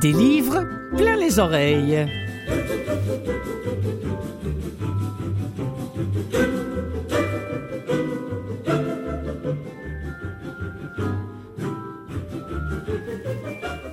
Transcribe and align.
Des 0.00 0.12
livres 0.12 0.64
plein 0.96 1.16
les 1.16 1.40
oreilles. 1.40 2.06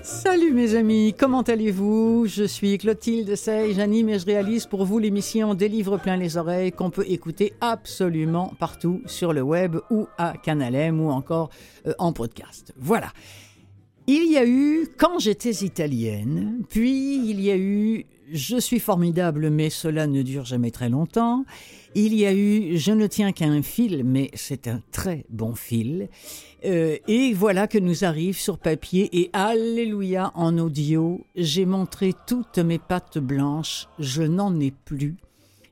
Salut 0.04 0.52
mes 0.52 0.76
amis, 0.76 1.15
comment 1.18 1.42
allez-vous? 1.42 2.26
Je 2.28 2.44
suis 2.44 2.78
Clotilde 2.78 3.35
Sey, 3.35 3.74
j'anime 3.74 4.10
et 4.10 4.19
je 4.19 4.26
réalise 4.26 4.67
pour 4.67 4.85
vous 4.85 4.99
l'émission 4.99 5.56
Des 5.56 5.69
livres 5.69 5.97
plein 5.97 6.17
les 6.17 6.37
oreilles 6.37 6.72
qu'on 6.72 6.92
peut 6.92 7.06
écouter 7.08 7.53
absolument 7.62 8.53
partout 8.60 9.01
sur 9.08 9.33
le 9.33 9.42
web 9.42 9.78
ou 9.90 10.08
à 10.19 10.33
Canal 10.37 10.76
M 10.76 11.01
ou 11.01 11.10
encore 11.10 11.49
euh, 11.87 11.94
en 11.97 12.13
podcast. 12.13 12.74
Voilà. 12.78 13.08
Il 14.08 14.31
y 14.31 14.37
a 14.37 14.46
eu 14.46 14.87
Quand 14.97 15.17
j'étais 15.17 15.65
italienne, 15.65 16.62
puis 16.70 17.27
il 17.27 17.41
y 17.41 17.49
a 17.49 17.57
eu 17.57 18.05
Je 18.31 18.57
suis 18.57 18.80
formidable 18.80 19.49
mais 19.49 19.71
cela 19.71 20.05
ne 20.05 20.21
dure 20.21 20.45
jamais 20.45 20.70
très 20.70 20.89
longtemps. 20.89 21.43
Il 21.95 22.13
y 22.13 22.27
a 22.27 22.33
eu 22.33 22.77
Je 22.77 22.91
ne 22.91 23.07
tiens 23.07 23.31
qu'à 23.31 23.45
un 23.45 23.63
fil 23.63 24.03
mais 24.03 24.30
c'est 24.35 24.67
un 24.67 24.80
très 24.91 25.25
bon 25.30 25.55
fil. 25.55 26.09
Euh, 26.66 26.97
et 27.07 27.33
voilà 27.33 27.67
que 27.67 27.80
nous 27.80 28.05
arrive 28.05 28.38
sur 28.38 28.59
papier 28.59 29.09
et 29.11 29.31
alléluia 29.33 30.31
en 30.35 30.59
audio. 30.59 31.25
J'ai 31.35 31.66
montré 31.66 32.13
toutes 32.27 32.59
mes 32.59 32.80
pattes 32.80 33.17
blanches, 33.17 33.88
je 33.97 34.22
n'en 34.22 34.59
ai 34.59 34.69
plus. 34.69 35.16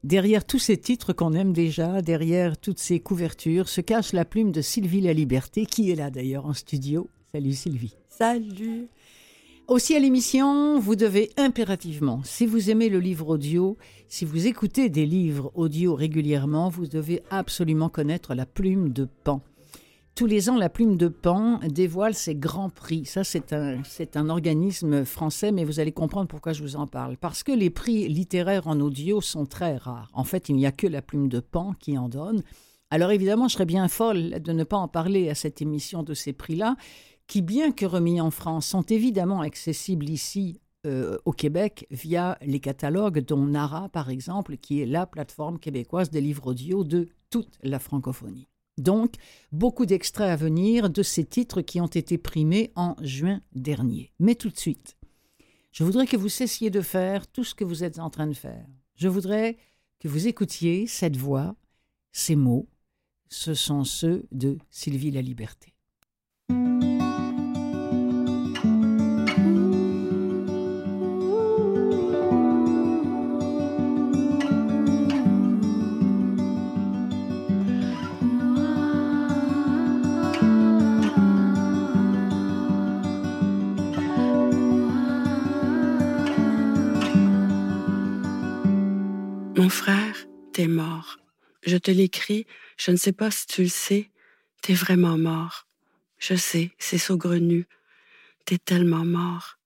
Derrière 0.03 0.43
tous 0.43 0.59
ces 0.59 0.77
titres 0.77 1.13
qu'on 1.13 1.33
aime 1.33 1.53
déjà, 1.53 2.01
derrière 2.01 2.57
toutes 2.57 2.79
ces 2.79 2.99
couvertures, 2.99 3.69
se 3.69 3.79
cache 3.79 4.11
la 4.11 4.25
plume 4.25 4.51
de 4.51 4.61
Sylvie 4.61 5.01
La 5.01 5.13
Liberté, 5.13 5.65
qui 5.65 5.91
est 5.91 5.95
là 5.95 6.09
d'ailleurs 6.09 6.45
en 6.45 6.53
studio. 6.53 7.07
Salut 7.31 7.53
Sylvie. 7.53 7.95
Salut. 8.17 8.89
Aussi 9.67 9.95
à 9.95 9.99
l'émission, 9.99 10.77
vous 10.77 10.95
devez 10.95 11.31
impérativement, 11.35 12.21
si 12.23 12.45
vous 12.45 12.69
aimez 12.69 12.87
le 12.89 12.99
livre 12.99 13.27
audio, 13.29 13.75
si 14.07 14.23
vous 14.23 14.45
écoutez 14.45 14.87
des 14.87 15.07
livres 15.07 15.51
audio 15.55 15.95
régulièrement, 15.95 16.69
vous 16.69 16.85
devez 16.85 17.23
absolument 17.31 17.89
connaître 17.89 18.35
la 18.35 18.45
plume 18.45 18.93
de 18.93 19.07
Pan. 19.23 19.41
Tous 20.13 20.27
les 20.27 20.51
ans, 20.51 20.57
la 20.57 20.69
plume 20.69 20.95
de 20.95 21.07
Pan 21.07 21.59
dévoile 21.67 22.13
ses 22.13 22.35
grands 22.35 22.69
prix. 22.69 23.05
Ça, 23.05 23.23
c'est 23.23 23.51
un, 23.51 23.81
c'est 23.83 24.15
un 24.15 24.29
organisme 24.29 25.05
français, 25.05 25.51
mais 25.51 25.65
vous 25.65 25.79
allez 25.79 25.91
comprendre 25.91 26.27
pourquoi 26.27 26.53
je 26.53 26.61
vous 26.61 26.75
en 26.75 26.85
parle. 26.85 27.17
Parce 27.17 27.41
que 27.41 27.51
les 27.51 27.71
prix 27.71 28.07
littéraires 28.07 28.67
en 28.67 28.79
audio 28.79 29.21
sont 29.21 29.47
très 29.47 29.77
rares. 29.77 30.11
En 30.13 30.23
fait, 30.23 30.49
il 30.49 30.55
n'y 30.55 30.67
a 30.67 30.71
que 30.71 30.85
la 30.85 31.01
plume 31.01 31.29
de 31.29 31.39
Pan 31.39 31.73
qui 31.79 31.97
en 31.97 32.09
donne. 32.09 32.43
Alors 32.91 33.09
évidemment, 33.09 33.47
je 33.47 33.53
serais 33.53 33.65
bien 33.65 33.87
folle 33.87 34.39
de 34.39 34.51
ne 34.51 34.63
pas 34.63 34.77
en 34.77 34.87
parler 34.87 35.27
à 35.27 35.33
cette 35.33 35.63
émission 35.63 36.03
de 36.03 36.13
ces 36.13 36.31
prix-là, 36.31 36.75
qui, 37.33 37.41
bien 37.41 37.71
que 37.71 37.87
remis 37.87 38.21
en 38.21 38.29
France, 38.29 38.67
sont 38.67 38.83
évidemment 38.83 39.41
accessibles 39.41 40.07
ici 40.07 40.61
euh, 40.85 41.17
au 41.25 41.31
Québec 41.31 41.87
via 41.89 42.37
les 42.43 42.59
catalogues, 42.59 43.25
dont 43.25 43.47
Nara, 43.47 43.89
par 43.89 44.11
exemple, 44.11 44.55
qui 44.55 44.81
est 44.81 44.85
la 44.85 45.07
plateforme 45.07 45.57
québécoise 45.57 46.11
des 46.11 46.21
livres 46.21 46.45
audio 46.45 46.83
de 46.83 47.09
toute 47.31 47.57
la 47.63 47.79
francophonie. 47.79 48.49
Donc, 48.77 49.15
beaucoup 49.51 49.87
d'extraits 49.87 50.29
à 50.29 50.35
venir 50.35 50.91
de 50.91 51.01
ces 51.01 51.25
titres 51.25 51.61
qui 51.61 51.81
ont 51.81 51.87
été 51.87 52.19
primés 52.19 52.71
en 52.75 52.95
juin 53.01 53.41
dernier. 53.55 54.13
Mais 54.19 54.35
tout 54.35 54.51
de 54.51 54.59
suite, 54.59 54.95
je 55.71 55.83
voudrais 55.83 56.05
que 56.05 56.17
vous 56.17 56.29
cessiez 56.29 56.69
de 56.69 56.81
faire 56.81 57.25
tout 57.25 57.43
ce 57.43 57.55
que 57.55 57.63
vous 57.63 57.83
êtes 57.83 57.97
en 57.97 58.11
train 58.11 58.27
de 58.27 58.33
faire. 58.33 58.67
Je 58.93 59.07
voudrais 59.07 59.57
que 59.97 60.07
vous 60.07 60.27
écoutiez 60.27 60.85
cette 60.85 61.17
voix, 61.17 61.55
ces 62.11 62.35
mots. 62.35 62.69
Ce 63.27 63.55
sont 63.55 63.85
ceux 63.85 64.27
de 64.31 64.59
Sylvie 64.69 65.09
La 65.09 65.23
Liberté. 65.23 65.72
Je 91.65 91.77
te 91.77 91.91
l'écris, 91.91 92.45
je 92.77 92.91
ne 92.91 92.97
sais 92.97 93.13
pas 93.13 93.31
si 93.31 93.47
tu 93.47 93.63
le 93.63 93.69
sais, 93.69 94.09
t'es 94.61 94.73
vraiment 94.73 95.17
mort. 95.17 95.67
Je 96.19 96.35
sais, 96.35 96.71
c'est 96.77 96.97
saugrenu. 96.97 97.67
T'es 98.45 98.57
tellement 98.57 99.05
mort. 99.05 99.57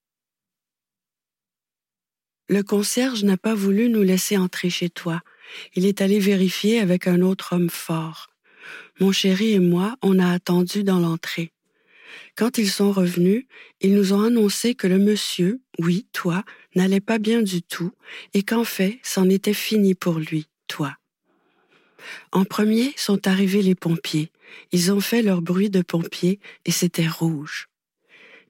Le 2.49 2.61
concierge 2.61 3.23
n'a 3.23 3.37
pas 3.37 3.55
voulu 3.55 3.89
nous 3.89 4.03
laisser 4.03 4.37
entrer 4.37 4.69
chez 4.69 4.89
toi. 4.89 5.21
Il 5.75 5.85
est 5.85 6.01
allé 6.01 6.19
vérifier 6.19 6.79
avec 6.79 7.07
un 7.07 7.21
autre 7.21 7.53
homme 7.53 7.69
fort. 7.69 8.29
Mon 8.99 9.11
chéri 9.11 9.53
et 9.53 9.59
moi, 9.59 9.97
on 10.01 10.19
a 10.19 10.31
attendu 10.31 10.83
dans 10.83 10.99
l'entrée. 10.99 11.51
Quand 12.35 12.57
ils 12.57 12.69
sont 12.69 12.91
revenus, 12.91 13.45
ils 13.81 13.93
nous 13.93 14.13
ont 14.13 14.21
annoncé 14.21 14.75
que 14.75 14.87
le 14.87 14.99
monsieur, 14.99 15.61
oui, 15.79 16.07
toi, 16.13 16.43
n'allait 16.75 17.01
pas 17.01 17.17
bien 17.17 17.41
du 17.41 17.63
tout 17.63 17.91
et 18.33 18.43
qu'en 18.43 18.63
fait, 18.63 18.99
c'en 19.03 19.27
était 19.29 19.53
fini 19.53 19.95
pour 19.95 20.19
lui, 20.19 20.47
toi. 20.67 20.95
En 22.31 22.45
premier 22.45 22.93
sont 22.97 23.27
arrivés 23.27 23.61
les 23.61 23.75
pompiers. 23.75 24.31
Ils 24.71 24.91
ont 24.91 25.01
fait 25.01 25.21
leur 25.21 25.41
bruit 25.41 25.69
de 25.69 25.81
pompiers 25.81 26.39
et 26.65 26.71
c'était 26.71 27.07
rouge. 27.07 27.67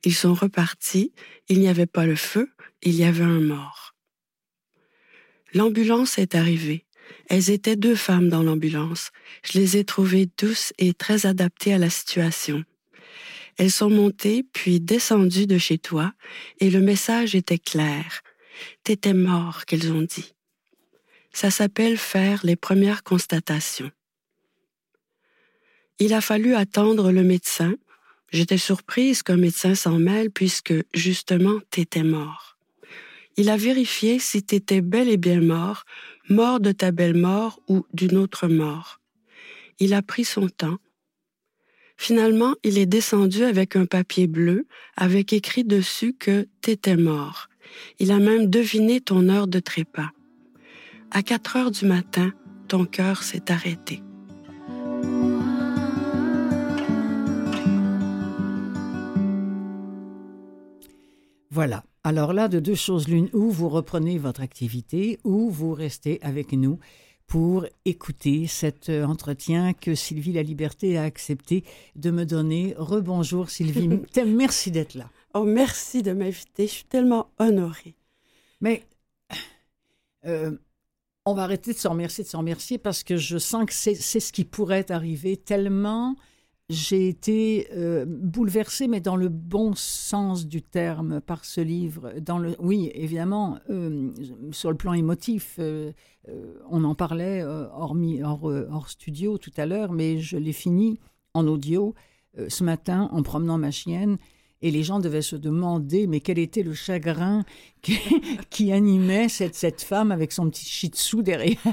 Ils 0.04 0.16
sont 0.16 0.34
repartis, 0.34 1.12
il 1.50 1.60
n'y 1.60 1.68
avait 1.68 1.86
pas 1.86 2.06
le 2.06 2.16
feu, 2.16 2.50
il 2.84 2.96
y 2.96 3.04
avait 3.04 3.24
un 3.24 3.40
mort. 3.40 3.96
L'ambulance 5.54 6.18
est 6.18 6.36
arrivée. 6.36 6.86
Elles 7.30 7.50
étaient 7.50 7.76
deux 7.76 7.96
femmes 7.96 8.30
dans 8.30 8.44
l'ambulance. 8.44 9.12
Je 9.44 9.60
les 9.60 9.78
ai 9.78 9.86
trouvées 9.86 10.30
douces 10.38 10.74
et 10.78 10.94
très 10.94 11.26
adaptées 11.26 11.74
à 11.74 11.78
la 11.78 11.90
situation. 11.90 12.64
Elles 13.58 13.72
sont 13.72 13.90
montées 13.90 14.44
puis 14.54 14.80
descendues 14.80 15.48
de 15.48 15.58
chez 15.58 15.78
toi 15.78 16.14
et 16.60 16.70
le 16.70 16.80
message 16.80 17.34
était 17.34 17.58
clair. 17.58 18.22
T'étais 18.84 19.14
mort, 19.14 19.66
qu'elles 19.66 19.92
ont 19.92 20.02
dit. 20.02 20.34
Ça 21.34 21.52
s'appelle 21.52 21.98
faire 21.98 22.42
les 22.44 22.56
premières 22.56 23.04
constatations. 23.04 23.92
Il 26.00 26.14
a 26.14 26.22
fallu 26.22 26.56
attendre 26.56 27.12
le 27.12 27.24
médecin. 27.24 27.76
J'étais 28.32 28.58
surprise 28.58 29.24
qu'un 29.24 29.38
médecin 29.38 29.74
s'en 29.74 29.98
mêle 29.98 30.30
puisque, 30.32 30.74
justement, 30.94 31.60
t'étais 31.72 32.04
mort. 32.04 32.58
Il 33.36 33.50
a 33.50 33.58
vérifié 33.58 34.20
si 34.20 34.44
t'étais 34.44 34.82
bel 34.82 35.10
et 35.10 35.18
bien 35.18 35.42
mort, 35.42 35.86
mort 36.30 36.60
de 36.60 36.72
ta 36.72 36.92
belle 36.92 37.16
mort 37.16 37.60
ou 37.68 37.86
d'une 37.94 38.18
autre 38.18 38.48
mort. 38.48 39.00
Il 39.80 39.94
a 39.94 40.02
pris 40.02 40.26
son 40.26 40.50
temps. 40.50 40.78
Finalement, 41.98 42.56
il 42.64 42.78
est 42.78 42.86
descendu 42.86 43.44
avec 43.44 43.76
un 43.76 43.86
papier 43.86 44.28
bleu 44.28 44.68
avec 44.96 45.34
écrit 45.34 45.64
dessus 45.64 46.14
que 46.14 46.48
t'étais 46.62 46.96
mort. 46.98 47.48
Il 48.00 48.12
a 48.12 48.20
même 48.20 48.48
deviné 48.50 49.02
ton 49.02 49.30
heure 49.30 49.48
de 49.48 49.60
trépas. 49.60 50.12
À 51.12 51.24
quatre 51.24 51.56
heures 51.56 51.72
du 51.72 51.86
matin, 51.86 52.34
ton 52.68 52.86
cœur 52.86 53.24
s'est 53.24 53.50
arrêté. 53.52 54.02
Voilà. 61.50 61.84
Alors 62.04 62.34
là, 62.34 62.48
de 62.48 62.60
deux 62.60 62.76
choses 62.76 63.08
l'une, 63.08 63.30
ou 63.34 63.50
vous 63.52 63.68
reprenez 63.68 64.18
votre 64.18 64.42
activité, 64.42 65.20
ou 65.24 65.50
vous 65.50 65.74
restez 65.74 66.20
avec 66.22 66.52
nous 66.54 66.80
pour 67.26 67.66
écouter 67.84 68.48
cet 68.48 68.90
entretien 68.90 69.74
que 69.74 69.96
Sylvie 69.96 70.34
La 70.34 70.44
Liberté 70.44 70.98
a 70.98 71.04
accepté 71.04 71.64
de 71.96 72.12
me 72.12 72.26
donner. 72.26 72.74
Rebonjour 72.78 73.50
Sylvie, 73.50 73.90
merci 74.26 74.72
d'être 74.72 74.96
là. 74.96 75.10
Oh, 75.34 75.44
merci 75.44 76.04
de 76.04 76.14
m'inviter, 76.14 76.68
je 76.68 76.72
suis 76.72 76.86
tellement 76.86 77.30
honorée. 77.40 77.96
Mais 78.62 78.84
euh, 80.26 80.52
on 81.28 81.34
va 81.34 81.44
arrêter 81.44 81.74
de 81.74 81.78
s'en 81.78 81.92
remercier, 81.92 82.24
de 82.24 82.30
s'en 82.30 82.40
remercier, 82.40 82.78
parce 82.78 83.04
que 83.04 83.18
je 83.18 83.38
sens 83.38 83.66
que 83.66 83.74
c'est 83.74 83.96
ce 83.96 84.32
qui 84.32 84.46
pourrait 84.46 84.92
arriver 84.92 85.38
tellement 85.38 86.16
j'ai 86.70 87.08
été 87.08 87.68
euh, 87.72 88.06
bouleversée, 88.06 88.90
mais 88.90 89.00
dans 89.00 89.16
le 89.16 89.30
bon 89.30 89.74
sens 89.74 90.48
du 90.48 90.62
terme, 90.62 91.22
par 91.22 91.46
ce 91.46 91.62
livre. 91.62 92.14
Dans 92.20 92.40
le, 92.40 92.56
oui, 92.60 92.92
évidemment, 92.94 93.58
euh, 93.70 94.12
sur 94.52 94.70
le 94.70 94.76
plan 94.76 94.92
émotif, 94.92 95.56
euh, 95.60 95.94
on 96.70 96.84
en 96.84 96.94
parlait 96.94 97.42
hors, 97.44 97.96
hors, 98.70 98.90
studio 98.90 99.38
tout 99.38 99.52
à 99.56 99.66
l'heure, 99.66 99.94
mais 99.94 100.20
je 100.20 100.36
l'ai 100.36 100.52
fini 100.52 101.00
en 101.34 101.48
audio 101.48 101.96
ce 102.50 102.64
matin 102.66 103.08
en 103.14 103.24
promenant 103.24 103.58
ma 103.58 103.72
chienne. 103.72 104.18
Et 104.62 104.72
les 104.72 104.84
gens 104.84 105.00
devaient 105.00 105.22
se 105.22 105.36
demander, 105.36 106.08
mais 106.08 106.20
quel 106.20 106.40
était 106.40 106.64
le 106.64 106.74
chagrin 106.74 107.46
qui, 107.82 107.98
qui 108.50 108.72
animait 108.72 109.30
cette, 109.30 109.56
cette 109.56 109.82
femme 109.82 110.12
avec 110.12 110.32
son 110.32 110.50
petit 110.50 110.66
shih 110.66 110.90
tzu 110.90 111.24
derrière? 111.24 111.62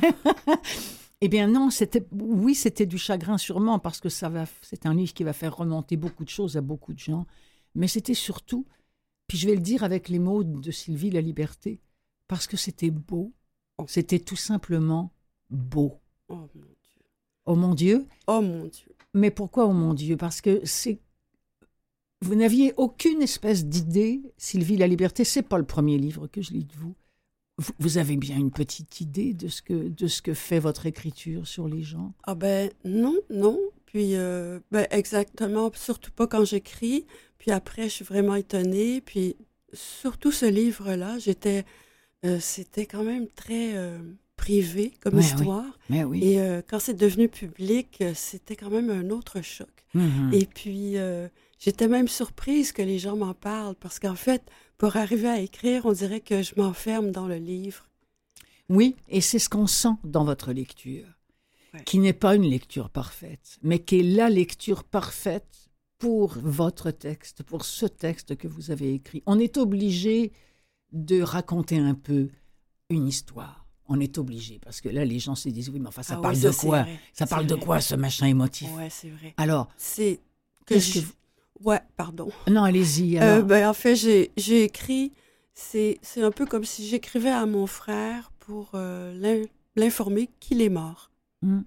Eh 1.21 1.29
bien 1.29 1.49
non, 1.49 1.71
c'était 1.71 2.05
oui, 2.13 2.55
c'était 2.55 2.85
du 2.85 2.99
chagrin 2.99 3.39
sûrement 3.39 3.79
parce 3.79 3.99
que 3.99 4.11
ça 4.11 4.29
va 4.29 4.45
c'est 4.61 4.85
un 4.85 4.93
livre 4.93 5.15
qui 5.15 5.25
va 5.25 5.33
faire 5.33 5.57
remonter 5.57 5.97
beaucoup 5.97 6.23
de 6.23 6.29
choses 6.29 6.59
à 6.59 6.61
beaucoup 6.61 6.93
de 6.93 6.99
gens, 6.99 7.25
mais 7.75 7.89
c'était 7.89 8.13
surtout 8.13 8.67
Puis 9.27 9.39
je 9.39 9.49
vais 9.49 9.55
le 9.55 9.63
dire 9.63 9.85
avec 9.85 10.09
les 10.09 10.19
mots 10.19 10.45
de 10.45 10.71
Sylvie 10.71 11.11
La 11.11 11.21
Liberté, 11.21 11.81
parce 12.29 12.47
que 12.47 12.57
c'était 12.57 12.91
beau. 12.91 13.33
Oh. 13.79 13.85
C'était 13.89 14.19
tout 14.19 14.37
simplement 14.37 15.13
beau. 15.51 16.01
Oh 16.29 16.35
mon 16.37 16.47
Dieu. 16.55 17.07
Oh 17.47 17.57
mon 17.57 17.75
Dieu. 17.75 18.07
Oh 18.27 18.41
mon 18.41 18.67
Dieu. 18.67 18.95
Mais 19.15 19.31
pourquoi 19.31 19.67
oh 19.67 19.73
mon 19.73 19.95
Dieu? 19.95 20.17
Parce 20.17 20.41
que 20.41 20.61
c'est. 20.65 21.01
Vous 22.23 22.35
n'aviez 22.35 22.73
aucune 22.77 23.23
espèce 23.23 23.67
d'idée, 23.67 24.23
Sylvie 24.37 24.77
La 24.77 24.87
Liberté, 24.87 25.25
c'est 25.25 25.43
pas 25.43 25.59
le 25.59 25.65
premier 25.65 25.99
livre 25.99 26.27
que 26.27 26.41
je 26.41 26.53
lis 26.53 26.65
de 26.65 26.73
vous. 26.75 26.95
Vous, 27.59 27.73
vous 27.79 27.99
avez 27.99 28.17
bien 28.17 28.37
une 28.37 28.51
petite 28.51 29.01
idée 29.01 29.33
de 29.33 29.49
ce 29.49 29.63
que 29.63 29.89
de 29.89 30.07
ce 30.09 30.23
que 30.23 30.35
fait 30.35 30.59
votre 30.59 30.87
écriture 30.87 31.47
sur 31.47 31.69
les 31.69 31.83
gens? 31.83 32.13
Ah 32.25 32.35
ben 32.35 32.71
non, 32.85 33.15
non. 33.31 33.61
Puis 33.87 34.17
euh, 34.17 34.59
ben 34.73 34.89
exactement, 34.91 35.71
surtout 35.75 36.11
pas 36.11 36.27
quand 36.27 36.45
j'écris. 36.45 37.07
Puis 37.39 37.53
après, 37.53 37.85
je 37.85 37.91
suis 37.91 38.05
vraiment 38.05 38.35
étonnée. 38.35 39.01
Puis 39.01 39.37
surtout 39.73 40.33
ce 40.33 40.47
livre-là, 40.47 41.19
j'étais, 41.19 41.65
euh, 42.25 42.39
c'était 42.41 42.87
quand 42.87 43.05
même 43.05 43.29
très 43.29 43.77
euh, 43.77 43.99
privé 44.35 44.93
comme 45.01 45.15
oui. 45.15 45.25
histoire. 45.25 45.79
Mais 45.91 46.03
oui. 46.03 46.25
Et 46.25 46.41
quand 46.69 46.81
c'est 46.81 46.95
devenu 46.95 47.29
public, 47.29 48.03
c'était 48.15 48.57
quand 48.57 48.71
même 48.71 48.91
un 48.91 49.11
autre 49.11 49.43
choc. 49.43 49.69
Mhm. 49.95 50.31
Et 50.33 50.47
puis, 50.47 50.97
j'étais 51.65 51.89
même 51.89 52.09
surprise 52.09 52.73
que 52.73 52.83
les 52.83 52.99
gens 52.99 53.17
m'en 53.17 53.35
parlent 53.35 53.75
parce 53.77 53.99
qu'en 53.99 54.15
fait, 54.15 54.43
pour 54.79 54.97
arriver 54.97 55.29
à 55.29 55.41
écrire, 55.41 55.87
on 55.87 55.93
dirait 55.93 56.21
que 56.21 56.43
je 56.43 56.55
m'enferme 56.57 57.11
dans 57.11 57.27
le 57.27 57.37
livre. 57.37 57.89
Oui, 58.69 58.97
et 59.09 59.21
c'est 59.21 59.39
ce 59.39 59.49
qu'on 59.49 59.67
sent 59.67 59.95
dans 60.05 60.25
votre 60.25 60.53
lecture, 60.53 61.07
Ouais. 61.75 61.83
qui 61.85 61.99
n'est 61.99 62.13
pas 62.13 62.35
une 62.37 62.45
lecture 62.49 62.89
parfaite, 62.89 63.59
mais 63.63 63.79
qui 63.81 64.01
est 64.01 64.03
la 64.03 64.31
lecture 64.31 64.85
parfaite 64.85 65.71
pour 65.99 66.35
votre 66.39 66.91
texte, 66.91 67.43
pour 67.43 67.65
ce 67.65 67.87
texte 67.87 68.37
que 68.37 68.47
vous 68.49 68.71
avez 68.71 68.95
écrit. 68.95 69.23
On 69.27 69.39
est 69.39 69.57
obligé 69.57 70.33
de 70.93 71.21
raconter 71.23 71.79
un 71.79 71.95
peu 71.95 72.29
une 72.91 73.09
histoire. 73.09 73.67
On 73.89 74.01
est 74.01 74.17
obligé, 74.19 74.59
parce 74.61 74.81
que 74.81 74.89
là, 74.89 75.05
les 75.05 75.19
gens 75.19 75.35
se 75.35 75.49
disent, 75.49 75.69
oui, 75.69 75.79
mais 75.81 75.89
enfin, 75.89 76.03
ça 76.03 76.15
Ah 76.19 76.23
parle 76.23 76.41
de 76.41 76.51
quoi? 76.51 76.87
Ça 77.13 77.27
parle 77.27 77.47
de 77.47 77.55
quoi, 77.57 77.81
ce 77.81 77.95
machin 77.97 78.27
émotif? 78.27 78.71
Ouais, 78.77 78.89
c'est 78.91 79.11
vrai. 79.11 79.35
Alors, 79.37 79.69
C'est 79.77 80.21
que 80.67 80.75
qu'est-ce 80.75 80.95
que 80.95 81.01
je- 81.01 81.05
vous- 81.07 81.13
Ouais, 81.63 81.81
pardon. 81.97 82.29
Non, 82.49 82.65
allez-y. 82.65 83.19
Euh, 83.19 83.43
ben, 83.43 83.69
en 83.69 83.75
fait, 83.75 83.95
j'ai 83.97 84.63
écrit, 84.65 85.13
c'est 85.55 85.99
un 86.17 86.31
peu 86.31 86.47
comme 86.47 86.65
si 86.65 86.87
j'écrivais 86.87 87.31
à 87.31 87.47
mon 87.47 87.67
frère 87.67 88.33
pour 88.41 88.71
euh, 88.75 89.13
l'in- 89.15 89.47
l'informer 89.77 90.29
qu'il 90.41 90.61
est 90.63 90.69
mort 90.69 91.11
Hmm. 91.43 91.61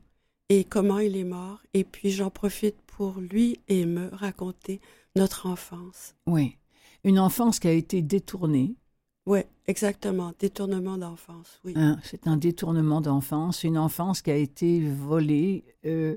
et 0.50 0.64
comment 0.64 0.98
il 1.00 1.16
est 1.16 1.24
mort. 1.24 1.62
Et 1.76 1.84
puis, 1.84 2.10
j'en 2.10 2.30
profite 2.32 2.76
pour 2.88 3.20
lui 3.20 3.60
et 3.68 3.86
me 3.86 4.10
raconter 4.12 4.82
notre 5.16 5.46
enfance. 5.46 6.16
Oui. 6.26 6.58
Une 7.04 7.20
enfance 7.20 7.60
qui 7.60 7.68
a 7.68 7.72
été 7.74 8.02
détournée. 8.02 8.74
Ouais, 9.28 9.46
exactement. 9.68 10.34
Détournement 10.40 10.98
d'enfance, 10.98 11.60
oui. 11.64 11.74
Hein, 11.76 12.00
c'est 12.04 12.28
un 12.28 12.38
détournement 12.38 13.02
d'enfance, 13.02 13.64
une 13.64 13.78
enfance 13.78 14.22
qui 14.22 14.32
a 14.32 14.36
été 14.36 14.80
volée 14.82 15.64
euh, 15.86 16.16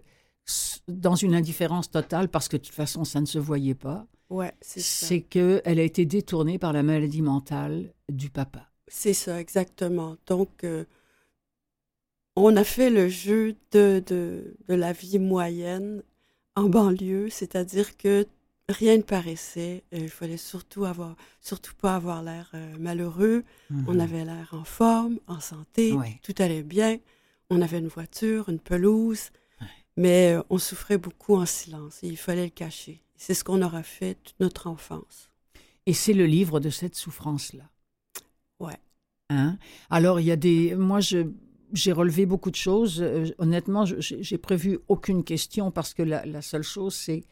dans 0.88 1.14
une 1.14 1.34
indifférence 1.34 1.90
totale 1.90 2.28
parce 2.28 2.48
que 2.48 2.56
de 2.56 2.62
toute 2.62 2.74
façon 2.74 3.04
ça 3.04 3.20
ne 3.20 3.26
se 3.26 3.38
voyait 3.38 3.74
pas. 3.74 4.06
Ouais, 4.28 4.52
c'est 4.60 4.80
ça. 4.80 5.06
C'est 5.06 5.22
que 5.22 5.60
elle 5.64 5.78
a 5.80 5.82
été 5.82 6.06
détournée 6.06 6.58
par 6.58 6.72
la 6.72 6.82
maladie 6.82 7.22
mentale 7.22 7.92
du 8.08 8.30
papa. 8.30 8.68
C'est 8.88 9.12
ça, 9.14 9.40
exactement. 9.40 10.16
Donc, 10.26 10.64
euh, 10.64 10.84
on 12.36 12.56
a 12.56 12.64
fait 12.64 12.90
le 12.90 13.08
jeu 13.08 13.56
de, 13.72 14.02
de, 14.06 14.54
de 14.68 14.74
la 14.74 14.92
vie 14.92 15.18
moyenne 15.18 16.02
en 16.56 16.68
banlieue, 16.68 17.28
c'est-à-dire 17.30 17.96
que 17.96 18.26
rien 18.68 18.96
ne 18.96 19.02
paraissait. 19.02 19.82
Il 19.92 20.08
fallait 20.08 20.36
surtout 20.36 20.84
avoir, 20.84 21.16
surtout 21.40 21.74
pas 21.74 21.96
avoir 21.96 22.22
l'air 22.22 22.50
euh, 22.54 22.76
malheureux. 22.78 23.44
On 23.86 23.94
Mhm. 23.94 24.00
avait 24.00 24.24
l'air 24.24 24.48
en 24.52 24.64
forme, 24.64 25.18
en 25.26 25.40
santé, 25.40 25.92
Ouais. 25.92 26.18
tout 26.22 26.34
allait 26.38 26.62
bien. 26.62 26.98
On 27.50 27.62
avait 27.62 27.78
une 27.78 27.88
voiture, 27.88 28.48
une 28.48 28.60
pelouse. 28.60 29.30
Mais 29.96 30.34
euh, 30.34 30.42
on 30.50 30.58
souffrait 30.58 30.98
beaucoup 30.98 31.36
en 31.36 31.46
silence 31.46 32.02
et 32.02 32.08
il 32.08 32.16
fallait 32.16 32.44
le 32.44 32.50
cacher. 32.50 33.02
C'est 33.16 33.34
ce 33.34 33.44
qu'on 33.44 33.62
aura 33.62 33.82
fait 33.82 34.14
toute 34.22 34.38
notre 34.40 34.66
enfance. 34.66 35.30
Et 35.86 35.92
c'est 35.92 36.12
le 36.14 36.26
livre 36.26 36.60
de 36.60 36.70
cette 36.70 36.94
souffrance-là. 36.94 37.68
Ouais. 38.58 38.78
Hein? 39.28 39.58
Alors 39.90 40.20
il 40.20 40.26
y 40.26 40.30
a 40.30 40.36
des, 40.36 40.74
moi 40.74 41.00
je 41.00 41.26
j'ai 41.72 41.92
relevé 41.92 42.26
beaucoup 42.26 42.50
de 42.50 42.56
choses. 42.56 43.00
Euh, 43.00 43.26
honnêtement, 43.38 43.84
j'ai 43.84 44.22
j'ai 44.22 44.38
prévu 44.38 44.78
aucune 44.88 45.22
question 45.22 45.70
parce 45.70 45.94
que 45.94 46.02
la, 46.02 46.26
la 46.26 46.42
seule 46.42 46.62
chose 46.64 46.94
c'est 46.94 47.24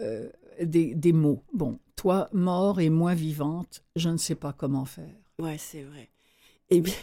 euh, 0.00 0.28
des, 0.60 0.94
des 0.94 1.12
mots. 1.12 1.44
Bon, 1.52 1.78
toi 1.96 2.28
mort 2.32 2.80
et 2.80 2.90
moi 2.90 3.14
vivante, 3.14 3.84
je 3.96 4.08
ne 4.08 4.16
sais 4.16 4.34
pas 4.34 4.52
comment 4.52 4.84
faire. 4.84 5.14
Ouais, 5.38 5.58
c'est 5.58 5.82
vrai. 5.82 6.10
Eh 6.70 6.80
bien, 6.80 6.94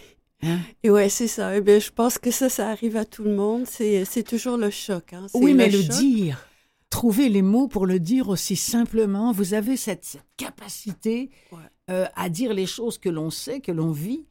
Hein? 0.43 0.59
Et 0.83 0.89
ouais, 0.89 1.09
c'est 1.09 1.27
ça. 1.27 1.55
Eh 1.57 1.61
bien, 1.61 1.79
je 1.79 1.89
pense 1.89 2.17
que 2.17 2.31
ça, 2.31 2.49
ça 2.49 2.69
arrive 2.69 2.95
à 2.95 3.05
tout 3.05 3.23
le 3.23 3.35
monde. 3.35 3.65
C'est, 3.65 4.23
toujours 4.23 4.57
le 4.57 4.69
choc. 4.69 5.13
Hein. 5.13 5.27
Oui, 5.33 5.53
mais 5.53 5.69
le 5.69 5.83
dire, 5.83 6.47
trouver 6.89 7.29
les 7.29 7.41
mots 7.41 7.67
pour 7.67 7.85
le 7.85 7.99
dire 7.99 8.29
aussi 8.29 8.55
simplement, 8.55 9.31
vous 9.31 9.53
avez 9.53 9.77
cette, 9.77 10.05
cette 10.05 10.25
capacité 10.37 11.31
Ouais. 11.51 11.59
euh, 11.89 12.05
à 12.15 12.29
dire 12.29 12.53
les 12.53 12.65
choses 12.67 12.97
que 12.97 13.09
l'on 13.09 13.29
sait, 13.29 13.61
que 13.61 13.71
l'on 13.71 13.91
vit, 13.91 14.25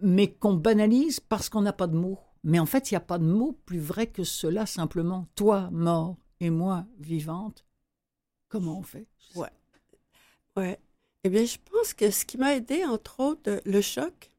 mais 0.00 0.28
qu'on 0.32 0.54
banalise 0.54 1.20
parce 1.20 1.48
qu'on 1.48 1.62
n'a 1.62 1.72
pas 1.72 1.86
de 1.86 1.96
mots. 1.96 2.18
Mais 2.42 2.58
en 2.58 2.66
fait, 2.66 2.90
il 2.90 2.94
n'y 2.94 2.98
a 2.98 3.00
pas 3.00 3.18
de 3.18 3.24
mots 3.24 3.58
plus 3.64 3.78
vrai 3.80 4.06
que 4.06 4.22
cela 4.24 4.66
simplement. 4.66 5.26
Toi, 5.34 5.70
mort, 5.72 6.16
et 6.40 6.50
moi, 6.50 6.86
vivante, 6.98 7.64
comment 8.48 8.78
on 8.78 8.82
fait? 8.82 9.06
Ouais. 9.34 9.48
Ouais. 10.56 10.78
Eh 11.24 11.30
bien, 11.30 11.44
je 11.44 11.56
pense 11.70 11.94
que 11.94 12.10
ce 12.10 12.24
qui 12.26 12.36
m'a 12.36 12.54
aidé, 12.54 12.84
entre 12.84 13.20
autres, 13.20 13.60
le 13.64 13.80
choc. 13.80 14.30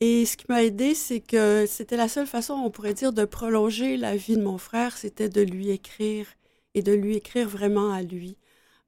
Et 0.00 0.24
ce 0.24 0.36
qui 0.36 0.46
m'a 0.48 0.62
aidé, 0.62 0.94
c'est 0.94 1.20
que 1.20 1.66
c'était 1.68 1.96
la 1.96 2.08
seule 2.08 2.26
façon, 2.26 2.54
on 2.54 2.70
pourrait 2.70 2.94
dire, 2.94 3.12
de 3.12 3.24
prolonger 3.26 3.96
la 3.98 4.16
vie 4.16 4.36
de 4.36 4.42
mon 4.42 4.56
frère, 4.58 4.96
c'était 4.96 5.28
de 5.28 5.42
lui 5.42 5.68
écrire 5.70 6.26
et 6.74 6.82
de 6.82 6.92
lui 6.92 7.16
écrire 7.16 7.48
vraiment 7.48 7.92
à 7.92 8.02
lui. 8.02 8.36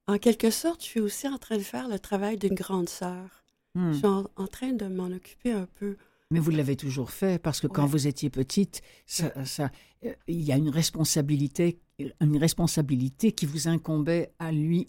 En 0.06 0.18
quelque 0.18 0.50
sorte, 0.50 0.80
je 0.80 0.86
suis 0.86 1.00
aussi 1.00 1.28
en 1.28 1.38
train 1.38 1.58
de 1.58 1.62
faire 1.62 1.88
le 1.88 1.98
travail 1.98 2.38
d'une 2.38 2.54
grande 2.54 2.88
sœur. 2.88 3.44
Hmm. 3.74 3.92
Je 3.92 3.98
suis 3.98 4.06
en, 4.06 4.24
en 4.36 4.46
train 4.46 4.72
de 4.72 4.86
m'en 4.86 5.06
occuper 5.06 5.52
un 5.52 5.66
peu. 5.78 5.96
Mais 6.30 6.38
vous 6.40 6.50
l'avez 6.50 6.76
toujours 6.76 7.10
fait 7.10 7.38
parce 7.40 7.60
que 7.60 7.66
quand 7.66 7.82
Ouais. 7.84 7.88
vous 7.90 8.06
étiez 8.06 8.30
petite, 8.30 8.80
ça, 9.06 9.44
ça, 9.44 9.70
euh, 10.06 10.12
il 10.26 10.40
y 10.40 10.50
a 10.52 10.56
une 10.56 10.70
responsabilité, 10.70 11.78
une 12.20 12.38
responsabilité 12.38 13.32
qui 13.32 13.44
vous 13.44 13.68
incombait 13.68 14.32
à 14.38 14.50
lui 14.50 14.88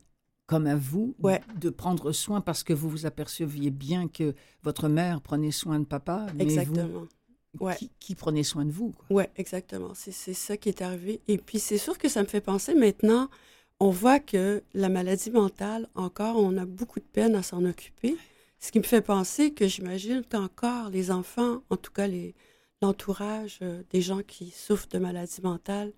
comme 0.53 0.67
à 0.67 0.75
vous 0.75 1.15
Ouais. 1.21 1.41
de 1.59 1.69
prendre 1.69 2.11
soin 2.11 2.39
parce 2.41 2.63
que 2.63 2.73
vous 2.73 2.89
vous 2.89 3.05
aperceviez 3.05 3.71
bien 3.71 4.07
que 4.07 4.35
votre 4.61 4.87
mère 4.87 5.19
prenait 5.21 5.51
soin 5.51 5.79
de 5.79 5.85
papa, 5.85 6.27
mais 6.35 6.43
Exactement. 6.43 6.87
vous, 6.87 7.65
Ouais. 7.65 7.75
qui, 7.75 7.89
qui 7.99 8.15
prenait 8.15 8.43
soin 8.43 8.65
de 8.65 8.71
vous 8.71 8.91
quoi. 8.91 9.05
Ouais, 9.09 9.29
exactement. 9.35 9.91
C'est 9.95 10.11
ça 10.33 10.57
qui 10.57 10.69
est 10.69 10.81
arrivé. 10.81 11.21
Et 11.27 11.37
puis, 11.37 11.59
c'est 11.59 11.77
sûr 11.77 11.97
que 11.97 12.07
ça 12.09 12.21
me 12.21 12.27
fait 12.27 12.41
penser 12.41 12.73
maintenant, 12.75 13.29
on 13.79 13.89
voit 13.89 14.19
que 14.19 14.63
la 14.73 14.89
maladie 14.89 15.29
mentale, 15.31 15.87
encore, 15.95 16.37
on 16.37 16.55
a 16.57 16.65
beaucoup 16.65 16.99
de 16.99 17.05
peine 17.05 17.35
à 17.35 17.43
s'en 17.43 17.63
occuper. 17.65 18.15
Ce 18.59 18.71
qui 18.71 18.79
me 18.79 18.83
fait 18.83 19.01
penser 19.01 19.53
que 19.53 19.67
j'imagine 19.67 20.23
qu'encore 20.29 20.89
les 20.89 21.11
enfants, 21.11 21.63
en 21.69 21.77
tout 21.77 21.91
cas 21.91 22.07
les 22.07 22.33
l'entourage 22.81 23.59
euh, 23.61 23.81
des 23.91 24.01
gens 24.01 24.21
qui 24.23 24.51
souffrent 24.51 24.89
de 24.89 24.99
maladie 24.99 25.41
mentale, 25.41 25.93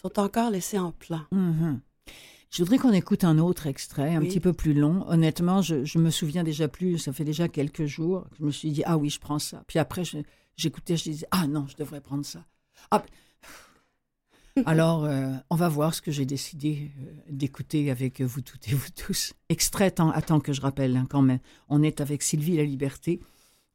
sont 0.00 0.18
encore 0.18 0.50
laissés 0.50 0.78
en 0.78 0.90
plan. 0.92 1.20
Mhm. 1.32 1.80
Je 2.50 2.62
voudrais 2.62 2.78
qu'on 2.78 2.92
écoute 2.92 3.22
un 3.24 3.38
autre 3.38 3.66
extrait, 3.68 4.14
un 4.16 4.20
Oui. 4.20 4.28
petit 4.28 4.40
peu 4.40 4.52
plus 4.52 4.74
long. 4.74 5.04
Honnêtement, 5.08 5.62
je, 5.62 5.84
je 5.84 5.98
me 5.98 6.10
souviens 6.10 6.42
déjà 6.42 6.66
plus, 6.66 6.98
ça 6.98 7.12
fait 7.12 7.24
déjà 7.24 7.48
quelques 7.48 7.86
jours, 7.86 8.26
je 8.38 8.44
me 8.44 8.50
suis 8.50 8.72
dit, 8.72 8.82
ah 8.86 8.98
oui, 8.98 9.08
je 9.08 9.20
prends 9.20 9.38
ça. 9.38 9.62
Puis 9.68 9.78
après, 9.78 10.04
je- 10.04 10.18
j'écoutais, 10.56 10.96
je 10.96 11.04
disais, 11.04 11.26
ah 11.30 11.46
non, 11.46 11.66
je 11.68 11.76
devrais 11.76 12.00
prendre 12.00 12.24
ça. 12.24 12.44
Ah, 12.90 13.04
alors, 14.66 15.04
euh, 15.04 15.32
on 15.48 15.54
va 15.54 15.68
voir 15.68 15.94
ce 15.94 16.02
que 16.02 16.10
j'ai 16.10 16.26
décidé 16.26 16.90
euh, 17.00 17.12
d'écouter 17.30 17.88
avec 17.90 18.20
vous 18.20 18.40
toutes 18.40 18.66
et 18.68 18.74
vous 18.74 18.90
tous. 18.96 19.32
Extrait, 19.48 19.92
tant- 19.92 20.10
attends 20.10 20.40
que 20.40 20.52
je 20.52 20.60
rappelle 20.60 20.96
hein, 20.96 21.06
quand 21.08 21.22
même. 21.22 21.38
On 21.68 21.82
est 21.84 22.00
avec 22.00 22.22
Sylvie 22.22 22.56
La 22.56 22.64
Liberté 22.64 23.20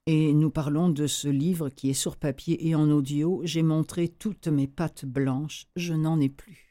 et 0.06 0.34
nous 0.34 0.50
parlons 0.50 0.90
de 0.90 1.08
ce 1.08 1.30
livre 1.30 1.70
qui 1.70 1.90
est 1.90 1.94
sur 1.94 2.18
papier 2.18 2.68
et 2.68 2.76
en 2.76 2.90
audio. 2.92 3.42
J'ai 3.46 3.64
montré 3.64 4.10
toutes 4.10 4.48
mes 4.50 4.68
pattes 4.68 5.06
blanches, 5.06 5.66
je 5.78 5.94
n'en 5.94 6.20
ai 6.20 6.30
plus. 6.30 6.65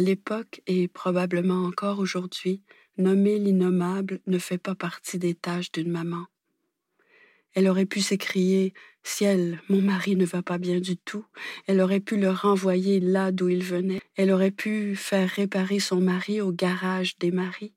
À 0.00 0.02
l'époque 0.02 0.62
et 0.66 0.88
probablement 0.88 1.66
encore 1.66 1.98
aujourd'hui, 1.98 2.62
nommer 2.96 3.38
l'innommable 3.38 4.20
ne 4.26 4.38
fait 4.38 4.56
pas 4.56 4.74
partie 4.74 5.18
des 5.18 5.34
tâches 5.34 5.72
d'une 5.72 5.90
maman. 5.90 6.24
Elle 7.52 7.68
aurait 7.68 7.84
pu 7.84 8.00
s'écrier 8.00 8.72
Ciel, 9.02 9.60
mon 9.68 9.82
mari 9.82 10.16
ne 10.16 10.24
va 10.24 10.40
pas 10.40 10.56
bien 10.56 10.80
du 10.80 10.96
tout. 10.96 11.26
Elle 11.66 11.82
aurait 11.82 12.00
pu 12.00 12.16
le 12.16 12.30
renvoyer 12.30 12.98
là 12.98 13.30
d'où 13.30 13.50
il 13.50 13.62
venait. 13.62 14.00
Elle 14.16 14.30
aurait 14.30 14.50
pu 14.50 14.96
faire 14.96 15.28
réparer 15.28 15.80
son 15.80 16.00
mari 16.00 16.40
au 16.40 16.50
garage 16.50 17.18
des 17.18 17.30
maris. 17.30 17.74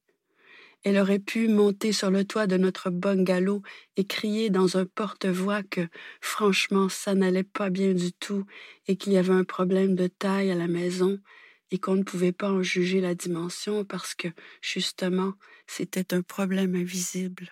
Elle 0.84 1.00
aurait 1.00 1.20
pu 1.20 1.50
monter 1.50 1.92
sur 1.92 2.10
le 2.10 2.24
toit 2.24 2.48
de 2.48 2.56
notre 2.56 2.90
bungalow 2.90 3.64
et 3.98 4.06
crier 4.06 4.50
dans 4.50 4.78
un 4.78 4.86
porte-voix 4.86 5.62
que, 5.62 5.90
franchement, 6.22 6.88
ça 6.88 7.16
n'allait 7.16 7.44
pas 7.44 7.70
bien 7.70 7.94
du 7.94 8.14
tout 8.14 8.46
et 8.88 8.96
qu'il 8.96 9.12
y 9.12 9.18
avait 9.18 9.34
un 9.34 9.44
problème 9.44 9.96
de 9.96 10.08
taille 10.08 10.52
à 10.52 10.56
la 10.56 10.68
maison 10.68 11.20
et 11.74 11.80
qu'on 11.80 11.96
ne 11.96 12.04
pouvait 12.04 12.32
pas 12.32 12.52
en 12.52 12.62
juger 12.62 13.02
la 13.02 13.16
dimension 13.16 13.84
parce 13.84 14.14
que, 14.14 14.28
justement, 14.62 15.34
c'était 15.66 16.14
un 16.14 16.22
problème 16.22 16.76
invisible. 16.76 17.52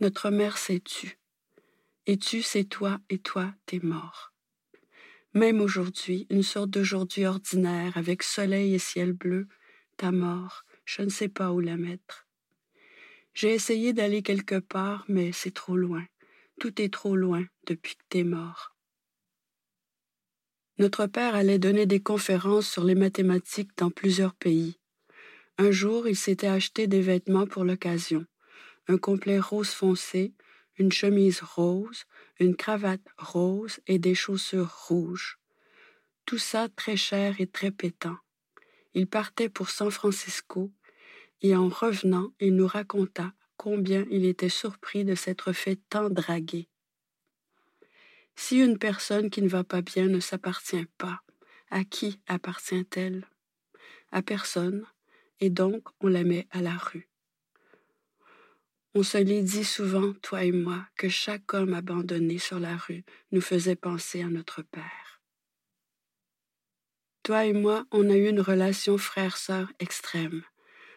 Notre 0.00 0.30
mère 0.30 0.56
s'est 0.56 0.80
tue. 0.80 1.18
Et 2.06 2.16
tu, 2.16 2.40
c'est 2.40 2.64
toi, 2.64 3.00
et 3.10 3.18
toi, 3.18 3.52
t'es 3.66 3.80
mort. 3.80 4.32
Même 5.34 5.60
aujourd'hui, 5.60 6.26
une 6.30 6.42
sorte 6.42 6.70
d'aujourd'hui 6.70 7.26
ordinaire, 7.26 7.94
avec 7.98 8.22
soleil 8.22 8.72
et 8.72 8.78
ciel 8.78 9.12
bleu, 9.12 9.46
ta 9.98 10.10
mort, 10.10 10.64
je 10.86 11.02
ne 11.02 11.10
sais 11.10 11.28
pas 11.28 11.52
où 11.52 11.60
la 11.60 11.76
mettre. 11.76 12.26
J'ai 13.34 13.52
essayé 13.52 13.92
d'aller 13.92 14.22
quelque 14.22 14.58
part, 14.58 15.04
mais 15.06 15.32
c'est 15.32 15.54
trop 15.54 15.76
loin. 15.76 16.06
Tout 16.58 16.80
est 16.80 16.90
trop 16.90 17.14
loin 17.14 17.44
depuis 17.66 17.94
que 17.94 18.04
t'es 18.08 18.24
mort. 18.24 18.75
Notre 20.78 21.06
père 21.06 21.34
allait 21.34 21.58
donner 21.58 21.86
des 21.86 22.00
conférences 22.00 22.68
sur 22.68 22.84
les 22.84 22.94
mathématiques 22.94 23.76
dans 23.78 23.90
plusieurs 23.90 24.34
pays. 24.34 24.78
Un 25.56 25.70
jour, 25.70 26.06
il 26.06 26.16
s'était 26.16 26.48
acheté 26.48 26.86
des 26.86 27.00
vêtements 27.00 27.46
pour 27.46 27.64
l'occasion. 27.64 28.26
Un 28.88 28.98
complet 28.98 29.40
rose 29.40 29.70
foncé, 29.70 30.34
une 30.76 30.92
chemise 30.92 31.40
rose, 31.40 32.04
une 32.38 32.56
cravate 32.56 33.06
rose 33.16 33.80
et 33.86 33.98
des 33.98 34.14
chaussures 34.14 34.74
rouges. 34.86 35.38
Tout 36.26 36.38
ça 36.38 36.68
très 36.68 36.96
cher 36.96 37.40
et 37.40 37.46
très 37.46 37.70
pétant. 37.70 38.18
Il 38.92 39.06
partait 39.06 39.48
pour 39.48 39.70
San 39.70 39.90
Francisco 39.90 40.70
et 41.40 41.56
en 41.56 41.68
revenant, 41.68 42.32
il 42.38 42.54
nous 42.54 42.66
raconta 42.66 43.32
combien 43.56 44.04
il 44.10 44.26
était 44.26 44.50
surpris 44.50 45.04
de 45.04 45.14
s'être 45.14 45.52
fait 45.52 45.78
tant 45.88 46.10
draguer. 46.10 46.68
Si 48.36 48.58
une 48.58 48.78
personne 48.78 49.30
qui 49.30 49.42
ne 49.42 49.48
va 49.48 49.64
pas 49.64 49.80
bien 49.80 50.06
ne 50.06 50.20
s'appartient 50.20 50.86
pas, 50.98 51.22
à 51.70 51.84
qui 51.84 52.20
appartient-elle? 52.28 53.26
À 54.12 54.22
personne, 54.22 54.86
et 55.40 55.50
donc 55.50 55.88
on 56.00 56.08
la 56.08 56.22
met 56.22 56.46
à 56.50 56.60
la 56.60 56.76
rue. 56.76 57.08
On 58.94 59.02
se 59.02 59.18
l'est 59.18 59.42
dit 59.42 59.64
souvent, 59.64 60.12
toi 60.22 60.44
et 60.44 60.52
moi, 60.52 60.86
que 60.96 61.08
chaque 61.08 61.52
homme 61.52 61.74
abandonné 61.74 62.38
sur 62.38 62.58
la 62.58 62.76
rue 62.76 63.04
nous 63.32 63.40
faisait 63.40 63.76
penser 63.76 64.22
à 64.22 64.28
notre 64.28 64.62
père. 64.62 65.20
Toi 67.22 67.46
et 67.46 67.52
moi, 67.52 67.84
on 67.90 68.08
a 68.08 68.16
eu 68.16 68.28
une 68.28 68.40
relation 68.40 68.96
frère-sœur 68.98 69.72
extrême. 69.80 70.44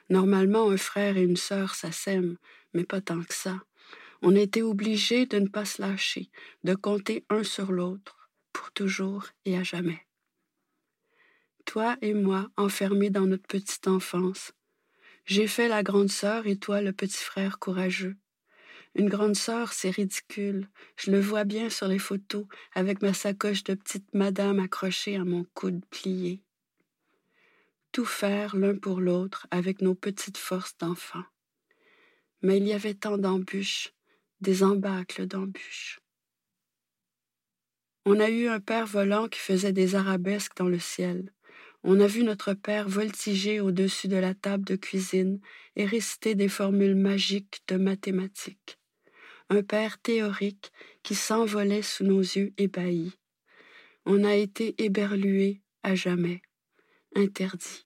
Normalement, 0.09 0.69
un 0.69 0.77
frère 0.77 1.17
et 1.17 1.23
une 1.23 1.35
sœur, 1.35 1.73
ça 1.75 1.91
s'aime, 1.91 2.37
mais 2.73 2.83
pas 2.83 3.01
tant 3.01 3.21
que 3.21 3.33
ça. 3.33 3.59
On 4.21 4.35
était 4.35 4.61
obligés 4.61 5.25
de 5.25 5.39
ne 5.39 5.47
pas 5.47 5.65
se 5.65 5.81
lâcher, 5.81 6.29
de 6.63 6.75
compter 6.75 7.25
un 7.29 7.43
sur 7.43 7.71
l'autre, 7.71 8.29
pour 8.51 8.71
toujours 8.71 9.27
et 9.45 9.57
à 9.57 9.63
jamais. 9.63 10.05
Toi 11.65 11.97
et 12.01 12.13
moi, 12.13 12.49
enfermés 12.57 13.09
dans 13.09 13.27
notre 13.27 13.47
petite 13.47 13.87
enfance, 13.87 14.53
j'ai 15.25 15.47
fait 15.47 15.67
la 15.67 15.83
grande 15.83 16.09
sœur 16.09 16.47
et 16.47 16.57
toi 16.57 16.81
le 16.81 16.91
petit 16.91 17.23
frère 17.23 17.59
courageux. 17.59 18.17
Une 18.95 19.07
grande 19.07 19.35
sœur, 19.35 19.71
c'est 19.71 19.91
ridicule. 19.91 20.67
Je 20.97 21.11
le 21.11 21.19
vois 21.19 21.43
bien 21.43 21.69
sur 21.69 21.87
les 21.87 21.99
photos, 21.99 22.45
avec 22.73 23.01
ma 23.01 23.13
sacoche 23.13 23.63
de 23.63 23.75
petite 23.75 24.13
madame 24.13 24.59
accrochée 24.59 25.15
à 25.15 25.23
mon 25.23 25.45
coude 25.53 25.85
plié. 25.91 26.41
Tout 27.91 28.05
faire 28.05 28.55
l'un 28.55 28.75
pour 28.75 28.99
l'autre 28.99 29.47
avec 29.51 29.81
nos 29.81 29.95
petites 29.95 30.37
forces 30.37 30.77
d'enfants. 30.77 31.25
Mais 32.41 32.57
il 32.57 32.67
y 32.67 32.73
avait 32.73 32.95
tant 32.95 33.17
d'embûches, 33.17 33.93
des 34.41 34.63
embâcles 34.63 35.25
d'embûches. 35.25 35.99
On 38.05 38.19
a 38.19 38.29
eu 38.29 38.47
un 38.47 38.59
père 38.59 38.85
volant 38.85 39.27
qui 39.27 39.39
faisait 39.39 39.73
des 39.73 39.95
arabesques 39.95 40.55
dans 40.57 40.69
le 40.69 40.79
ciel. 40.79 41.33
On 41.83 41.99
a 41.99 42.07
vu 42.07 42.23
notre 42.23 42.53
père 42.53 42.89
voltiger 42.89 43.59
au-dessus 43.59 44.07
de 44.07 44.17
la 44.17 44.33
table 44.33 44.65
de 44.65 44.75
cuisine 44.75 45.39
et 45.75 45.85
réciter 45.85 46.35
des 46.35 46.49
formules 46.49 46.95
magiques 46.95 47.61
de 47.67 47.77
mathématiques 47.77 48.79
un 49.49 49.63
père 49.63 49.99
théorique 49.99 50.71
qui 51.03 51.15
s'envolait 51.15 51.81
sous 51.81 52.03
nos 52.03 52.19
yeux 52.19 52.53
ébahis. 52.57 53.17
On 54.05 54.23
a 54.23 54.35
été 54.35 54.81
éberlués 54.83 55.61
à 55.83 55.95
jamais, 55.95 56.41
interdits. 57.15 57.85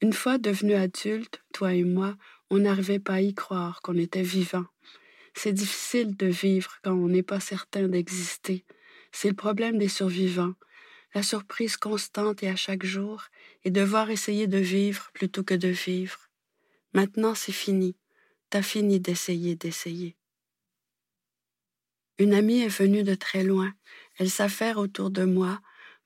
Une 0.00 0.12
fois 0.12 0.38
devenus 0.38 0.76
adultes, 0.76 1.42
toi 1.54 1.72
et 1.72 1.84
moi, 1.84 2.16
on 2.50 2.58
n'arrivait 2.58 2.98
pas 2.98 3.14
à 3.14 3.20
y 3.20 3.34
croire 3.34 3.80
qu'on 3.82 3.96
était 3.96 4.22
vivant. 4.22 4.66
C'est 5.34 5.52
difficile 5.52 6.16
de 6.16 6.26
vivre 6.26 6.78
quand 6.82 6.92
on 6.92 7.08
n'est 7.08 7.22
pas 7.22 7.40
certain 7.40 7.88
d'exister. 7.88 8.64
C'est 9.12 9.28
le 9.28 9.34
problème 9.34 9.78
des 9.78 9.88
survivants, 9.88 10.54
la 11.14 11.22
surprise 11.22 11.76
constante 11.76 12.42
et 12.42 12.48
à 12.48 12.56
chaque 12.56 12.84
jour, 12.84 13.24
et 13.64 13.70
devoir 13.70 14.10
essayer 14.10 14.46
de 14.46 14.58
vivre 14.58 15.10
plutôt 15.12 15.42
que 15.42 15.54
de 15.54 15.68
vivre. 15.68 16.30
Maintenant, 16.92 17.34
c'est 17.34 17.52
fini. 17.52 17.96
T'as 18.50 18.62
fini 18.62 19.00
d'essayer, 19.00 19.56
d'essayer. 19.56 20.16
Une 22.18 22.34
amie 22.34 22.60
est 22.60 22.68
venue 22.68 23.02
de 23.02 23.14
très 23.14 23.42
loin. 23.42 23.74
Elle 24.18 24.30
s'affaire 24.30 24.78
autour 24.78 25.10
de 25.10 25.24
moi, 25.24 25.60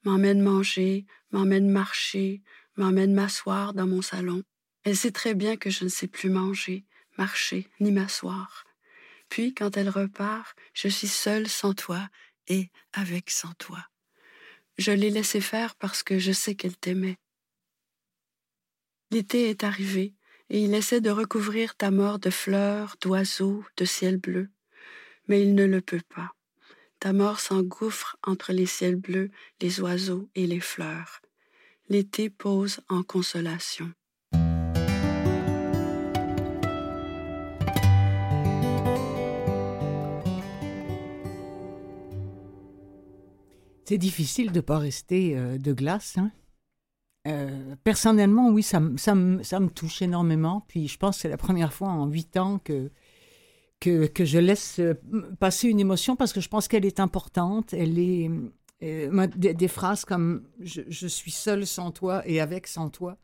m'emmène 0.04 0.40
manger, 0.40 1.04
m'emmène 1.32 1.68
marcher, 1.68 2.42
m'emmène 2.76 3.12
m'asseoir 3.12 3.74
dans 3.74 3.86
mon 3.86 4.00
salon. 4.00 4.42
Elle 4.88 4.96
sait 4.96 5.10
très 5.10 5.34
bien 5.34 5.58
que 5.58 5.68
je 5.68 5.84
ne 5.84 5.90
sais 5.90 6.06
plus 6.06 6.30
manger, 6.30 6.86
marcher, 7.18 7.68
ni 7.78 7.92
m'asseoir. 7.92 8.64
Puis, 9.28 9.52
quand 9.52 9.76
elle 9.76 9.90
repart, 9.90 10.56
je 10.72 10.88
suis 10.88 11.08
seule 11.08 11.46
sans 11.46 11.74
toi 11.74 12.08
et 12.46 12.70
avec 12.94 13.28
sans 13.28 13.52
toi. 13.58 13.86
Je 14.78 14.90
l'ai 14.90 15.10
laissé 15.10 15.42
faire 15.42 15.74
parce 15.74 16.02
que 16.02 16.18
je 16.18 16.32
sais 16.32 16.54
qu'elle 16.54 16.78
t'aimait. 16.78 17.18
L'été 19.10 19.50
est 19.50 19.62
arrivé, 19.62 20.14
et 20.48 20.64
il 20.64 20.72
essaie 20.72 21.02
de 21.02 21.10
recouvrir 21.10 21.76
ta 21.76 21.90
mort 21.90 22.18
de 22.18 22.30
fleurs, 22.30 22.96
d'oiseaux, 23.02 23.66
de 23.76 23.84
ciel 23.84 24.16
bleu. 24.16 24.48
Mais 25.26 25.42
il 25.42 25.54
ne 25.54 25.66
le 25.66 25.82
peut 25.82 26.00
pas. 26.08 26.32
Ta 26.98 27.12
mort 27.12 27.40
s'engouffre 27.40 28.16
entre 28.22 28.54
les 28.54 28.64
ciels 28.64 28.96
bleus, 28.96 29.30
les 29.60 29.82
oiseaux 29.82 30.30
et 30.34 30.46
les 30.46 30.60
fleurs. 30.60 31.20
L'été 31.90 32.30
pose 32.30 32.80
en 32.88 33.02
consolation. 33.02 33.92
C'est 43.88 43.96
difficile 43.96 44.52
de 44.52 44.56
ne 44.56 44.60
pas 44.60 44.78
rester 44.78 45.34
euh, 45.34 45.56
de 45.56 45.72
glace, 45.72 46.18
hein 46.18 46.30
euh, 47.26 47.74
personnellement, 47.84 48.50
oui, 48.50 48.62
ça, 48.62 48.82
ça, 48.98 49.14
ça, 49.42 49.60
me 49.60 49.70
touche 49.70 50.02
énormément. 50.02 50.66
Puis 50.68 50.88
je 50.88 50.98
pense 50.98 51.16
que 51.16 51.22
c'est 51.22 51.28
la 51.30 51.38
première 51.38 51.72
fois 51.72 51.88
en 51.88 52.06
huit 52.06 52.36
ans 52.36 52.58
que, 52.58 52.90
que, 53.80 54.06
que, 54.06 54.26
je 54.26 54.38
laisse 54.38 54.78
euh, 54.78 54.92
passer 55.40 55.68
une 55.68 55.80
émotion 55.80 56.16
parce 56.16 56.34
que 56.34 56.42
je 56.42 56.50
pense 56.50 56.68
qu'elle 56.68 56.84
est 56.84 57.00
importante. 57.00 57.72
Elle 57.72 57.98
est 57.98 58.30
euh, 58.82 59.26
des, 59.36 59.68
phrases 59.68 60.04
comme 60.04 60.44
je, 60.60 60.82
je, 60.88 61.06
suis 61.06 61.30
seul 61.30 61.66
sans 61.66 61.90
toi 61.90 62.22
et 62.26 62.40
avec 62.40 62.66
sans 62.66 62.90
toi. 62.90 63.16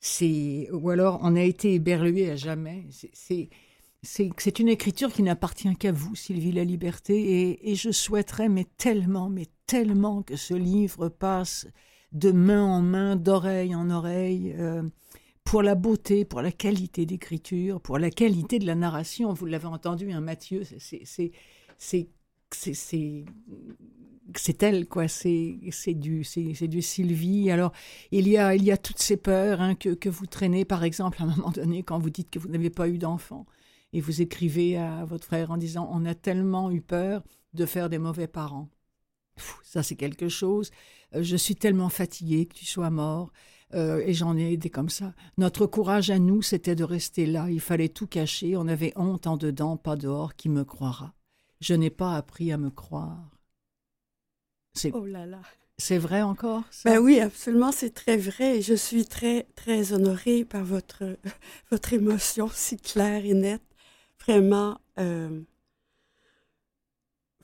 C'est 0.00 0.68
ou 0.72 0.90
alors 0.90 1.20
on 1.22 1.36
a 1.36 1.42
été 1.42 1.74
éberlué 1.74 2.32
à 2.32 2.36
jamais. 2.36 2.86
C'est 3.12 3.48
c'est 4.02 4.58
une 4.58 4.68
écriture 4.68 5.12
qui 5.12 5.22
n'appartient 5.22 5.74
qu'à 5.76 5.92
vous, 5.92 6.14
Sylvie 6.14 6.52
La 6.52 6.64
Liberté, 6.64 7.70
et, 7.70 7.74
je 7.74 7.90
souhaiterais, 7.90 8.48
mais 8.48 8.66
tellement, 8.76 9.28
mais 9.28 9.46
tellement 9.66 10.22
que 10.22 10.36
ce 10.36 10.54
livre 10.54 11.08
passe 11.08 11.66
de 12.12 12.32
main 12.32 12.64
en 12.64 12.80
main, 12.80 13.16
d'oreille 13.16 13.74
en 13.74 13.90
oreille, 13.90 14.54
euh, 14.58 14.82
pour 15.44 15.62
la 15.62 15.74
beauté, 15.74 16.24
pour 16.24 16.40
la 16.40 16.52
qualité 16.52 17.04
d'écriture, 17.04 17.80
pour 17.80 17.98
la 17.98 18.10
qualité 18.10 18.58
de 18.58 18.66
la 18.66 18.74
narration. 18.74 19.32
Vous 19.34 19.46
l'avez 19.46 19.66
entendu, 19.66 20.10
hein, 20.12 20.20
Mathieu, 20.20 20.62
c'est 20.64 21.32
elle 24.62 24.86
quoi. 24.86 25.08
C'est 25.08 25.58
c'est 25.70 25.94
du 25.94 26.24
c'est 26.24 26.68
du 26.68 26.82
Sylvie. 26.82 27.50
Alors 27.50 27.72
il 28.12 28.28
y 28.28 28.38
a 28.38 28.54
il 28.54 28.64
y 28.64 28.70
a 28.70 28.76
toutes 28.76 29.00
ces 29.00 29.16
peurs 29.16 29.60
hein, 29.60 29.74
que, 29.74 29.90
que 29.90 30.08
vous 30.08 30.26
traînez 30.26 30.64
par 30.64 30.84
exemple 30.84 31.18
à 31.20 31.24
un 31.24 31.34
moment 31.36 31.50
donné 31.50 31.82
quand 31.82 31.98
vous 31.98 32.10
dites 32.10 32.30
que 32.30 32.38
vous 32.38 32.48
n'avez 32.48 32.70
pas 32.70 32.88
eu 32.88 32.98
d'enfant 32.98 33.46
et 33.92 34.00
vous 34.00 34.22
écrivez 34.22 34.76
à 34.76 35.04
votre 35.04 35.24
frère 35.24 35.50
en 35.50 35.56
disant 35.56 35.88
on 35.92 36.04
a 36.04 36.14
tellement 36.14 36.70
eu 36.70 36.80
peur 36.80 37.22
de 37.54 37.66
faire 37.66 37.88
des 37.88 37.98
mauvais 37.98 38.28
parents 38.28 38.68
ça 39.62 39.82
c'est 39.82 39.96
quelque 39.96 40.28
chose. 40.28 40.70
Euh, 41.14 41.22
je 41.22 41.36
suis 41.36 41.56
tellement 41.56 41.88
fatiguée 41.88 42.46
que 42.46 42.54
tu 42.54 42.66
sois 42.66 42.90
mort. 42.90 43.32
Euh, 43.72 44.02
et 44.04 44.14
j'en 44.14 44.36
ai 44.36 44.56
des 44.56 44.68
comme 44.68 44.88
ça. 44.88 45.14
Notre 45.38 45.64
courage 45.64 46.10
à 46.10 46.18
nous, 46.18 46.42
c'était 46.42 46.74
de 46.74 46.82
rester 46.82 47.24
là. 47.24 47.48
Il 47.48 47.60
fallait 47.60 47.88
tout 47.88 48.08
cacher. 48.08 48.56
On 48.56 48.66
avait 48.66 48.92
honte 48.96 49.28
en 49.28 49.36
dedans, 49.36 49.76
pas 49.76 49.94
dehors. 49.94 50.34
Qui 50.34 50.48
me 50.48 50.64
croira 50.64 51.14
Je 51.60 51.74
n'ai 51.74 51.90
pas 51.90 52.16
appris 52.16 52.50
à 52.50 52.58
me 52.58 52.70
croire. 52.70 53.30
C'est, 54.74 54.92
oh 54.92 55.06
là 55.06 55.24
là. 55.24 55.40
C'est 55.78 55.98
vrai 55.98 56.20
encore 56.20 56.64
Ben 56.84 56.98
oui, 56.98 57.20
absolument, 57.20 57.70
c'est 57.70 57.94
très 57.94 58.16
vrai. 58.16 58.60
je 58.60 58.74
suis 58.74 59.06
très, 59.06 59.46
très 59.54 59.92
honorée 59.92 60.44
par 60.44 60.64
votre, 60.64 61.16
votre 61.70 61.92
émotion 61.92 62.50
si 62.52 62.76
claire 62.76 63.24
et 63.24 63.34
nette. 63.34 63.62
Vraiment, 64.26 64.78
euh, 64.98 65.40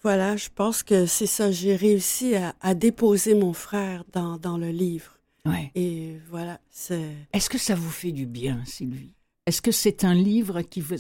voilà, 0.03 0.37
je 0.37 0.49
pense 0.55 0.83
que 0.83 1.07
c'est 1.07 1.27
ça. 1.27 1.51
J'ai 1.51 1.75
réussi 1.75 2.35
à, 2.61 2.75
déposer 2.75 3.35
mon 3.35 3.53
frère 3.53 4.05
dans, 4.13 4.37
dans 4.37 4.59
le 4.59 4.71
livre. 4.71 5.19
Ouais. 5.45 5.71
Et 5.75 6.17
voilà, 6.29 6.61
c'est... 6.71 7.13
Est-ce 7.33 7.49
que 7.49 7.59
ça 7.59 7.75
vous 7.75 7.91
fait 7.91 8.13
du 8.13 8.27
bien, 8.27 8.63
Sylvie? 8.65 9.15
Est-ce 9.47 9.63
que 9.63 9.71
c'est 9.71 10.05
un 10.05 10.15
livre 10.15 10.63
qui 10.63 10.81
vous... 10.81 10.97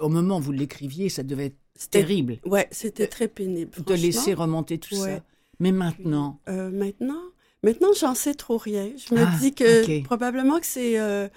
Au 0.00 0.08
moment 0.08 0.38
où 0.38 0.40
vous 0.40 0.52
l'écriviez, 0.52 1.08
ça 1.08 1.24
devait 1.24 1.46
être 1.46 1.90
terrible? 1.90 2.38
Ouais, 2.44 2.68
c'était 2.70 3.08
très 3.08 3.28
pénible. 3.28 3.72
De 3.84 3.94
laisser 3.94 4.34
remonter 4.34 4.78
tout 4.78 4.94
ça. 4.94 5.20
Mais 5.60 5.72
maintenant? 5.72 6.40
Euh, 6.48 6.70
Maintenant, 6.70 7.22
maintenant 7.62 7.88
j'en 7.98 8.14
sais 8.14 8.34
trop 8.34 8.58
rien. 8.58 8.90
Je 8.96 9.14
me 9.14 9.22
ah, 9.22 9.36
dis 9.40 9.52
que 9.52 10.02
probablement 10.04 10.60
que 10.60 10.66
c'est 10.66 10.98
euh, 11.00 11.28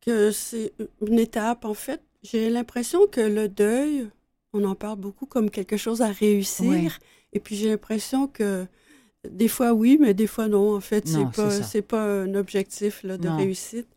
que 0.00 0.32
c'est 0.32 0.72
une 1.06 1.18
étape. 1.18 1.64
En 1.64 1.74
fait, 1.74 2.02
j'ai 2.22 2.50
l'impression 2.50 3.06
que 3.06 3.20
le 3.20 3.48
deuil, 3.48 4.08
on 4.52 4.64
en 4.64 4.74
parle 4.74 4.98
beaucoup 4.98 5.26
comme 5.26 5.50
quelque 5.50 5.76
chose 5.76 6.02
à 6.02 6.08
réussir. 6.08 6.98
Et 7.32 7.40
puis 7.40 7.56
j'ai 7.56 7.68
l'impression 7.68 8.26
que 8.26 8.66
des 9.28 9.48
fois 9.48 9.72
oui, 9.72 9.98
mais 10.00 10.14
des 10.14 10.26
fois 10.26 10.48
non. 10.48 10.74
En 10.74 10.80
fait, 10.80 11.06
c'est 11.06 11.30
pas 11.30 11.50
c'est 11.62 11.82
pas 11.82 12.02
un 12.02 12.34
objectif 12.34 13.02
là, 13.02 13.18
de 13.18 13.28
réussite, 13.28 13.88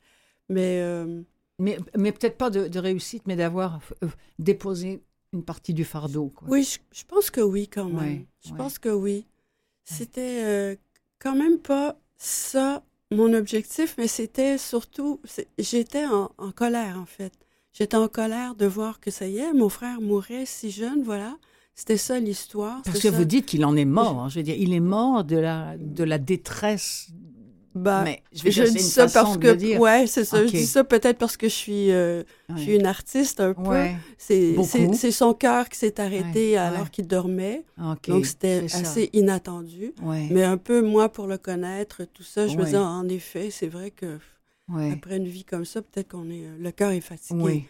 mais 0.49 0.79
euh, 0.81 1.21
mais, 1.59 1.77
mais 1.97 2.11
peut-être 2.11 2.37
pas 2.37 2.49
de, 2.49 2.79
réussite, 2.79 3.23
mais 3.27 3.35
d'avoir 3.35 3.79
déposé 4.39 5.01
une 5.31 5.43
partie 5.43 5.73
du 5.73 5.85
fardeau. 5.85 6.33
Oui, 6.47 6.67
je, 6.91 7.03
pense 7.05 7.29
que 7.29 7.39
oui 7.39 7.67
quand 7.67 7.89
même. 7.89 8.25
je 8.45 8.53
pense 8.53 8.79
que 8.79 8.89
oui. 8.89 9.25
C'était 9.83 10.43
euh, 10.43 10.75
quand 11.19 11.35
même 11.35 11.59
pas 11.59 11.97
ça 12.17 12.83
mon 13.11 13.33
objectif, 13.33 13.95
mais 13.97 14.07
c'était 14.07 14.57
surtout, 14.57 15.21
j'étais 15.57 16.05
en, 16.05 16.29
colère 16.55 16.97
en 16.97 17.05
fait. 17.05 17.33
J'étais 17.73 17.97
en 17.97 18.07
colère 18.07 18.55
de 18.55 18.65
voir 18.65 18.99
que 18.99 19.11
ça 19.11 19.27
y 19.27 19.37
est, 19.37 19.53
mon 19.53 19.69
frère 19.69 20.01
mourait 20.01 20.45
si 20.45 20.71
jeune, 20.71 21.03
voilà. 21.03 21.37
C'était 21.73 21.97
ça 21.97 22.19
l'histoire. 22.19 22.81
Parce 22.83 22.99
que 22.99 23.07
vous 23.07 23.25
dites 23.25 23.45
qu'il 23.45 23.63
en 23.65 23.75
est 23.75 23.85
mort. 23.85 24.19
Hein. 24.19 24.29
je 24.29 24.39
veux 24.39 24.43
dire, 24.43 24.57
il 24.57 24.73
est 24.73 24.81
mort 24.81 25.23
de 25.23 25.37
la, 25.37 25.77
de 25.77 26.03
la 26.03 26.17
détresse 26.17 27.11
bah, 27.73 28.01
mais 28.03 28.21
je, 28.33 28.43
vais 28.43 28.69
dis 28.69 28.79
ça 28.79 29.07
parce 29.07 29.37
que 29.37 29.77
ouais, 29.77 30.05
c'est 30.05 30.25
ça. 30.25 30.45
Je 30.45 30.51
dis 30.51 30.65
ça 30.65 30.83
peut-être 30.83 31.17
parce 31.17 31.37
que 31.37 31.47
je 31.47 31.53
suis, 31.53 31.91
euh, 31.91 32.23
je 32.55 32.61
suis 32.61 32.75
une 32.75 32.85
artiste 32.85 33.39
un 33.39 33.53
peu. 33.53 33.87
C'est 34.17 35.11
son 35.11 35.33
cœur 35.33 35.69
qui 35.69 35.77
s'est 35.77 35.99
arrêté 35.99 36.57
alors 36.57 36.91
qu'il 36.91 37.07
dormait. 37.07 37.63
Donc 38.07 38.25
c'était 38.25 38.65
assez 38.73 39.09
inattendu. 39.13 39.93
Mais 40.01 40.43
un 40.43 40.57
peu 40.57 40.81
moi 40.81 41.09
pour 41.09 41.27
le 41.27 41.37
connaître, 41.37 42.03
tout 42.13 42.23
ça, 42.23 42.47
je 42.47 42.57
me 42.57 42.65
disais 42.65 42.77
en 42.77 43.07
effet, 43.07 43.49
c'est 43.51 43.67
vrai 43.67 43.91
que 43.91 44.19
après 44.69 45.17
une 45.17 45.27
vie 45.27 45.43
comme 45.43 45.65
ça, 45.65 45.81
peut-être 45.81 46.09
qu'on 46.09 46.29
est 46.29 46.45
le 46.57 46.71
cœur 46.71 46.91
est 46.91 47.01
fatigué. 47.01 47.67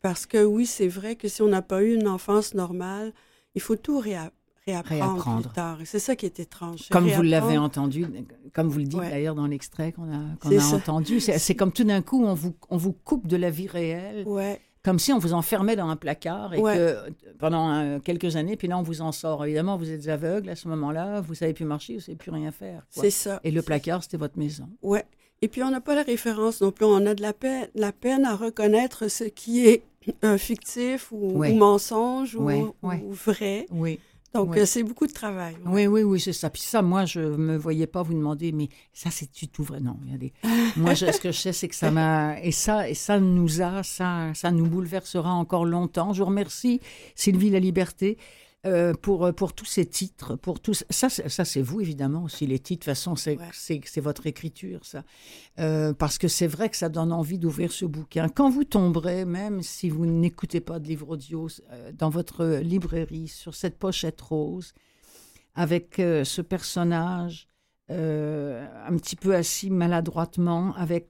parce 0.00 0.26
que 0.26 0.44
oui, 0.44 0.66
c'est 0.66 0.88
vrai 0.88 1.16
que 1.16 1.28
si 1.28 1.42
on 1.42 1.48
n'a 1.48 1.62
pas 1.62 1.82
eu 1.82 1.94
une 1.94 2.08
enfance 2.08 2.54
normale, 2.54 3.12
il 3.54 3.60
faut 3.60 3.76
tout 3.76 3.98
réapprendre 3.98 4.34
réapprendre, 4.66 5.42
plus 5.42 5.52
tard. 5.52 5.78
C'est 5.84 5.98
ça 5.98 6.16
qui 6.16 6.26
est 6.26 6.40
étrange. 6.40 6.88
Comme 6.90 7.08
vous 7.08 7.22
l'avez 7.22 7.58
entendu, 7.58 8.06
comme 8.52 8.68
vous 8.68 8.78
le 8.78 8.84
dites 8.84 9.00
d'ailleurs 9.00 9.34
dans 9.34 9.46
l'extrait 9.46 9.92
qu'on 9.92 10.12
a, 10.12 10.74
entendu, 10.74 11.20
c'est 11.20 11.54
comme 11.54 11.72
tout 11.72 11.84
d'un 11.84 12.02
coup, 12.02 12.24
on 12.24 12.34
vous, 12.34 12.54
on 12.68 12.76
vous 12.76 12.92
coupe 12.92 13.26
de 13.26 13.36
la 13.36 13.50
vie 13.50 13.68
réelle. 13.68 14.26
Ouais. 14.26 14.60
Comme 14.82 14.98
si 14.98 15.12
on 15.12 15.18
vous 15.18 15.34
enfermait 15.34 15.76
dans 15.76 15.90
un 15.90 15.96
placard 15.96 16.54
et 16.54 16.62
que 16.62 16.96
pendant 17.38 17.74
euh, 17.74 17.98
quelques 17.98 18.36
années, 18.36 18.56
puis 18.56 18.66
là 18.66 18.78
on 18.78 18.82
vous 18.82 19.02
en 19.02 19.12
sort. 19.12 19.44
Évidemment, 19.44 19.76
vous 19.76 19.90
êtes 19.90 20.08
aveugle 20.08 20.48
à 20.48 20.56
ce 20.56 20.68
moment-là, 20.68 21.20
vous 21.20 21.34
savez 21.34 21.52
plus 21.52 21.66
marcher, 21.66 21.96
vous 21.96 22.00
savez 22.00 22.16
plus 22.16 22.30
rien 22.30 22.50
faire. 22.50 22.86
C'est 22.88 23.10
ça. 23.10 23.40
Et 23.44 23.50
le 23.50 23.60
placard, 23.60 24.02
c'était 24.02 24.16
votre 24.16 24.38
maison. 24.38 24.70
Ouais. 24.80 25.04
Et 25.42 25.48
puis 25.48 25.62
on 25.62 25.70
n'a 25.70 25.80
pas 25.80 25.94
la 25.94 26.02
référence 26.02 26.60
non 26.60 26.70
plus. 26.70 26.84
On 26.84 27.06
a 27.06 27.14
de 27.14 27.22
la 27.22 27.32
peine, 27.32 27.68
la 27.74 27.92
peine 27.92 28.24
à 28.26 28.36
reconnaître 28.36 29.08
ce 29.08 29.24
qui 29.24 29.66
est 29.66 29.84
euh, 30.24 30.36
fictif 30.36 31.10
ou, 31.12 31.42
mensonge 31.54 32.34
ou, 32.34 32.74
ou, 32.82 33.12
vrai. 33.12 33.66
Oui. 33.70 33.98
Donc, 34.32 34.56
euh, 34.56 34.64
c'est 34.64 34.84
beaucoup 34.84 35.08
de 35.08 35.12
travail. 35.12 35.56
Oui, 35.66 35.88
oui, 35.88 36.02
oui, 36.04 36.20
c'est 36.20 36.32
ça. 36.32 36.50
Puis 36.50 36.62
ça, 36.62 36.82
moi, 36.82 37.04
je 37.04 37.18
ne 37.18 37.36
me 37.36 37.56
voyais 37.56 37.88
pas 37.88 38.02
vous 38.02 38.14
demander, 38.14 38.52
mais 38.52 38.68
ça, 38.92 39.10
c'est 39.10 39.28
tout 39.50 39.64
vrai? 39.64 39.80
Non, 39.80 39.96
regardez. 40.04 40.32
moi, 40.76 40.94
ce 40.94 41.20
que 41.20 41.32
je 41.32 41.38
sais, 41.38 41.52
c'est 41.52 41.66
que 41.66 41.74
ça 41.74 41.90
m'a. 41.90 42.40
Et 42.40 42.52
ça, 42.52 42.88
et 42.88 42.94
ça 42.94 43.18
nous 43.18 43.60
a, 43.60 43.82
ça, 43.82 44.30
ça 44.34 44.52
nous 44.52 44.66
bouleversera 44.66 45.32
encore 45.32 45.64
longtemps. 45.64 46.12
Je 46.12 46.22
vous 46.22 46.28
remercie, 46.28 46.80
Sylvie 47.16 47.50
La 47.50 47.58
Liberté. 47.58 48.18
Euh, 48.66 48.92
pour, 48.92 49.24
euh, 49.24 49.32
pour 49.32 49.54
tous 49.54 49.64
ces 49.64 49.86
titres, 49.86 50.36
pour 50.36 50.60
tous 50.60 50.84
ça, 50.90 51.08
ça 51.08 51.46
c'est 51.46 51.62
vous 51.62 51.80
évidemment 51.80 52.24
aussi 52.24 52.46
les 52.46 52.58
titres. 52.58 52.86
De 52.86 52.92
toute 52.92 52.98
façon, 52.98 53.16
c'est 53.16 54.00
votre 54.02 54.26
écriture 54.26 54.84
ça, 54.84 55.02
euh, 55.58 55.94
parce 55.94 56.18
que 56.18 56.28
c'est 56.28 56.46
vrai 56.46 56.68
que 56.68 56.76
ça 56.76 56.90
donne 56.90 57.10
envie 57.10 57.38
d'ouvrir 57.38 57.72
ce 57.72 57.86
bouquin. 57.86 58.28
Quand 58.28 58.50
vous 58.50 58.64
tomberez, 58.64 59.24
même 59.24 59.62
si 59.62 59.88
vous 59.88 60.04
n'écoutez 60.04 60.60
pas 60.60 60.78
de 60.78 60.88
livre 60.88 61.08
audio, 61.08 61.48
dans 61.94 62.10
votre 62.10 62.44
librairie 62.58 63.28
sur 63.28 63.54
cette 63.54 63.78
pochette 63.78 64.20
rose, 64.20 64.74
avec 65.54 65.94
ce 65.96 66.42
personnage 66.42 67.48
un 67.88 68.96
petit 68.98 69.16
peu 69.16 69.34
assis 69.34 69.70
maladroitement, 69.70 70.74
avec 70.76 71.08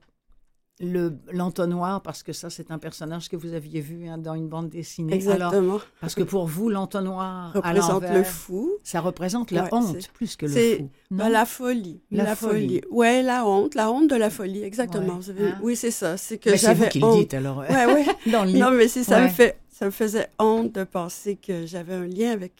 l'entonnoir, 1.31 2.01
parce 2.01 2.23
que 2.23 2.33
ça, 2.33 2.49
c'est 2.49 2.71
un 2.71 2.79
personnage 2.79 3.29
que 3.29 3.35
vous 3.35 3.53
aviez 3.53 3.81
vu 3.81 4.07
hein, 4.07 4.17
dans 4.17 4.35
une 4.35 4.47
bande 4.47 4.69
dessinée. 4.69 5.13
Exactement. 5.13 5.79
parce 5.99 6.15
que 6.15 6.23
pour 6.23 6.47
vous, 6.47 6.69
l'entonnoir 6.69 7.53
représente 7.53 8.03
le 8.03 8.23
fou. 8.23 8.71
Ça 8.83 9.01
représente 9.01 9.51
la 9.51 9.69
honte 9.71 10.09
plus 10.13 10.35
que 10.35 10.45
le 10.45 10.77
fou. 10.77 10.89
Bah, 11.11 11.29
la 11.29 11.45
folie. 11.45 12.01
La, 12.11 12.35
folie. 12.35 12.81
Ouais, 12.89 13.21
la 13.21 13.45
honte, 13.45 13.75
la 13.75 13.91
honte 13.91 14.09
de 14.09 14.15
la 14.15 14.29
folie, 14.29 14.63
exactement. 14.63 15.19
Hein? 15.29 15.57
Oui, 15.61 15.75
c'est 15.75 15.91
ça. 15.91 16.17
C'est 16.17 16.37
que 16.37 16.55
j'avais 16.55 16.59
C'est 16.59 16.73
vous 16.85 16.89
qui 16.89 16.99
le 16.99 17.13
dites 17.19 17.33
alors. 17.33 17.57
Ouais, 17.57 17.85
ouais. 17.85 18.05
dans 18.31 18.45
le 18.45 18.51
Non, 18.51 18.71
mais 18.71 18.87
ça 18.87 19.21
me 19.21 19.29
fait, 19.29 19.59
ça 19.69 19.85
me 19.85 19.91
faisait 19.91 20.27
honte 20.39 20.73
de 20.73 20.83
penser 20.83 21.35
que 21.35 21.65
j'avais 21.65 21.93
un 21.93 22.05
lien 22.07 22.31
avec 22.31 22.53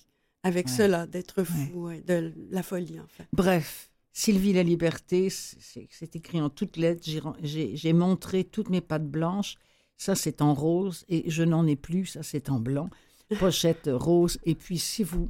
avec 0.44 0.70
cela, 0.70 1.06
d'être 1.06 1.44
fou, 1.44 1.90
de 2.08 2.32
la 2.50 2.64
folie 2.64 3.00
en 3.00 3.08
fait. 3.08 3.28
Bref. 3.32 3.91
Sylvie 4.14 4.54
la 4.54 4.64
liberté, 4.64 5.30
c'est 5.30 6.16
écrit 6.16 6.42
en 6.42 6.50
toutes 6.50 6.78
lettres. 6.78 7.04
J'ai 7.42 7.94
montré 7.94 8.44
toutes 8.44 8.70
mes 8.70 8.82
pattes 8.82 9.10
blanches. 9.10 9.56
Ça, 9.98 10.16
c'est 10.16 10.42
en 10.42 10.54
rose 10.54 11.06
et 11.10 11.30
je 11.30 11.44
n'en 11.44 11.66
ai 11.68 11.76
plus. 11.76 12.06
Ça, 12.06 12.24
c'est 12.24 12.50
en 12.50 12.60
blanc. 12.60 12.90
Pochette 13.40 13.90
rose. 13.92 14.38
Et 14.44 14.56
puis, 14.56 14.80
si 14.80 15.04
vous 15.04 15.30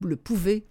le 0.00 0.16
pouvez, 0.16 0.66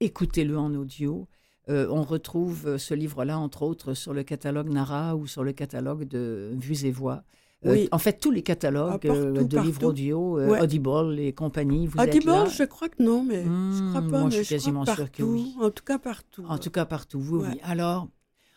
écoutez-le 0.00 0.56
en 0.58 0.74
audio. 0.74 1.26
Euh, 1.68 1.88
on 1.90 2.02
retrouve 2.02 2.66
euh, 2.66 2.78
ce 2.78 2.94
livre-là, 2.94 3.38
entre 3.38 3.62
autres, 3.62 3.94
sur 3.94 4.12
le 4.12 4.22
catalogue 4.22 4.68
Nara 4.68 5.14
ou 5.16 5.26
sur 5.26 5.44
le 5.44 5.52
catalogue 5.52 6.04
de 6.04 6.52
Vues 6.54 6.84
et 6.84 6.90
Voix. 6.90 7.22
Euh, 7.66 7.72
oui. 7.72 7.88
en 7.92 7.98
fait, 7.98 8.18
tous 8.18 8.30
les 8.30 8.42
catalogues 8.42 9.06
ah, 9.06 9.12
euh, 9.12 9.44
de 9.44 9.58
livres 9.58 9.84
audio, 9.84 10.38
euh, 10.38 10.62
Audible 10.62 11.18
et 11.18 11.34
compagnie, 11.34 11.86
vous 11.86 11.98
Audible, 12.00 12.16
êtes 12.16 12.24
là. 12.24 12.44
je 12.46 12.64
crois 12.64 12.88
que 12.88 13.02
non, 13.02 13.22
mais 13.22 13.44
je 13.44 13.88
crois 13.90 14.00
hmm, 14.00 14.10
pas. 14.10 14.20
Moi, 14.20 14.30
je 14.30 14.36
suis 14.36 14.54
quasiment 14.54 14.86
sûr 14.86 15.12
que 15.12 15.22
oui. 15.22 15.54
En 15.60 15.70
tout 15.70 15.84
cas, 15.84 15.98
partout. 15.98 16.42
En 16.48 16.56
tout 16.56 16.70
cas, 16.70 16.86
partout, 16.86 17.22
oui, 17.30 17.44
oui. 17.50 17.60
Alors, 17.62 18.08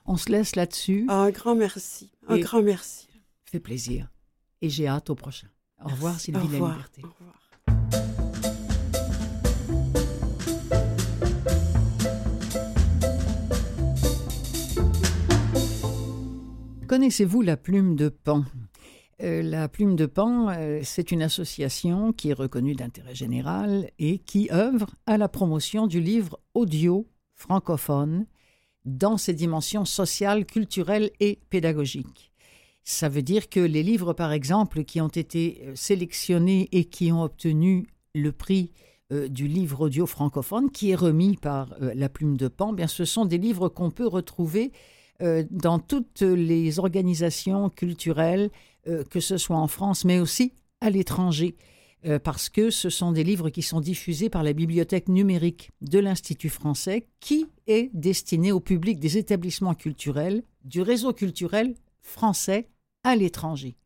on 0.05 0.15
se 0.15 0.31
laisse 0.31 0.55
là-dessus. 0.55 1.05
un 1.09 1.31
grand 1.31 1.55
merci. 1.55 2.11
Un 2.29 2.37
grand 2.37 2.61
merci. 2.61 3.09
Fait 3.43 3.59
plaisir. 3.59 4.09
Et 4.61 4.69
j'ai 4.69 4.87
hâte 4.87 5.09
au 5.09 5.15
prochain. 5.15 5.47
Au 5.83 5.89
revoir, 5.89 6.17
Sylvie 6.17 6.39
au 6.39 6.43
revoir. 6.43 6.69
La 6.69 6.75
Liberté. 6.77 7.01
Au 7.03 7.07
revoir. 7.19 7.39
Connaissez-vous 16.87 17.41
la 17.41 17.57
plume 17.57 17.95
de 17.95 18.07
Pan? 18.07 18.45
La 19.23 19.69
Plume 19.69 19.95
de 19.95 20.05
Pan, 20.05 20.49
euh, 20.49 20.81
c'est 20.83 21.11
une 21.11 21.21
association 21.21 22.11
qui 22.11 22.29
est 22.29 22.33
reconnue 22.33 22.75
d'intérêt 22.75 23.15
général 23.15 23.89
et 23.97 24.19
qui 24.19 24.49
œuvre 24.51 24.87
à 25.05 25.17
la 25.17 25.29
promotion 25.29 25.87
du 25.87 26.01
livre 26.01 26.39
audio 26.53 27.07
francophone 27.33 28.25
dans 28.83 29.17
ses 29.17 29.33
dimensions 29.33 29.85
sociales, 29.85 30.45
culturelles 30.45 31.11
et 31.21 31.39
pédagogiques. 31.49 32.33
Ça 32.83 33.07
veut 33.07 33.21
dire 33.21 33.47
que 33.47 33.61
les 33.61 33.81
livres, 33.81 34.11
par 34.11 34.33
exemple, 34.33 34.83
qui 34.83 34.99
ont 34.99 35.07
été 35.07 35.61
euh, 35.63 35.71
sélectionnés 35.73 36.67
et 36.73 36.83
qui 36.83 37.13
ont 37.13 37.23
obtenu 37.23 37.87
le 38.13 38.31
prix 38.31 38.71
du 39.29 39.47
livre 39.47 39.81
audio 39.81 40.07
francophone, 40.07 40.71
qui 40.71 40.89
est 40.89 40.95
remis 40.95 41.37
par 41.37 41.75
la 41.79 42.09
Plume 42.09 42.35
de 42.35 42.47
Pan, 42.47 42.73
bien, 42.73 42.87
ce 42.87 43.05
sont 43.05 43.25
des 43.25 43.37
livres 43.37 43.69
qu'on 43.69 43.91
peut 43.91 44.07
retrouver 44.07 44.71
dans 45.51 45.77
toutes 45.77 46.21
les 46.21 46.79
organisations 46.79 47.69
culturelles 47.69 48.49
euh, 48.87 49.03
que 49.03 49.19
ce 49.19 49.37
soit 49.37 49.57
en 49.57 49.67
France, 49.67 50.05
mais 50.05 50.19
aussi 50.19 50.53
à 50.81 50.89
l'étranger, 50.89 51.55
euh, 52.05 52.19
parce 52.19 52.49
que 52.49 52.69
ce 52.69 52.89
sont 52.89 53.13
des 53.13 53.23
livres 53.23 53.49
qui 53.49 53.61
sont 53.61 53.79
diffusés 53.79 54.29
par 54.29 54.43
la 54.43 54.53
bibliothèque 54.53 55.07
numérique 55.07 55.71
de 55.81 55.99
l'Institut 55.99 56.49
français, 56.49 57.07
qui 57.19 57.45
est 57.67 57.89
destiné 57.93 58.51
au 58.51 58.59
public 58.59 58.99
des 58.99 59.17
établissements 59.17 59.73
culturels 59.73 60.43
du 60.65 60.81
réseau 60.81 61.13
culturel 61.13 61.75
français 62.01 62.67
à 63.03 63.15
l'étranger. 63.15 63.77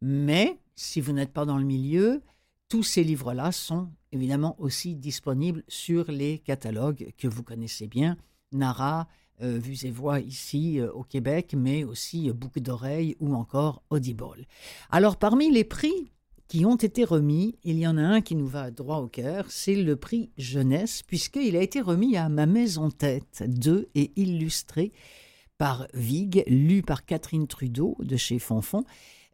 Mais, 0.00 0.58
si 0.76 1.00
vous 1.00 1.12
n'êtes 1.12 1.32
pas 1.32 1.44
dans 1.44 1.58
le 1.58 1.64
milieu, 1.64 2.22
tous 2.68 2.82
ces 2.82 3.02
livres-là 3.02 3.50
sont 3.50 3.90
évidemment 4.12 4.54
aussi 4.60 4.94
disponibles 4.94 5.64
sur 5.68 6.10
les 6.10 6.38
catalogues 6.38 7.12
que 7.18 7.28
vous 7.28 7.42
connaissez 7.42 7.86
bien, 7.88 8.16
Nara, 8.52 9.08
euh, 9.42 9.58
vues 9.58 9.84
et 9.84 9.90
voix 9.90 10.20
ici 10.20 10.80
au 10.94 11.02
Québec, 11.02 11.54
mais 11.56 11.84
aussi 11.84 12.30
Boucle 12.32 12.60
d'oreille 12.60 13.16
ou 13.20 13.34
encore 13.34 13.82
Audible. 13.90 14.46
Alors 14.90 15.16
parmi 15.16 15.50
les 15.50 15.64
prix 15.64 16.10
qui 16.48 16.64
ont 16.64 16.76
été 16.76 17.04
remis, 17.04 17.58
il 17.64 17.78
y 17.78 17.86
en 17.86 17.98
a 17.98 18.02
un 18.02 18.20
qui 18.20 18.36
nous 18.36 18.46
va 18.46 18.70
droit 18.70 18.98
au 18.98 19.08
cœur, 19.08 19.46
c'est 19.48 19.74
le 19.74 19.96
prix 19.96 20.30
jeunesse, 20.38 21.02
puisqu'il 21.02 21.56
a 21.56 21.62
été 21.62 21.80
remis 21.80 22.16
à 22.16 22.28
Ma 22.28 22.46
maison 22.46 22.90
tête 22.90 23.42
de 23.46 23.88
et 23.94 24.12
illustré 24.16 24.92
par 25.58 25.88
Vig, 25.94 26.44
lu 26.46 26.82
par 26.82 27.04
Catherine 27.04 27.46
Trudeau 27.46 27.96
de 28.00 28.16
chez 28.16 28.38
Fonfon, 28.38 28.84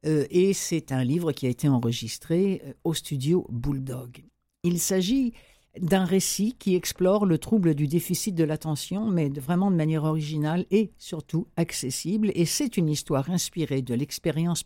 euh, 0.06 0.26
et 0.30 0.52
c'est 0.52 0.92
un 0.92 1.04
livre 1.04 1.32
qui 1.32 1.46
a 1.46 1.50
été 1.50 1.68
enregistré 1.68 2.62
euh, 2.64 2.72
au 2.84 2.94
studio 2.94 3.46
Bulldog. 3.50 4.24
Il 4.64 4.78
s'agit 4.78 5.32
d'un 5.80 6.04
récit 6.04 6.54
qui 6.58 6.74
explore 6.74 7.24
le 7.24 7.38
trouble 7.38 7.74
du 7.74 7.88
déficit 7.88 8.34
de 8.34 8.44
l'attention, 8.44 9.08
mais 9.08 9.28
vraiment 9.30 9.70
de 9.70 9.76
manière 9.76 10.04
originale 10.04 10.66
et 10.70 10.92
surtout 10.98 11.46
accessible. 11.56 12.30
Et 12.34 12.44
c'est 12.44 12.76
une 12.76 12.88
histoire 12.88 13.30
inspirée 13.30 13.82
de 13.82 13.94
l'expérience 13.94 14.64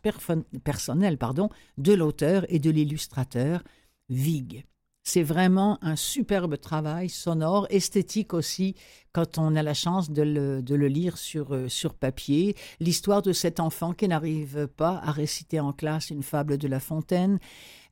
personnelle 0.65 1.19
pardon, 1.19 1.49
de 1.79 1.93
l'auteur 1.93 2.45
et 2.49 2.59
de 2.59 2.71
l'illustrateur 2.71 3.63
Vig. 4.09 4.65
C'est 5.05 5.23
vraiment 5.23 5.79
un 5.83 5.95
superbe 5.95 6.59
travail 6.59 7.09
sonore, 7.09 7.69
esthétique 7.71 8.35
aussi, 8.35 8.75
quand 9.13 9.39
on 9.39 9.55
a 9.55 9.63
la 9.63 9.73
chance 9.73 10.11
de 10.11 10.23
le, 10.23 10.89
lire 10.89 11.17
sur, 11.17 11.55
euh, 11.55 11.69
sur 11.69 11.95
papier. 11.95 12.57
L'histoire 12.81 13.23
de 13.23 13.33
cet 13.33 13.61
enfant 13.61 13.93
qui 13.93 14.09
n'arrive 14.09 14.67
pas 14.67 15.01
à 15.05 15.13
réciter 15.13 15.61
en 15.61 15.73
classe 15.73 16.11
une 16.11 16.25
fable 16.25 16.59
de 16.59 16.67
La 16.67 16.81
Fontaine, 16.81 17.39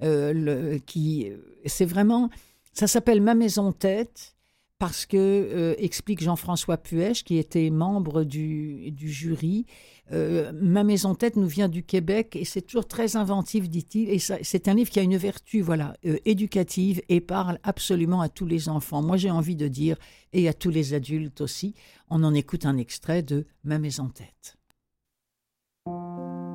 euh, 0.03 0.81
qui, 0.87 1.31
c'est 1.67 1.85
vraiment 1.85 2.31
ça 2.75 2.87
s'appelle 2.87 3.21
Ma 3.21 3.35
maison 3.35 3.73
tête 3.73 4.35
parce 4.79 5.07
que, 5.07 5.17
euh, 5.17 5.75
explique 5.79 6.23
Jean-François 6.23 6.77
Puech, 6.77 7.23
qui 7.25 7.39
était 7.39 7.71
membre 7.71 8.25
du, 8.25 8.93
jury, 8.99 9.65
euh, 10.13 10.53
Ma 10.53 10.85
maison 10.85 11.15
tête 11.15 11.37
nous 11.37 11.47
vient 11.47 11.69
du 11.69 11.85
Québec 11.85 12.37
et 12.37 12.45
c'est 12.45 12.61
toujours 12.61 12.87
très 12.87 13.17
inventif, 13.17 13.71
dit-il. 13.71 14.11
Et 14.11 14.19
c'est 14.19 14.69
un 14.69 14.75
livre 14.75 14.91
qui 14.91 14.99
a 14.99 15.03
une 15.03 15.17
vertu 15.17 15.63
voilà, 15.63 15.97
euh, 16.05 16.19
éducative 16.27 17.01
et 17.09 17.21
parle 17.21 17.59
absolument 17.63 18.21
à 18.21 18.29
tous 18.29 18.45
les 18.45 18.69
enfants. 18.69 19.01
Moi, 19.03 19.17
j'ai 19.17 19.31
envie 19.31 19.57
de 19.57 19.69
dire, 19.69 19.97
et 20.33 20.49
à 20.49 20.53
tous 20.53 20.71
les 20.71 20.93
adultes 20.93 21.41
aussi, 21.41 21.75
on 22.11 22.23
en 22.25 22.35
écoute 22.35 22.67
un 22.67 22.77
extrait 22.77 23.23
de 23.23 23.47
Ma 23.63 23.79
maison 23.79 24.09
tête. 24.09 24.57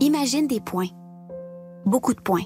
Imagine 0.02 0.48
des 0.48 0.60
points, 0.60 0.90
beaucoup 1.86 2.14
de 2.14 2.22
points. 2.22 2.46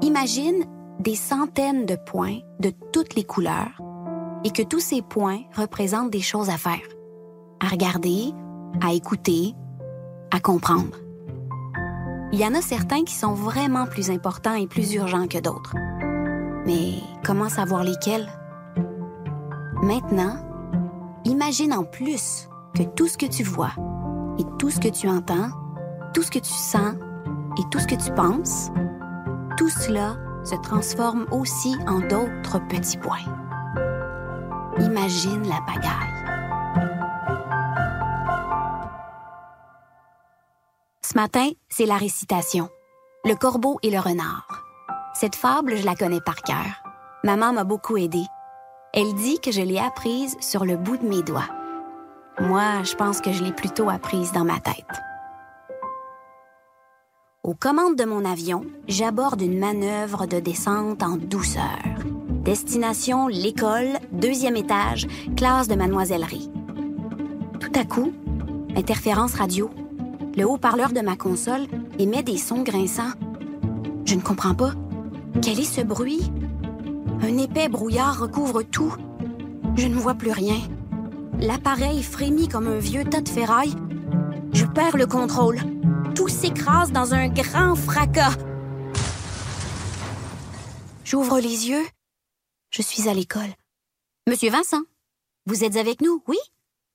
Imagine 0.00 0.64
des 1.00 1.16
centaines 1.16 1.86
de 1.86 1.96
points 1.96 2.38
de 2.60 2.72
toutes 2.92 3.14
les 3.14 3.24
couleurs 3.24 3.80
et 4.44 4.50
que 4.50 4.62
tous 4.62 4.80
ces 4.80 5.02
points 5.02 5.40
représentent 5.56 6.10
des 6.10 6.20
choses 6.20 6.50
à 6.50 6.56
faire, 6.56 6.80
à 7.60 7.68
regarder, 7.68 8.32
à 8.80 8.92
écouter, 8.92 9.54
à 10.30 10.40
comprendre. 10.40 10.96
Il 12.32 12.40
y 12.40 12.46
en 12.46 12.54
a 12.54 12.62
certains 12.62 13.04
qui 13.04 13.14
sont 13.14 13.34
vraiment 13.34 13.86
plus 13.86 14.10
importants 14.10 14.54
et 14.54 14.66
plus 14.66 14.94
urgents 14.94 15.28
que 15.28 15.38
d'autres. 15.38 15.76
Mais 16.64 16.94
comment 17.24 17.48
savoir 17.48 17.84
lesquels? 17.84 18.26
Maintenant, 19.82 20.36
imagine 21.24 21.74
en 21.74 21.84
plus 21.84 22.48
que 22.74 22.82
tout 22.82 23.06
ce 23.06 23.18
que 23.18 23.26
tu 23.26 23.42
vois 23.42 23.72
et 24.38 24.44
tout 24.58 24.70
ce 24.70 24.80
que 24.80 24.88
tu 24.88 25.08
entends, 25.08 25.50
tout 26.14 26.22
ce 26.22 26.30
que 26.30 26.38
tu 26.38 26.52
sens 26.52 26.94
et 27.58 27.62
tout 27.70 27.78
ce 27.78 27.86
que 27.86 27.96
tu 27.96 28.12
penses, 28.12 28.70
tout 29.58 29.68
cela 29.68 30.16
se 30.44 30.54
transforme 30.56 31.26
aussi 31.30 31.76
en 31.86 32.00
d'autres 32.00 32.58
petits 32.68 32.98
points. 32.98 33.18
Imagine 34.78 35.48
la 35.48 35.60
pagaille. 35.66 36.22
Ce 41.04 41.14
matin, 41.14 41.48
c'est 41.68 41.86
la 41.86 41.96
récitation. 41.96 42.68
Le 43.24 43.34
corbeau 43.34 43.78
et 43.82 43.90
le 43.90 43.98
renard. 43.98 44.46
Cette 45.14 45.36
fable, 45.36 45.76
je 45.76 45.84
la 45.84 45.94
connais 45.94 46.22
par 46.22 46.42
cœur. 46.42 46.82
Maman 47.22 47.52
m'a 47.52 47.64
beaucoup 47.64 47.96
aidée. 47.96 48.24
Elle 48.94 49.14
dit 49.14 49.38
que 49.38 49.52
je 49.52 49.60
l'ai 49.60 49.78
apprise 49.78 50.36
sur 50.40 50.64
le 50.64 50.76
bout 50.76 50.96
de 50.96 51.06
mes 51.06 51.22
doigts. 51.22 51.48
Moi, 52.40 52.82
je 52.82 52.94
pense 52.94 53.20
que 53.20 53.30
je 53.30 53.44
l'ai 53.44 53.52
plutôt 53.52 53.90
apprise 53.90 54.32
dans 54.32 54.44
ma 54.44 54.58
tête. 54.58 54.86
Aux 57.44 57.54
commandes 57.54 57.96
de 57.96 58.04
mon 58.04 58.24
avion, 58.24 58.64
j'aborde 58.86 59.42
une 59.42 59.58
manœuvre 59.58 60.26
de 60.26 60.38
descente 60.38 61.02
en 61.02 61.16
douceur. 61.16 61.82
Destination 62.44 63.26
l'école, 63.26 63.98
deuxième 64.12 64.54
étage, 64.54 65.08
classe 65.36 65.66
de 65.66 65.74
mademoisellerie. 65.74 66.52
Tout 67.58 67.72
à 67.74 67.84
coup, 67.84 68.12
interférence 68.76 69.34
radio. 69.34 69.70
Le 70.36 70.44
haut-parleur 70.48 70.92
de 70.92 71.00
ma 71.00 71.16
console 71.16 71.66
émet 71.98 72.22
des 72.22 72.36
sons 72.36 72.62
grinçants. 72.62 73.10
Je 74.04 74.14
ne 74.14 74.20
comprends 74.20 74.54
pas. 74.54 74.74
Quel 75.42 75.58
est 75.58 75.64
ce 75.64 75.80
bruit? 75.80 76.30
Un 77.22 77.38
épais 77.38 77.68
brouillard 77.68 78.20
recouvre 78.20 78.62
tout. 78.62 78.94
Je 79.74 79.88
ne 79.88 79.96
vois 79.96 80.14
plus 80.14 80.30
rien. 80.30 80.60
L'appareil 81.40 82.04
frémit 82.04 82.46
comme 82.46 82.68
un 82.68 82.78
vieux 82.78 83.02
tas 83.02 83.20
de 83.20 83.28
ferraille. 83.28 83.74
Je 84.52 84.66
perds 84.66 84.96
le 84.96 85.06
contrôle 85.06 85.58
tout 86.14 86.28
s'écrase 86.28 86.92
dans 86.92 87.14
un 87.14 87.28
grand 87.28 87.74
fracas. 87.74 88.36
J'ouvre 91.04 91.40
les 91.40 91.68
yeux. 91.68 91.84
Je 92.70 92.82
suis 92.82 93.08
à 93.08 93.14
l'école. 93.14 93.54
Monsieur 94.28 94.50
Vincent, 94.50 94.82
vous 95.46 95.64
êtes 95.64 95.76
avec 95.76 96.00
nous, 96.00 96.22
oui? 96.28 96.38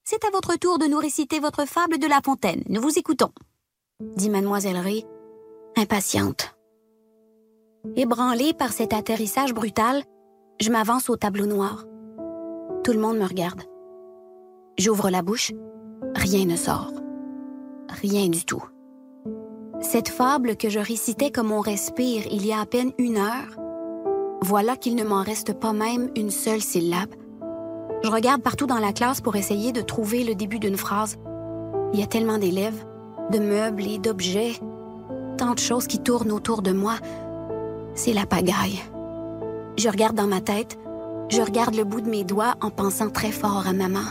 C'est 0.03 0.23
à 0.23 0.29
votre 0.31 0.57
tour 0.57 0.79
de 0.79 0.85
nous 0.85 0.97
réciter 0.97 1.39
votre 1.39 1.67
fable 1.67 1.99
de 1.99 2.07
La 2.07 2.21
Fontaine. 2.23 2.63
Nous 2.69 2.81
vous 2.81 2.97
écoutons, 2.97 3.31
dit 4.15 4.29
mademoiselle 4.29 4.77
Ray, 4.77 5.05
impatiente. 5.75 6.55
Ébranlée 7.95 8.53
par 8.53 8.71
cet 8.71 8.93
atterrissage 8.93 9.53
brutal, 9.53 10.03
je 10.61 10.71
m'avance 10.71 11.09
au 11.09 11.17
tableau 11.17 11.45
noir. 11.45 11.85
Tout 12.83 12.93
le 12.93 12.99
monde 12.99 13.17
me 13.17 13.27
regarde. 13.27 13.63
J'ouvre 14.77 15.09
la 15.09 15.21
bouche. 15.21 15.51
Rien 16.15 16.45
ne 16.45 16.55
sort. 16.55 16.96
Rien 17.89 18.27
du 18.29 18.45
tout. 18.45 18.63
Cette 19.81 20.09
fable 20.09 20.57
que 20.57 20.69
je 20.69 20.79
récitais 20.79 21.31
comme 21.31 21.51
on 21.51 21.61
respire 21.61 22.23
il 22.31 22.45
y 22.45 22.51
a 22.51 22.59
à 22.59 22.65
peine 22.65 22.91
une 22.97 23.17
heure, 23.17 23.57
voilà 24.41 24.75
qu'il 24.75 24.95
ne 24.95 25.03
m'en 25.03 25.23
reste 25.23 25.53
pas 25.53 25.73
même 25.73 26.09
une 26.15 26.31
seule 26.31 26.61
syllabe. 26.61 27.13
Je 28.03 28.09
regarde 28.09 28.41
partout 28.41 28.67
dans 28.67 28.79
la 28.79 28.93
classe 28.93 29.21
pour 29.21 29.35
essayer 29.35 29.71
de 29.71 29.81
trouver 29.81 30.23
le 30.23 30.35
début 30.35 30.59
d'une 30.59 30.77
phrase. 30.77 31.17
Il 31.93 31.99
y 31.99 32.03
a 32.03 32.07
tellement 32.07 32.37
d'élèves, 32.37 32.85
de 33.31 33.39
meubles 33.39 33.87
et 33.87 33.97
d'objets, 33.97 34.53
tant 35.37 35.53
de 35.53 35.59
choses 35.59 35.87
qui 35.87 35.99
tournent 35.99 36.31
autour 36.31 36.61
de 36.61 36.71
moi. 36.71 36.95
C'est 37.95 38.13
la 38.13 38.25
pagaille. 38.25 38.79
Je 39.77 39.89
regarde 39.89 40.15
dans 40.15 40.27
ma 40.27 40.41
tête, 40.41 40.77
je 41.29 41.41
regarde 41.41 41.75
le 41.75 41.83
bout 41.83 42.01
de 42.01 42.09
mes 42.09 42.23
doigts 42.23 42.55
en 42.61 42.69
pensant 42.69 43.09
très 43.09 43.31
fort 43.31 43.65
à 43.67 43.73
maman. 43.73 44.05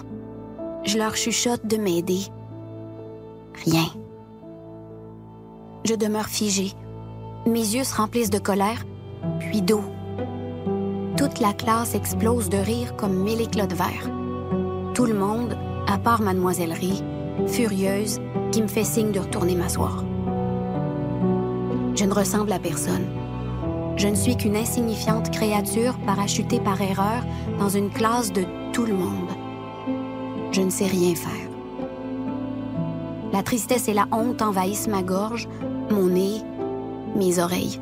Je 0.85 0.99
leur 0.99 1.17
chuchote 1.17 1.67
de 1.67 1.77
m'aider. 1.77 2.21
Rien. 3.65 3.87
Je 5.85 5.95
demeure 5.95 6.27
figée. 6.27 6.73
Mes 7.47 7.61
yeux 7.61 7.85
se 7.85 7.95
remplissent 7.95 8.31
de 8.31 8.39
colère, 8.39 8.85
puis 9.39 9.63
d'eau. 9.63 9.83
Toute 11.17 11.41
la 11.41 11.53
classe 11.53 11.95
explose 11.95 12.49
de 12.49 12.59
rire 12.59 12.97
comme 12.97 13.23
mille 13.23 13.41
éclats 13.41 13.67
de 13.67 13.75
verre. 13.75 14.11
Tout 14.95 15.07
le 15.07 15.15
monde, 15.15 15.57
à 15.87 15.97
part 15.97 16.23
Mademoiselle 16.23 16.73
Rie, 16.73 17.03
furieuse, 17.47 18.21
qui 18.53 18.63
me 18.63 18.69
fait 18.69 18.85
signe 18.85 19.13
de 19.13 19.21
retourner 19.21 19.55
m'asseoir. 19.55 20.05
Je 21.95 22.05
ne 22.05 22.13
ressemble 22.13 22.53
à 22.53 22.59
personne. 22.59 23.07
Je 23.97 24.09
ne 24.09 24.15
suis 24.15 24.37
qu'une 24.37 24.57
insignifiante 24.57 25.31
créature 25.31 25.97
parachutée 26.05 26.61
par 26.61 26.81
erreur 26.83 27.25
dans 27.59 27.71
une 27.71 27.91
classe 27.91 28.33
de 28.33 28.45
tout 28.73 28.85
le 28.85 28.95
monde. 28.95 29.31
Je 30.53 30.61
ne 30.61 30.71
sais 30.71 30.87
rien 30.87 31.15
faire. 31.15 31.46
La 33.33 33.43
tristesse 33.43 33.89
et 33.89 33.95
la 33.95 34.07
honte 34.13 34.43
envahissent 34.43 34.89
ma 34.89 35.03
gorge, 35.03 35.49
mon 35.91 36.07
nez, 36.07 36.41
mes 37.17 37.39
oreilles. 37.39 37.81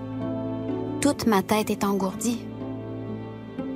Toute 1.00 1.26
ma 1.26 1.42
tête 1.42 1.70
est 1.70 1.84
engourdie. 1.84 2.40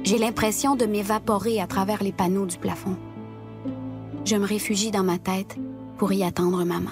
J'ai 0.03 0.19
l'impression 0.19 0.77
de 0.77 0.87
m'évaporer 0.87 1.61
à 1.61 1.67
travers 1.67 2.03
les 2.03 2.13
panneaux 2.13 2.47
du 2.47 2.57
plafond. 2.57 2.97
Je 4.25 4.37
me 4.37 4.47
réfugie 4.47 4.91
dans 4.91 5.05
ma 5.05 5.19
tête 5.19 5.57
pour 5.99 6.13
y 6.13 6.23
attendre 6.23 6.65
maman. 6.65 6.91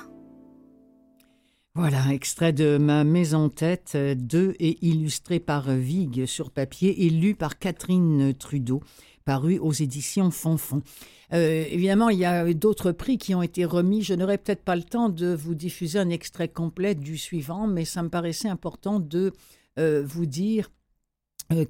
Voilà, 1.76 2.10
extrait 2.10 2.54
de 2.54 2.78
Ma 2.78 3.04
maison 3.04 3.50
tête, 3.50 3.98
deux 4.16 4.54
et 4.58 4.78
illustré 4.80 5.40
par 5.40 5.70
Vig 5.70 6.24
sur 6.24 6.50
papier 6.50 7.04
et 7.04 7.10
lu 7.10 7.34
par 7.34 7.58
Catherine 7.58 8.32
Trudeau, 8.32 8.80
paru 9.26 9.58
aux 9.58 9.74
éditions 9.74 10.30
Fonfon. 10.30 10.80
Euh, 11.34 11.66
évidemment, 11.68 12.08
il 12.08 12.18
y 12.18 12.24
a 12.24 12.50
d'autres 12.54 12.92
prix 12.92 13.18
qui 13.18 13.34
ont 13.34 13.42
été 13.42 13.66
remis. 13.66 14.00
Je 14.00 14.14
n'aurai 14.14 14.38
peut-être 14.38 14.64
pas 14.64 14.74
le 14.74 14.84
temps 14.84 15.10
de 15.10 15.34
vous 15.34 15.54
diffuser 15.54 15.98
un 15.98 16.08
extrait 16.08 16.48
complet 16.48 16.94
du 16.94 17.18
suivant, 17.18 17.66
mais 17.66 17.84
ça 17.84 18.02
me 18.02 18.08
paraissait 18.08 18.48
important 18.48 18.98
de 18.98 19.34
euh, 19.78 20.02
vous 20.02 20.24
dire 20.24 20.70
euh, 20.70 20.75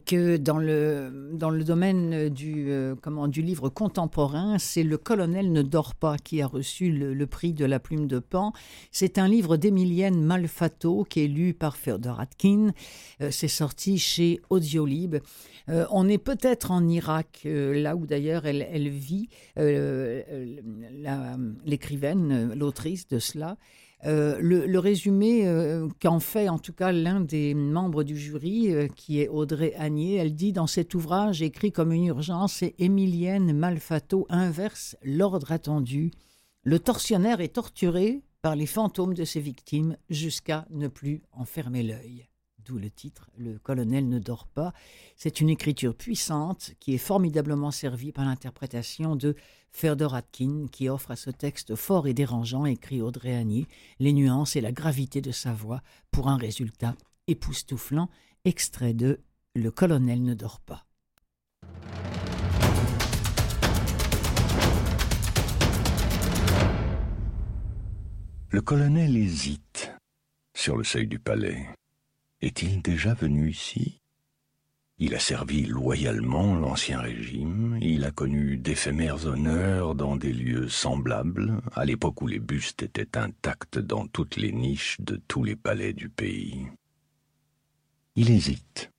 que 0.06 0.36
dans 0.38 0.58
le, 0.58 1.30
dans 1.34 1.50
le 1.50 1.62
domaine 1.62 2.30
du, 2.30 2.70
euh, 2.70 2.94
comment, 3.00 3.28
du 3.28 3.42
livre 3.42 3.68
contemporain, 3.68 4.58
c'est 4.58 4.82
Le 4.82 4.96
colonel 4.96 5.52
ne 5.52 5.60
dort 5.62 5.94
pas 5.94 6.16
qui 6.16 6.40
a 6.40 6.46
reçu 6.46 6.90
le, 6.90 7.26
prix 7.26 7.52
de 7.52 7.66
la 7.66 7.78
plume 7.78 8.06
de 8.06 8.18
Pan. 8.18 8.52
C'est 8.90 9.18
un 9.18 9.28
livre 9.28 9.56
d'Emilienne 9.56 10.22
Malfato 10.22 11.04
qui 11.04 11.24
est 11.24 11.28
lu 11.28 11.52
par 11.52 11.76
Féodor 11.76 12.20
Atkin. 12.20 12.72
Euh, 13.20 13.30
c'est 13.30 13.48
sorti 13.48 13.98
chez 13.98 14.40
Audiolib. 14.48 15.16
on 15.68 16.08
est 16.08 16.18
peut-être 16.18 16.70
en 16.70 16.86
Irak, 16.88 17.40
là 17.44 17.96
où 17.96 18.06
d'ailleurs 18.06 18.46
elle, 18.46 18.88
vit, 18.88 19.28
l'écrivaine, 21.64 22.54
l'autrice 22.54 23.08
de 23.08 23.18
cela. 23.18 23.56
Euh, 24.04 24.38
le, 24.40 24.78
résumé 24.78 25.46
euh, 25.48 25.88
qu'en 26.02 26.20
fait 26.20 26.50
en 26.50 26.58
tout 26.58 26.74
cas 26.74 26.92
l'un 26.92 27.20
des 27.20 27.54
membres 27.54 28.04
du 28.04 28.16
jury, 28.16 28.72
euh, 28.72 28.88
qui 28.88 29.20
est 29.20 29.28
Audrey 29.28 29.74
Agnier, 29.74 30.16
elle 30.16 30.34
dit 30.34 30.52
dans 30.52 30.66
cet 30.66 30.94
ouvrage 30.94 31.40
écrit 31.40 31.72
comme 31.72 31.92
une 31.92 32.04
urgence 32.04 32.62
et 32.62 32.74
Émilienne 32.78 33.56
Malfato 33.56 34.26
inverse 34.28 34.96
l'ordre 35.02 35.50
attendu. 35.50 36.10
Le 36.62 36.78
tortionnaire 36.78 37.40
est 37.40 37.54
torturé 37.54 38.22
par 38.42 38.54
les 38.54 38.66
fantômes 38.66 39.14
de 39.14 39.24
ses 39.24 39.40
victimes 39.40 39.96
jusqu'à 40.10 40.66
ne 40.70 40.88
plus 40.88 41.22
en 41.32 41.46
fermer 41.46 41.82
l'œil 41.82 42.28
d'où 42.66 42.78
le 42.78 42.90
titre 42.90 43.30
Le 43.38 43.58
colonel 43.58 44.08
ne 44.08 44.18
dort 44.18 44.46
pas. 44.46 44.72
C'est 45.16 45.40
une 45.40 45.48
écriture 45.48 45.94
puissante 45.94 46.72
qui 46.80 46.94
est 46.94 46.98
formidablement 46.98 47.70
servie 47.70 48.12
par 48.12 48.24
l'interprétation 48.24 49.16
de 49.16 49.34
Ferdor 49.70 50.14
Atkin, 50.14 50.66
qui 50.70 50.88
offre 50.88 51.10
à 51.10 51.16
ce 51.16 51.30
texte 51.30 51.74
fort 51.76 52.06
et 52.06 52.14
dérangeant, 52.14 52.64
écrit 52.64 53.02
Audrey 53.02 53.44
les 53.98 54.12
nuances 54.12 54.56
et 54.56 54.60
la 54.60 54.72
gravité 54.72 55.20
de 55.20 55.32
sa 55.32 55.52
voix 55.52 55.82
pour 56.10 56.28
un 56.28 56.36
résultat 56.36 56.94
époustouflant, 57.26 58.08
extrait 58.44 58.94
de 58.94 59.20
Le 59.54 59.70
colonel 59.70 60.22
ne 60.22 60.34
dort 60.34 60.60
pas. 60.60 60.86
Le 68.50 68.62
colonel 68.62 69.16
hésite 69.16 69.92
sur 70.56 70.76
le 70.76 70.84
seuil 70.84 71.06
du 71.06 71.18
palais. 71.18 71.66
Est-il 72.46 72.80
déjà 72.80 73.12
venu 73.12 73.50
ici? 73.50 74.00
Il 74.98 75.16
a 75.16 75.18
servi 75.18 75.66
loyalement 75.66 76.54
l'Ancien 76.54 77.00
Régime, 77.00 77.76
il 77.82 78.04
a 78.04 78.12
connu 78.12 78.56
d'éphémères 78.56 79.26
honneurs 79.26 79.96
dans 79.96 80.14
des 80.14 80.32
lieux 80.32 80.68
semblables, 80.68 81.60
à 81.74 81.84
l'époque 81.84 82.22
où 82.22 82.28
les 82.28 82.38
bustes 82.38 82.84
étaient 82.84 83.18
intacts 83.18 83.80
dans 83.80 84.06
toutes 84.06 84.36
les 84.36 84.52
niches 84.52 84.96
de 85.00 85.20
tous 85.26 85.42
les 85.42 85.56
palais 85.56 85.92
du 85.92 86.08
pays. 86.08 86.68
Il 88.14 88.30
hésite, 88.30 88.92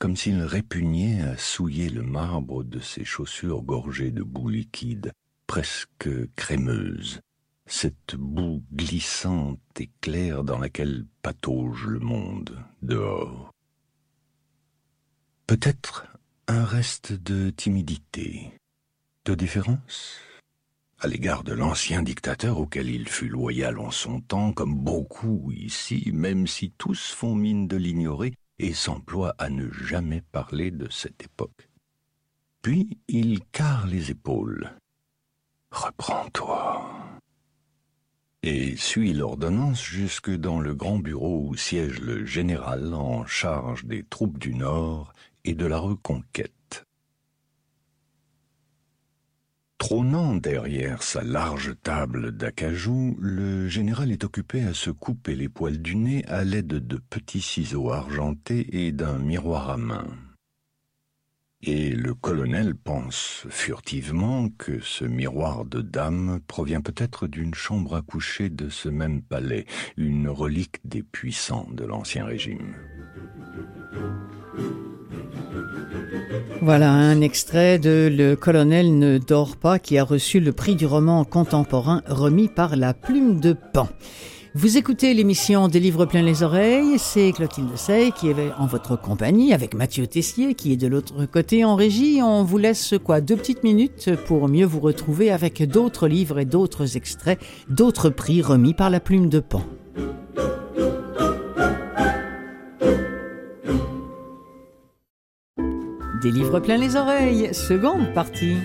comme 0.00 0.16
s'il 0.16 0.42
répugnait 0.42 1.20
à 1.20 1.36
souiller 1.36 1.88
le 1.90 2.02
marbre 2.02 2.64
de 2.64 2.80
ses 2.80 3.04
chaussures 3.04 3.62
gorgées 3.62 4.10
de 4.10 4.24
boue 4.24 4.48
liquide, 4.48 5.12
presque 5.46 6.08
crémeuse, 6.34 7.20
cette 7.66 8.16
boue 8.16 8.62
glissante 8.72 9.60
et 9.78 9.90
claire 10.00 10.44
dans 10.44 10.58
laquelle 10.58 11.06
patauge 11.22 11.86
le 11.86 12.00
monde 12.00 12.58
dehors. 12.82 13.50
Peut-être 15.46 16.06
un 16.46 16.64
reste 16.64 17.12
de 17.12 17.50
timidité, 17.50 18.52
de 19.24 19.34
déférence 19.34 20.18
à 21.04 21.06
l'égard 21.06 21.44
de 21.44 21.52
l'ancien 21.52 22.02
dictateur 22.02 22.58
auquel 22.58 22.88
il 22.88 23.08
fut 23.08 23.28
loyal 23.28 23.78
en 23.78 23.90
son 23.90 24.22
temps, 24.22 24.52
comme 24.52 24.74
beaucoup 24.74 25.52
ici, 25.52 26.10
même 26.14 26.46
si 26.46 26.70
tous 26.78 27.10
font 27.10 27.34
mine 27.34 27.68
de 27.68 27.76
l'ignorer 27.76 28.32
et 28.58 28.72
s'emploient 28.72 29.34
à 29.38 29.50
ne 29.50 29.70
jamais 29.70 30.22
parler 30.32 30.70
de 30.70 30.88
cette 30.90 31.22
époque. 31.22 31.68
Puis 32.62 32.98
il 33.08 33.44
carre 33.52 33.86
les 33.86 34.10
épaules. 34.10 34.72
Reprends-toi 35.70 37.03
et 38.46 38.76
suit 38.76 39.14
l'ordonnance 39.14 39.82
jusque 39.82 40.30
dans 40.30 40.60
le 40.60 40.74
grand 40.74 40.98
bureau 40.98 41.48
où 41.48 41.56
siège 41.56 42.00
le 42.00 42.26
général 42.26 42.92
en 42.92 43.24
charge 43.24 43.86
des 43.86 44.04
troupes 44.04 44.38
du 44.38 44.54
Nord 44.54 45.14
et 45.46 45.54
de 45.54 45.64
la 45.64 45.78
reconquête. 45.78 46.84
Trônant 49.78 50.34
derrière 50.34 51.02
sa 51.02 51.22
large 51.22 51.74
table 51.82 52.32
d'acajou, 52.32 53.16
le 53.18 53.66
général 53.68 54.12
est 54.12 54.24
occupé 54.24 54.62
à 54.62 54.74
se 54.74 54.90
couper 54.90 55.34
les 55.34 55.48
poils 55.48 55.80
du 55.80 55.96
nez 55.96 56.22
à 56.26 56.44
l'aide 56.44 56.66
de 56.66 56.98
petits 56.98 57.40
ciseaux 57.40 57.92
argentés 57.92 58.84
et 58.84 58.92
d'un 58.92 59.18
miroir 59.18 59.70
à 59.70 59.78
main 59.78 60.06
et 61.66 61.90
le 61.90 62.14
colonel 62.14 62.74
pense 62.74 63.46
furtivement 63.48 64.48
que 64.58 64.80
ce 64.80 65.04
miroir 65.04 65.64
de 65.64 65.80
dame 65.80 66.40
provient 66.46 66.80
peut-être 66.80 67.26
d'une 67.26 67.54
chambre 67.54 67.96
à 67.96 68.02
coucher 68.02 68.50
de 68.50 68.68
ce 68.68 68.88
même 68.88 69.22
palais, 69.22 69.64
une 69.96 70.28
relique 70.28 70.80
des 70.84 71.02
puissants 71.02 71.66
de 71.72 71.84
l'Ancien 71.84 72.26
Régime. 72.26 72.74
Voilà 76.60 76.90
un 76.90 77.20
extrait 77.20 77.78
de 77.78 78.10
Le 78.12 78.36
colonel 78.36 78.98
ne 78.98 79.18
dort 79.18 79.56
pas 79.56 79.78
qui 79.78 79.98
a 79.98 80.04
reçu 80.04 80.40
le 80.40 80.52
prix 80.52 80.76
du 80.76 80.86
roman 80.86 81.24
contemporain 81.24 82.02
remis 82.06 82.48
par 82.48 82.76
la 82.76 82.94
plume 82.94 83.40
de 83.40 83.52
Pan. 83.52 83.88
Vous 84.56 84.76
écoutez 84.78 85.14
l'émission 85.14 85.66
des 85.66 85.80
livres 85.80 86.06
plein 86.06 86.22
les 86.22 86.44
oreilles, 86.44 86.96
c'est 86.96 87.32
Clotilde 87.32 87.76
Sey 87.76 88.12
qui 88.12 88.28
est 88.28 88.52
en 88.56 88.66
votre 88.66 88.94
compagnie 88.94 89.52
avec 89.52 89.74
Mathieu 89.74 90.06
Tessier 90.06 90.54
qui 90.54 90.72
est 90.72 90.76
de 90.76 90.86
l'autre 90.86 91.26
côté 91.26 91.64
en 91.64 91.74
régie. 91.74 92.20
On 92.22 92.44
vous 92.44 92.58
laisse 92.58 92.94
quoi 93.02 93.20
deux 93.20 93.34
petites 93.34 93.64
minutes 93.64 94.14
pour 94.26 94.48
mieux 94.48 94.64
vous 94.64 94.78
retrouver 94.78 95.32
avec 95.32 95.68
d'autres 95.68 96.06
livres 96.06 96.38
et 96.38 96.44
d'autres 96.44 96.96
extraits, 96.96 97.40
d'autres 97.68 98.10
prix 98.10 98.42
remis 98.42 98.74
par 98.74 98.90
la 98.90 99.00
plume 99.00 99.28
de 99.28 99.40
Pan. 99.40 99.64
Des 106.22 106.30
livres 106.30 106.60
plein 106.60 106.76
les 106.76 106.94
oreilles, 106.94 107.52
seconde 107.52 108.14
partie. 108.14 108.58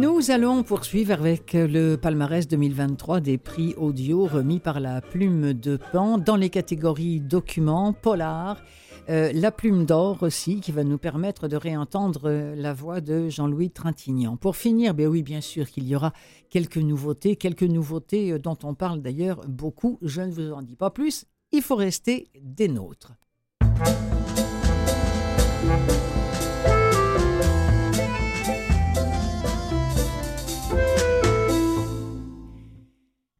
Nous 0.00 0.30
allons 0.30 0.62
poursuivre 0.62 1.12
avec 1.12 1.52
le 1.52 1.96
palmarès 1.96 2.48
2023 2.48 3.20
des 3.20 3.36
prix 3.36 3.74
audio 3.76 4.24
remis 4.24 4.58
par 4.58 4.80
la 4.80 5.02
Plume 5.02 5.52
de 5.52 5.76
Pan 5.92 6.16
dans 6.16 6.36
les 6.36 6.48
catégories 6.48 7.20
documents, 7.20 7.92
polar, 7.92 8.62
euh, 9.10 9.30
la 9.34 9.52
Plume 9.52 9.84
d'Or 9.84 10.22
aussi, 10.22 10.60
qui 10.60 10.72
va 10.72 10.84
nous 10.84 10.96
permettre 10.96 11.48
de 11.48 11.56
réentendre 11.56 12.30
la 12.30 12.72
voix 12.72 13.02
de 13.02 13.28
Jean-Louis 13.28 13.68
Trintignant. 13.68 14.38
Pour 14.38 14.56
finir, 14.56 14.94
bien 14.94 15.06
oui, 15.06 15.22
bien 15.22 15.42
sûr 15.42 15.68
qu'il 15.68 15.86
y 15.86 15.94
aura 15.94 16.14
quelques 16.48 16.78
nouveautés, 16.78 17.36
quelques 17.36 17.62
nouveautés 17.62 18.32
euh, 18.32 18.38
dont 18.38 18.56
on 18.62 18.72
parle 18.72 19.02
d'ailleurs 19.02 19.42
beaucoup. 19.46 19.98
Je 20.00 20.22
ne 20.22 20.32
vous 20.32 20.52
en 20.52 20.62
dis 20.62 20.76
pas 20.76 20.88
plus. 20.88 21.26
Il 21.52 21.60
faut 21.60 21.76
rester 21.76 22.30
des 22.40 22.68
nôtres. 22.68 23.12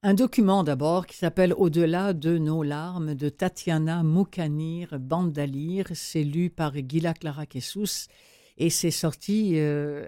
Un 0.03 0.15
document 0.15 0.65
d'abord 0.65 1.07
qui 1.07 1.15
s'appelle 1.15 1.53
Au-delà 1.53 2.15
de 2.15 2.39
nos 2.39 2.63
larmes 2.63 3.15
de 3.15 3.29
Tatiana 3.29 4.03
Moukanir 4.03 4.99
Bandalir. 4.99 5.89
C'est 5.93 6.25
lu 6.25 6.49
par 6.49 6.73
Gila 6.75 7.13
Clara 7.13 7.45
Kessous 7.45 8.09
et 8.57 8.71
c'est 8.71 8.91
sorti 8.91 9.53
euh, 9.57 10.07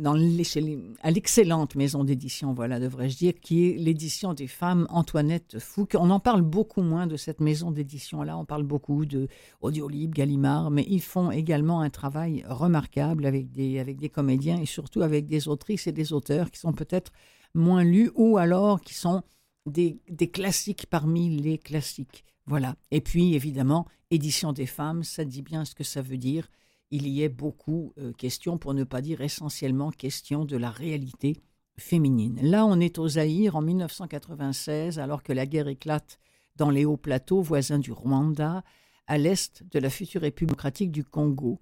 dans 0.00 0.14
à 0.14 1.10
l'excellente 1.12 1.76
maison 1.76 2.02
d'édition, 2.02 2.52
voilà, 2.52 2.80
devrais-je 2.80 3.16
dire, 3.16 3.32
qui 3.40 3.68
est 3.68 3.76
l'édition 3.78 4.34
des 4.34 4.48
femmes 4.48 4.88
Antoinette 4.90 5.60
Fouque. 5.60 5.96
On 5.96 6.10
en 6.10 6.18
parle 6.18 6.42
beaucoup 6.42 6.82
moins 6.82 7.06
de 7.06 7.16
cette 7.16 7.40
maison 7.40 7.70
d'édition-là. 7.70 8.36
On 8.36 8.44
parle 8.44 8.64
beaucoup 8.64 9.06
de 9.06 9.28
Audiolib, 9.60 10.14
Gallimard, 10.14 10.72
mais 10.72 10.84
ils 10.88 11.00
font 11.00 11.30
également 11.30 11.80
un 11.80 11.90
travail 11.90 12.44
remarquable 12.48 13.24
avec 13.24 13.52
des, 13.52 13.78
avec 13.78 13.98
des 13.98 14.08
comédiens 14.08 14.60
et 14.60 14.66
surtout 14.66 15.02
avec 15.02 15.26
des 15.26 15.46
autrices 15.46 15.86
et 15.86 15.92
des 15.92 16.12
auteurs 16.12 16.50
qui 16.50 16.58
sont 16.58 16.72
peut-être 16.72 17.12
moins 17.58 17.84
lus 17.84 18.10
ou 18.14 18.38
alors 18.38 18.80
qui 18.80 18.94
sont 18.94 19.22
des, 19.66 20.00
classiques 20.32 20.86
parmi 20.86 21.28
les 21.36 21.58
classiques. 21.58 22.24
Voilà. 22.46 22.76
Et 22.90 23.00
puis, 23.00 23.34
évidemment, 23.34 23.86
édition 24.10 24.52
des 24.52 24.66
femmes, 24.66 25.04
ça 25.04 25.24
dit 25.24 25.42
bien 25.42 25.64
ce 25.64 25.74
que 25.74 25.84
ça 25.84 26.00
veut 26.00 26.16
dire. 26.16 26.48
Il 26.90 27.06
y 27.06 27.22
est 27.22 27.28
beaucoup 27.28 27.92
euh, 27.98 28.12
question, 28.12 28.56
pour 28.56 28.72
ne 28.72 28.84
pas 28.84 29.02
dire 29.02 29.20
essentiellement 29.20 29.90
question 29.90 30.46
de 30.46 30.56
la 30.56 30.70
réalité 30.70 31.36
féminine. 31.78 32.38
Là, 32.42 32.64
on 32.64 32.80
est 32.80 32.98
aux 32.98 33.08
Zaïre 33.08 33.56
en 33.56 33.62
1996, 33.62 34.98
alors 34.98 35.22
que 35.22 35.34
la 35.34 35.46
guerre 35.46 35.68
éclate 35.68 36.18
dans 36.56 36.70
les 36.70 36.84
hauts 36.84 36.96
plateaux 36.96 37.42
voisins 37.42 37.78
du 37.78 37.92
Rwanda, 37.92 38.64
à 39.06 39.18
l'est 39.18 39.62
de 39.70 39.78
la 39.78 39.90
future 39.90 40.22
République 40.22 40.50
démocratique 40.50 40.90
du 40.90 41.04
Congo. 41.04 41.60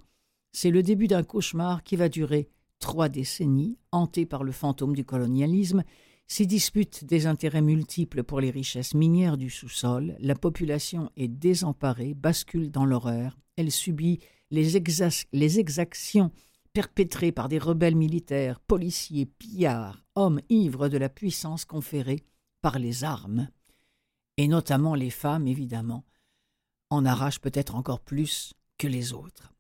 C'est 0.53 0.71
le 0.71 0.83
début 0.83 1.07
d'un 1.07 1.23
cauchemar 1.23 1.83
qui 1.83 1.97
va 1.97 2.09
durer 2.09 2.49
trois 2.79 3.09
décennies, 3.09 3.79
hanté 3.93 4.27
par 4.27 4.45
le 4.45 4.53
fantôme 4.53 4.95
du 4.95 5.05
colonialisme, 5.05 5.83
ces 6.29 6.47
disputes 6.47 7.05
des 7.05 7.27
intérêts 7.27 7.63
multiples 7.63 8.25
pour 8.25 8.41
les 8.41 8.51
richesses 8.51 8.95
minières 8.95 9.37
du 9.37 9.49
sous-sol, 9.49 10.17
la 10.19 10.35
population 10.35 11.11
est 11.17 11.29
désemparée, 11.29 12.15
bascule 12.15 12.71
dans 12.71 12.85
l'horreur, 12.85 13.39
elle 13.57 13.71
subit 13.71 14.19
les, 14.51 14.79
les 15.33 15.59
exactions 15.59 16.31
perpétrées 16.73 17.33
par 17.33 17.49
des 17.49 17.59
rebelles 17.59 17.97
militaires, 17.97 18.61
policiers, 18.61 19.27
pillards, 19.27 20.05
hommes 20.15 20.41
ivres 20.49 20.89
de 20.89 20.99
la 20.99 21.09
puissance 21.09 21.65
conférée 21.65 22.23
par 22.61 22.79
les 22.79 23.05
armes, 23.05 23.49
et 24.37 24.49
notamment 24.49 24.95
les 24.95 25.11
femmes, 25.11 25.47
évidemment, 25.47 26.05
en 26.91 27.07
arrachent 27.07 27.41
peut-être 27.41 27.77
encore 27.77 28.01
plus 28.01 28.53
que 28.79 28.87
les 28.89 29.13
autres. 29.13 29.53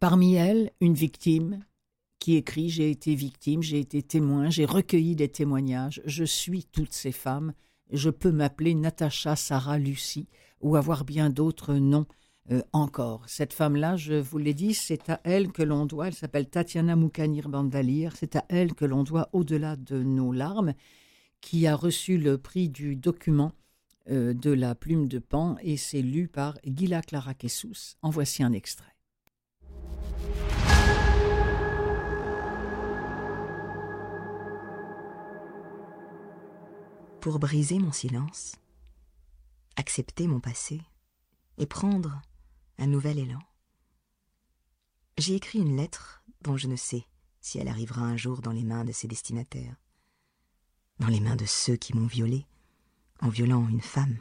Parmi 0.00 0.34
elles, 0.34 0.70
une 0.80 0.94
victime 0.94 1.64
qui 2.24 2.36
écrit 2.36 2.70
J'ai 2.70 2.90
été 2.90 3.14
victime, 3.14 3.62
j'ai 3.62 3.78
été 3.78 4.02
témoin, 4.02 4.48
j'ai 4.48 4.64
recueilli 4.64 5.14
des 5.14 5.28
témoignages, 5.28 6.00
je 6.06 6.24
suis 6.24 6.64
toutes 6.64 6.94
ces 6.94 7.12
femmes, 7.12 7.52
je 7.92 8.08
peux 8.08 8.32
m'appeler 8.32 8.74
Natacha, 8.74 9.36
Sarah, 9.36 9.76
Lucie, 9.76 10.26
ou 10.62 10.76
avoir 10.76 11.04
bien 11.04 11.28
d'autres 11.28 11.74
noms 11.74 12.06
euh, 12.50 12.62
encore. 12.72 13.24
Cette 13.26 13.52
femme-là, 13.52 13.96
je 13.96 14.14
vous 14.14 14.38
l'ai 14.38 14.54
dit, 14.54 14.72
c'est 14.72 15.10
à 15.10 15.20
elle 15.24 15.52
que 15.52 15.62
l'on 15.62 15.84
doit, 15.84 16.06
elle 16.06 16.14
s'appelle 16.14 16.48
Tatiana 16.48 16.96
Moukanir 16.96 17.50
Bandalir, 17.50 18.16
c'est 18.16 18.36
à 18.36 18.46
elle 18.48 18.72
que 18.72 18.86
l'on 18.86 19.02
doit, 19.02 19.28
au-delà 19.34 19.76
de 19.76 20.02
nos 20.02 20.32
larmes, 20.32 20.72
qui 21.42 21.66
a 21.66 21.76
reçu 21.76 22.16
le 22.16 22.38
prix 22.38 22.70
du 22.70 22.96
document 22.96 23.52
euh, 24.10 24.32
de 24.32 24.50
la 24.50 24.74
plume 24.74 25.08
de 25.08 25.18
Pan 25.18 25.56
et 25.60 25.76
c'est 25.76 26.00
lu 26.00 26.28
par 26.28 26.56
Gila 26.64 27.02
Clara 27.02 27.34
Kessous. 27.34 27.96
En 28.00 28.08
voici 28.08 28.42
un 28.42 28.54
extrait. 28.54 28.94
Pour 37.24 37.38
briser 37.38 37.78
mon 37.78 37.90
silence, 37.90 38.56
accepter 39.76 40.26
mon 40.26 40.40
passé 40.40 40.82
et 41.56 41.64
prendre 41.64 42.20
un 42.76 42.86
nouvel 42.86 43.18
élan. 43.18 43.40
J'ai 45.16 45.34
écrit 45.34 45.60
une 45.60 45.74
lettre 45.74 46.22
dont 46.42 46.58
je 46.58 46.66
ne 46.68 46.76
sais 46.76 47.06
si 47.40 47.56
elle 47.56 47.68
arrivera 47.68 48.02
un 48.02 48.18
jour 48.18 48.42
dans 48.42 48.52
les 48.52 48.62
mains 48.62 48.84
de 48.84 48.92
ses 48.92 49.08
destinataires, 49.08 49.74
dans 50.98 51.06
les 51.06 51.20
mains 51.20 51.34
de 51.34 51.46
ceux 51.46 51.76
qui 51.76 51.96
m'ont 51.96 52.06
violée 52.06 52.44
en 53.20 53.30
violant 53.30 53.66
une 53.70 53.80
femme, 53.80 54.18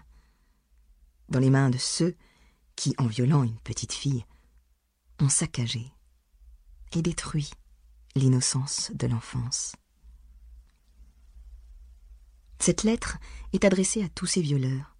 dans 1.28 1.39
les 1.39 1.50
mains 1.50 1.72
de 1.72 1.78
ceux 1.78 2.16
qui, 2.78 2.96
en 3.00 3.08
violant 3.08 3.44
une 3.44 3.60
petite 3.60 3.92
fille, 3.92 4.26
ont 5.20 5.28
saccagé 5.28 5.92
et 6.94 7.02
détruit 7.02 7.50
l'innocence 8.16 8.92
de 8.94 9.08
l'enfance. 9.08 9.76
Cette 12.65 12.84
lettre 12.84 13.17
est 13.52 13.65
adressée 13.65 14.04
à 14.04 14.08
tous 14.08 14.26
ces 14.26 14.41
violeurs 14.41 14.95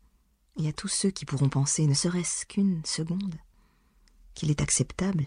et 0.58 0.68
à 0.68 0.74
tous 0.74 0.90
ceux 0.90 1.12
qui 1.12 1.24
pourront 1.24 1.48
penser, 1.48 1.88
ne 1.88 1.94
serait-ce 1.94 2.46
qu'une 2.46 2.84
seconde, 2.84 3.36
qu'il 4.34 4.52
est 4.52 4.60
acceptable 4.60 5.24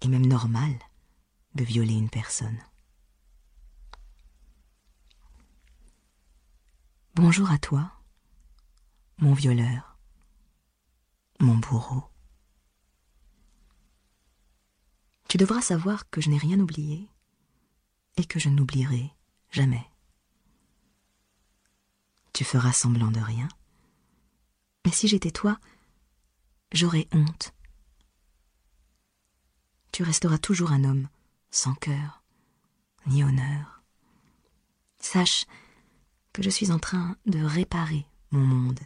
et 0.00 0.06
même 0.06 0.26
normal 0.26 0.78
de 1.56 1.64
violer 1.64 1.94
une 1.94 2.08
personne. 2.08 2.60
Bonjour 7.16 7.50
à 7.50 7.58
toi, 7.58 7.90
mon 9.18 9.32
violeur, 9.32 9.98
mon 11.40 11.56
bourreau. 11.56 12.04
Tu 15.28 15.36
devras 15.36 15.62
savoir 15.62 16.08
que 16.10 16.20
je 16.20 16.30
n'ai 16.30 16.38
rien 16.38 16.60
oublié 16.60 17.08
et 18.18 18.24
que 18.24 18.38
je 18.38 18.50
n'oublierai 18.50 19.10
jamais 19.50 19.84
tu 22.36 22.44
feras 22.44 22.72
semblant 22.72 23.10
de 23.10 23.18
rien. 23.18 23.48
Mais 24.84 24.92
si 24.92 25.08
j'étais 25.08 25.30
toi, 25.30 25.58
j'aurais 26.70 27.08
honte. 27.14 27.54
Tu 29.90 30.02
resteras 30.02 30.36
toujours 30.36 30.70
un 30.70 30.84
homme 30.84 31.08
sans 31.50 31.74
cœur, 31.74 32.22
ni 33.06 33.24
honneur. 33.24 33.82
Sache 34.98 35.46
que 36.34 36.42
je 36.42 36.50
suis 36.50 36.70
en 36.70 36.78
train 36.78 37.16
de 37.24 37.42
réparer 37.42 38.04
mon 38.32 38.44
monde, 38.44 38.80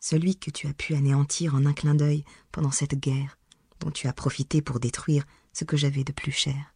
celui 0.00 0.34
que 0.34 0.50
tu 0.50 0.66
as 0.66 0.74
pu 0.74 0.96
anéantir 0.96 1.54
en 1.54 1.64
un 1.66 1.72
clin 1.72 1.94
d'œil 1.94 2.24
pendant 2.50 2.72
cette 2.72 2.96
guerre 2.96 3.38
dont 3.78 3.92
tu 3.92 4.08
as 4.08 4.12
profité 4.12 4.60
pour 4.60 4.80
détruire 4.80 5.24
ce 5.52 5.62
que 5.62 5.76
j'avais 5.76 6.02
de 6.02 6.12
plus 6.12 6.32
cher. 6.32 6.74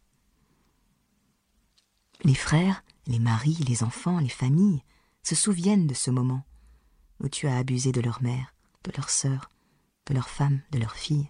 Les 2.23 2.35
frères, 2.35 2.81
les 3.07 3.19
maris, 3.19 3.61
les 3.67 3.83
enfants, 3.83 4.19
les 4.19 4.29
familles, 4.29 4.83
se 5.23 5.35
souviennent 5.35 5.87
de 5.87 5.93
ce 5.93 6.11
moment 6.11 6.45
où 7.19 7.29
tu 7.29 7.47
as 7.47 7.57
abusé 7.57 7.91
de 7.91 8.01
leur 8.01 8.21
mère, 8.21 8.53
de 8.83 8.91
leur 8.95 9.09
sœur, 9.09 9.49
de 10.07 10.13
leur 10.13 10.29
femme, 10.29 10.61
de 10.71 10.79
leur 10.79 10.95
fille. 10.95 11.29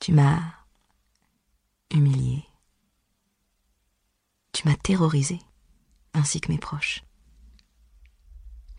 Tu 0.00 0.12
m'as 0.12 0.40
humilié. 1.90 2.44
Tu 4.52 4.66
m'as 4.66 4.76
terrorisé, 4.76 5.38
ainsi 6.14 6.40
que 6.40 6.50
mes 6.50 6.58
proches. 6.58 7.04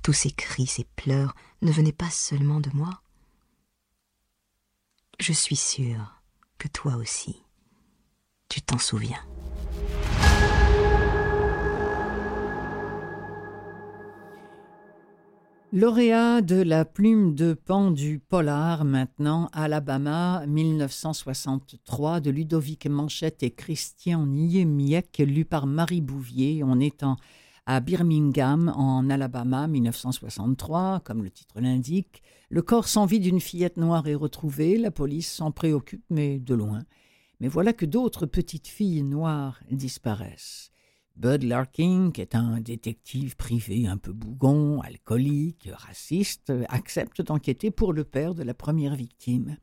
Tous 0.03 0.13
ces 0.13 0.32
cris, 0.32 0.67
ces 0.67 0.86
pleurs 0.95 1.36
ne 1.62 1.71
venaient 1.71 1.91
pas 1.91 2.10
seulement 2.10 2.60
de 2.60 2.69
moi. 2.73 3.01
Je 5.19 5.34
suis 5.34 5.58
sûre 5.58 6.21
que 6.58 6.67
toi 6.67 6.95
aussi, 6.95 7.43
tu 8.47 8.62
t'en 8.62 8.77
souviens. 8.77 9.25
Lauréat 15.71 16.41
de 16.41 16.55
la 16.55 16.84
plume 16.84 17.36
de 17.36 17.53
pan 17.53 17.91
du 17.91 18.17
polar 18.17 18.86
maintenant, 18.86 19.49
Alabama 19.53 20.43
1963 20.47 22.21
de 22.21 22.32
Ludovic 22.32 22.88
Manchette 22.88 23.43
et 23.43 23.51
Christian 23.51 24.25
Niemiec, 24.25 25.19
lu 25.19 25.45
par 25.45 25.67
Marie 25.67 26.01
Bouvier. 26.01 26.63
On 26.63 26.79
est 26.79 27.05
à 27.67 27.82
Birmingham, 27.82 28.73
en 28.75 29.12
Alabama, 29.12 29.67
1963, 29.67 31.01
comme 31.01 31.21
le 31.21 31.29
titre 31.29 31.62
l'indique. 31.62 32.23
Le 32.49 32.63
corps 32.63 32.88
sans 32.88 33.05
vie 33.05 33.19
d'une 33.19 33.39
fillette 33.39 33.77
noire 33.77 34.08
est 34.08 34.15
retrouvé. 34.15 34.75
La 34.75 34.89
police 34.89 35.32
s'en 35.32 35.51
préoccupe, 35.51 36.03
mais 36.10 36.39
de 36.39 36.55
loin. 36.55 36.82
Mais 37.41 37.47
voilà 37.47 37.73
que 37.73 37.86
d'autres 37.86 38.25
petites 38.25 38.67
filles 38.67 39.03
noires 39.03 39.60
disparaissent. 39.69 40.71
Bud 41.19 41.43
Larkin, 41.43 42.12
qui 42.13 42.21
est 42.21 42.34
un 42.34 42.62
détective 42.62 43.36
privé 43.36 43.88
un 43.88 43.97
peu 43.97 44.13
bougon, 44.13 44.79
alcoolique, 44.79 45.67
raciste, 45.73 46.53
accepte 46.69 47.21
d'enquêter 47.21 47.71
pour 47.71 47.91
le 47.91 48.05
père 48.05 48.34
de 48.34 48.41
la 48.41 48.53
première 48.53 48.95
victime. 48.95 49.58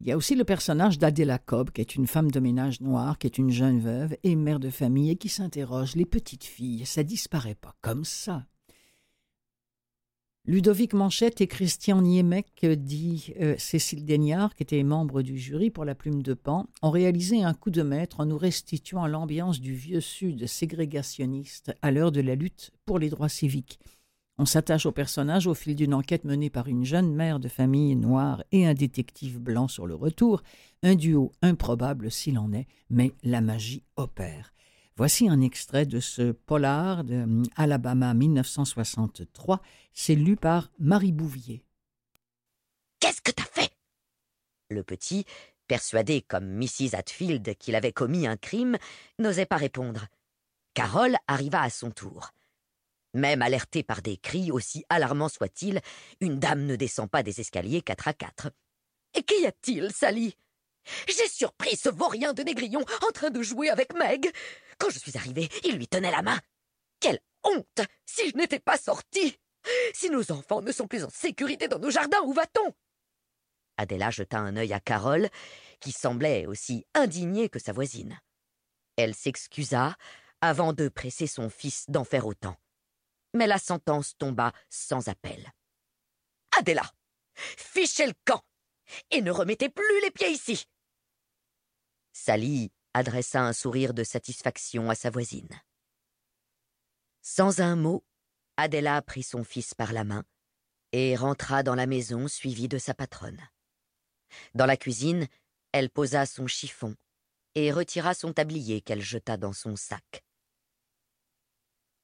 Il 0.00 0.08
y 0.08 0.12
a 0.12 0.16
aussi 0.18 0.34
le 0.34 0.44
personnage 0.44 0.98
d'Adela 0.98 1.38
Cobb, 1.38 1.70
qui 1.70 1.80
est 1.80 1.94
une 1.94 2.06
femme 2.06 2.30
de 2.30 2.38
ménage 2.38 2.82
noire, 2.82 3.16
qui 3.16 3.26
est 3.26 3.38
une 3.38 3.50
jeune 3.50 3.80
veuve 3.80 4.14
et 4.22 4.36
mère 4.36 4.60
de 4.60 4.68
famille 4.68 5.10
et 5.10 5.16
qui 5.16 5.30
s'interroge 5.30 5.96
les 5.96 6.04
petites 6.04 6.44
filles, 6.44 6.84
ça 6.84 7.02
disparaît 7.02 7.54
pas 7.54 7.74
comme 7.80 8.04
ça. 8.04 8.44
Ludovic 10.48 10.94
Manchette 10.94 11.42
et 11.42 11.46
Christian 11.46 12.00
Niemec, 12.00 12.64
dit 12.64 13.34
euh, 13.38 13.54
Cécile 13.58 14.06
Daignard, 14.06 14.54
qui 14.54 14.62
était 14.62 14.82
membre 14.82 15.20
du 15.20 15.36
jury 15.36 15.68
pour 15.68 15.84
la 15.84 15.94
plume 15.94 16.22
de 16.22 16.32
Pan, 16.32 16.66
ont 16.80 16.90
réalisé 16.90 17.42
un 17.42 17.52
coup 17.52 17.68
de 17.68 17.82
maître 17.82 18.20
en 18.20 18.24
nous 18.24 18.38
restituant 18.38 19.06
l'ambiance 19.06 19.60
du 19.60 19.74
vieux 19.74 20.00
Sud 20.00 20.46
ségrégationniste 20.46 21.74
à 21.82 21.90
l'heure 21.90 22.12
de 22.12 22.22
la 22.22 22.34
lutte 22.34 22.70
pour 22.86 22.98
les 22.98 23.10
droits 23.10 23.28
civiques. 23.28 23.78
On 24.38 24.46
s'attache 24.46 24.86
au 24.86 24.92
personnage 24.92 25.46
au 25.46 25.52
fil 25.52 25.76
d'une 25.76 25.92
enquête 25.92 26.24
menée 26.24 26.48
par 26.48 26.66
une 26.66 26.86
jeune 26.86 27.14
mère 27.14 27.40
de 27.40 27.48
famille 27.48 27.94
noire 27.94 28.42
et 28.50 28.66
un 28.66 28.72
détective 28.72 29.38
blanc 29.38 29.68
sur 29.68 29.86
le 29.86 29.96
retour, 29.96 30.42
un 30.82 30.94
duo 30.94 31.30
improbable 31.42 32.10
s'il 32.10 32.38
en 32.38 32.54
est, 32.54 32.68
mais 32.88 33.12
la 33.22 33.42
magie 33.42 33.82
opère. 33.96 34.54
Voici 34.98 35.28
un 35.28 35.40
extrait 35.40 35.86
de 35.86 36.00
ce 36.00 36.32
polar 36.32 37.04
de 37.04 37.22
hum, 37.22 37.44
Alabama 37.54 38.14
1963. 38.14 39.62
C'est 39.92 40.16
lu 40.16 40.34
par 40.34 40.72
Marie 40.80 41.12
Bouvier. 41.12 41.64
Qu'est-ce 42.98 43.22
que 43.22 43.30
t'as 43.30 43.44
fait? 43.44 43.70
Le 44.70 44.82
petit, 44.82 45.24
persuadé 45.68 46.20
comme 46.20 46.48
Mrs. 46.48 46.96
Hatfield 46.96 47.54
qu'il 47.58 47.76
avait 47.76 47.92
commis 47.92 48.26
un 48.26 48.36
crime, 48.36 48.76
n'osait 49.20 49.46
pas 49.46 49.56
répondre. 49.56 50.08
Carole 50.74 51.16
arriva 51.28 51.62
à 51.62 51.70
son 51.70 51.92
tour. 51.92 52.32
Même 53.14 53.40
alertée 53.40 53.84
par 53.84 54.02
des 54.02 54.16
cris, 54.16 54.50
aussi 54.50 54.84
alarmants 54.88 55.28
soient-ils, 55.28 55.80
une 56.20 56.40
dame 56.40 56.66
ne 56.66 56.74
descend 56.74 57.08
pas 57.08 57.22
des 57.22 57.40
escaliers 57.40 57.82
quatre 57.82 58.08
à 58.08 58.14
quatre. 58.14 58.50
Et 59.14 59.22
qu'y 59.22 59.46
a-t-il, 59.46 59.92
Sally? 59.92 60.34
J'ai 61.06 61.28
surpris 61.28 61.76
ce 61.76 61.88
vaurien 61.88 62.32
de 62.32 62.42
Négrillon 62.42 62.84
en 63.06 63.12
train 63.12 63.30
de 63.30 63.42
jouer 63.42 63.70
avec 63.70 63.94
Meg. 63.94 64.30
Quand 64.78 64.90
je 64.90 64.98
suis 64.98 65.16
arrivé, 65.16 65.48
il 65.64 65.76
lui 65.76 65.88
tenait 65.88 66.10
la 66.10 66.22
main. 66.22 66.38
Quelle 67.00 67.20
honte 67.44 67.80
si 68.06 68.30
je 68.30 68.36
n'étais 68.36 68.60
pas 68.60 68.76
sortie 68.76 69.38
Si 69.94 70.10
nos 70.10 70.32
enfants 70.32 70.62
ne 70.62 70.72
sont 70.72 70.86
plus 70.86 71.04
en 71.04 71.10
sécurité 71.10 71.68
dans 71.68 71.78
nos 71.78 71.90
jardins, 71.90 72.22
où 72.24 72.32
va-t-on? 72.32 72.74
Adela 73.76 74.10
jeta 74.10 74.38
un 74.38 74.56
œil 74.56 74.72
à 74.72 74.80
Carole, 74.80 75.28
qui 75.80 75.92
semblait 75.92 76.46
aussi 76.46 76.84
indignée 76.94 77.48
que 77.48 77.60
sa 77.60 77.72
voisine. 77.72 78.18
Elle 78.96 79.14
s'excusa 79.14 79.96
avant 80.40 80.72
de 80.72 80.88
presser 80.88 81.26
son 81.26 81.48
fils 81.48 81.84
d'en 81.88 82.04
faire 82.04 82.26
autant. 82.26 82.56
Mais 83.34 83.46
la 83.46 83.58
sentence 83.58 84.16
tomba 84.18 84.52
sans 84.68 85.08
appel. 85.08 85.52
Adela, 86.58 86.90
fichez 87.34 88.06
le 88.06 88.14
camp 88.24 88.42
et 89.10 89.20
ne 89.20 89.30
remettez 89.30 89.68
plus 89.68 90.00
les 90.02 90.10
pieds 90.10 90.30
ici. 90.30 90.64
Sally 92.20 92.72
adressa 92.94 93.42
un 93.42 93.52
sourire 93.52 93.94
de 93.94 94.02
satisfaction 94.02 94.90
à 94.90 94.96
sa 94.96 95.08
voisine. 95.08 95.62
Sans 97.22 97.60
un 97.60 97.76
mot, 97.76 98.04
Adela 98.56 99.00
prit 99.02 99.22
son 99.22 99.44
fils 99.44 99.72
par 99.72 99.92
la 99.92 100.02
main 100.02 100.24
et 100.90 101.14
rentra 101.14 101.62
dans 101.62 101.76
la 101.76 101.86
maison 101.86 102.26
suivie 102.26 102.66
de 102.66 102.76
sa 102.76 102.92
patronne. 102.92 103.40
Dans 104.54 104.66
la 104.66 104.76
cuisine, 104.76 105.28
elle 105.70 105.90
posa 105.90 106.26
son 106.26 106.48
chiffon 106.48 106.96
et 107.54 107.70
retira 107.70 108.14
son 108.14 108.32
tablier 108.32 108.80
qu'elle 108.80 109.00
jeta 109.00 109.36
dans 109.36 109.52
son 109.52 109.76
sac. 109.76 110.24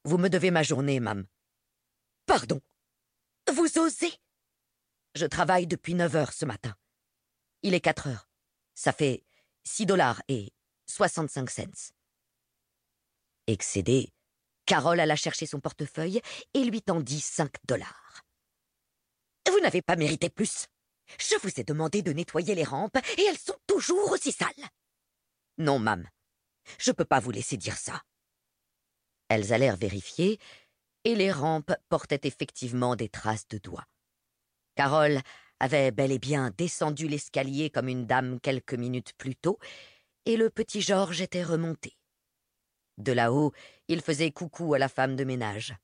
Vous 0.04 0.16
me 0.16 0.28
devez 0.28 0.52
ma 0.52 0.62
journée, 0.62 1.00
mam. 1.00 1.26
Pardon. 2.24 2.60
Vous 3.52 3.78
osez? 3.78 4.14
Je 5.16 5.26
travaille 5.26 5.66
depuis 5.66 5.94
neuf 5.94 6.14
heures 6.14 6.32
ce 6.32 6.44
matin. 6.44 6.76
Il 7.62 7.74
est 7.74 7.80
quatre 7.80 8.06
heures. 8.06 8.28
Ça 8.74 8.92
fait 8.92 9.24
six 9.64 9.86
dollars 9.86 10.22
et 10.28 10.52
soixante-cinq 10.86 11.50
cents. 11.50 11.92
Excédée, 13.46 14.12
Carole 14.66 15.00
alla 15.00 15.16
chercher 15.16 15.46
son 15.46 15.60
portefeuille 15.60 16.20
et 16.54 16.64
lui 16.64 16.82
tendit 16.82 17.20
cinq 17.20 17.54
dollars. 17.64 18.22
Vous 19.48 19.60
n'avez 19.60 19.82
pas 19.82 19.96
mérité 19.96 20.30
plus. 20.30 20.66
Je 21.18 21.36
vous 21.42 21.60
ai 21.60 21.64
demandé 21.64 22.02
de 22.02 22.12
nettoyer 22.12 22.54
les 22.54 22.64
rampes 22.64 22.96
et 23.18 23.22
elles 23.22 23.38
sont 23.38 23.58
toujours 23.66 24.12
aussi 24.12 24.32
sales. 24.32 24.68
Non, 25.58 25.78
mam. 25.78 26.08
Je 26.78 26.92
peux 26.92 27.04
pas 27.04 27.20
vous 27.20 27.30
laisser 27.30 27.56
dire 27.56 27.76
ça. 27.76 28.02
Elles 29.28 29.52
allèrent 29.52 29.76
vérifier, 29.76 30.38
et 31.04 31.14
les 31.14 31.30
rampes 31.30 31.72
portaient 31.88 32.20
effectivement 32.24 32.96
des 32.96 33.08
traces 33.08 33.46
de 33.48 33.58
doigts. 33.58 33.86
Carole 34.74 35.20
avait 35.64 35.92
bel 35.92 36.12
et 36.12 36.18
bien 36.18 36.52
descendu 36.58 37.08
l'escalier 37.08 37.70
comme 37.70 37.88
une 37.88 38.04
dame 38.04 38.38
quelques 38.38 38.74
minutes 38.74 39.14
plus 39.16 39.34
tôt, 39.34 39.58
et 40.26 40.36
le 40.36 40.50
petit 40.50 40.82
Georges 40.82 41.22
était 41.22 41.42
remonté. 41.42 41.96
De 42.98 43.12
là-haut, 43.12 43.52
il 43.88 44.02
faisait 44.02 44.30
coucou 44.30 44.74
à 44.74 44.78
la 44.78 44.90
femme 44.90 45.16
de 45.16 45.24
ménage. 45.24 45.74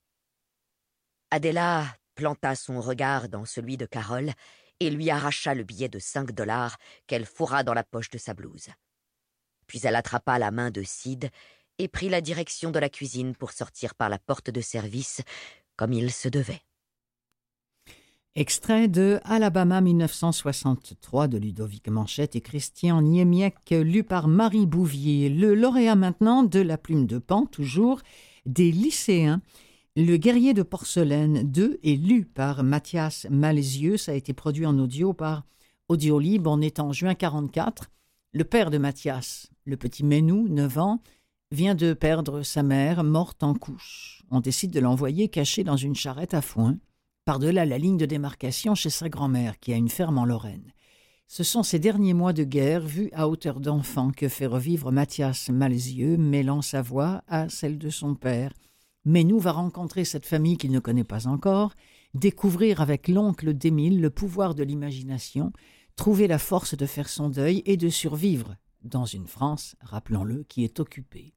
Adela 1.31 1.87
planta 2.15 2.55
son 2.57 2.83
regard 2.83 3.31
dans 3.31 3.47
celui 3.47 3.79
de 3.79 3.87
Carole 3.87 4.33
et 4.81 4.91
lui 4.91 5.09
arracha 5.09 5.55
le 5.55 5.65
billet 5.65 5.89
de 5.89 5.99
cinq 5.99 6.33
dollars 6.33 6.77
qu'elle 7.07 7.25
fourra 7.25 7.65
dans 7.65 7.75
la 7.75 7.85
poche 7.85 8.11
de 8.11 8.19
sa 8.19 8.35
blouse. 8.35 8.69
Puis 9.67 9.81
elle 9.85 9.97
attrapa 9.97 10.39
la 10.39 10.51
main 10.51 10.71
de 10.71 10.83
Sid 10.83 11.31
et 11.79 11.89
prit 11.89 12.11
la 12.11 12.21
direction 12.21 12.71
de 12.71 12.79
la 12.79 12.91
cuisine 12.91 13.35
pour 13.35 13.53
sortir 13.53 13.95
par 13.95 14.11
la 14.11 14.19
porte 14.19 14.51
de 14.51 14.61
service, 14.61 15.23
comme 15.77 15.95
il 15.95 16.13
se 16.13 16.29
devait. 16.29 16.63
Extrait 18.37 18.87
de 18.87 19.19
Alabama 19.25 19.81
1963 19.81 21.27
de 21.27 21.37
Ludovic 21.37 21.89
Manchette 21.89 22.37
et 22.37 22.41
Christian 22.41 23.03
Niemiec, 23.03 23.57
lu 23.71 24.05
par 24.05 24.29
Marie 24.29 24.67
Bouvier. 24.67 25.29
Le 25.29 25.57
lauréat 25.57 25.97
maintenant 25.97 26.45
de 26.45 26.61
la 26.61 26.79
plume 26.79 27.07
de 27.07 27.19
Pan, 27.19 27.47
toujours, 27.47 28.01
des 28.47 28.71
lycéens. 28.71 29.43
Le 29.97 30.17
guerrier 30.17 30.55
de 30.55 30.63
porcelaine 30.63 31.43
2 31.51 31.81
est 31.83 31.97
lu 31.97 32.25
par 32.25 32.63
Mathias 32.63 33.27
Malzieux. 33.29 33.97
Ça 33.97 34.13
a 34.13 34.15
été 34.15 34.33
produit 34.33 34.65
en 34.65 34.79
audio 34.79 35.13
par 35.13 35.43
Audiolib 35.89 36.47
en 36.47 36.61
étant 36.61 36.93
juin 36.93 37.17
44. 37.17 37.91
Le 38.33 38.45
père 38.45 38.71
de 38.71 38.79
Mathias, 38.79 39.51
le 39.65 39.77
petit 39.77 40.05
Menou, 40.05 40.47
9 40.49 40.79
ans, 40.79 41.03
vient 41.51 41.75
de 41.75 41.95
perdre 41.95 42.45
sa 42.45 42.63
mère 42.63 43.03
morte 43.03 43.43
en 43.43 43.55
couche. 43.55 44.23
On 44.31 44.39
décide 44.39 44.71
de 44.71 44.79
l'envoyer 44.79 45.29
caché 45.29 45.65
dans 45.65 45.77
une 45.77 45.97
charrette 45.97 46.33
à 46.33 46.43
foin 46.43 46.79
par-delà 47.31 47.65
la 47.65 47.79
ligne 47.79 47.97
de 47.97 48.07
démarcation 48.07 48.75
chez 48.75 48.91
sa 48.91 49.09
grand-mère, 49.09 49.61
qui 49.61 49.73
a 49.73 49.77
une 49.77 49.89
ferme 49.89 50.19
en 50.19 50.25
Lorraine. 50.25 50.73
Ce 51.29 51.45
sont 51.45 51.63
ces 51.63 51.79
derniers 51.79 52.13
mois 52.13 52.33
de 52.33 52.43
guerre, 52.43 52.85
vus 52.85 53.09
à 53.13 53.29
hauteur 53.29 53.61
d'enfant, 53.61 54.11
que 54.11 54.29
fait 54.29 54.47
revivre 54.47 54.91
Mathias 54.91 55.49
Malzieux, 55.49 56.17
mêlant 56.17 56.61
sa 56.61 56.83
voix 56.83 57.23
à 57.29 57.49
celle 57.49 57.79
de 57.79 57.89
son 57.89 58.17
père. 58.17 58.53
Menou 59.05 59.39
va 59.39 59.53
rencontrer 59.53 60.05
cette 60.05 60.27
famille 60.27 60.57
qu'il 60.57 60.73
ne 60.73 60.81
connaît 60.81 61.05
pas 61.05 61.29
encore, 61.29 61.75
découvrir 62.15 62.81
avec 62.81 63.07
l'oncle 63.07 63.55
d'Émile 63.55 64.01
le 64.01 64.11
pouvoir 64.11 64.57
de 64.57 64.65
l'imagination, 64.65 65.53
trouver 65.95 66.27
la 66.27 66.39
force 66.39 66.77
de 66.77 66.85
faire 66.85 67.09
son 67.09 67.29
deuil 67.29 67.63
et 67.65 67.77
de 67.77 67.91
survivre 67.91 68.57
dans 68.83 69.05
une 69.05 69.29
France, 69.29 69.77
rappelons-le, 69.83 70.43
qui 70.49 70.65
est 70.65 70.81
occupée. 70.81 71.33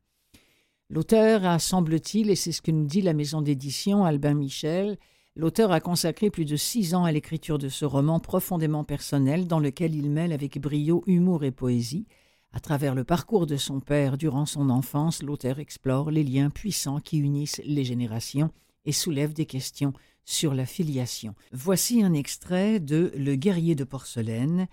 L'auteur 0.90 1.46
a, 1.46 1.60
semble-t-il, 1.60 2.32
et 2.32 2.36
c'est 2.36 2.52
ce 2.52 2.64
que 2.64 2.72
nous 2.72 2.88
dit 2.88 3.04
la 3.04 3.14
maison 3.14 3.44
d'édition 3.44 4.06
Albin 4.06 4.34
Michel, 4.34 4.98
L'auteur 5.36 5.72
a 5.72 5.80
consacré 5.80 6.30
plus 6.30 6.46
de 6.46 6.56
six 6.56 6.94
ans 6.94 7.06
à 7.06 7.12
l'écriture 7.12 7.58
de 7.58 7.68
ce 7.68 7.86
roman 7.86 8.20
profondément 8.20 8.84
personnel 8.84 9.48
dans 9.48 9.60
lequel 9.60 9.96
il 9.96 10.12
mêle 10.12 10.32
avec 10.32 10.60
brio 10.60 11.04
humour 11.08 11.44
et 11.44 11.52
poésie. 11.52 12.06
À 12.52 12.60
travers 12.60 12.94
le 12.94 13.04
parcours 13.04 13.48
de 13.48 13.58
son 13.58 13.80
père 13.80 14.16
durant 14.18 14.46
son 14.46 14.70
enfance, 14.70 15.24
l'auteur 15.24 15.58
explore 15.58 16.12
les 16.12 16.24
liens 16.24 16.52
puissants 16.52 17.00
qui 17.00 17.18
unissent 17.18 17.62
les 17.66 17.84
générations 17.84 18.52
et 18.86 18.92
soulève 18.92 19.34
des 19.34 19.48
questions 19.48 19.94
sur 20.24 20.54
la 20.54 20.68
filiation. 20.68 21.34
Voici 21.52 22.04
un 22.04 22.14
extrait 22.14 22.80
de 22.80 23.12
Le 23.18 23.36
guerrier 23.36 23.74
de 23.74 23.84
porcelaine, 23.84 24.68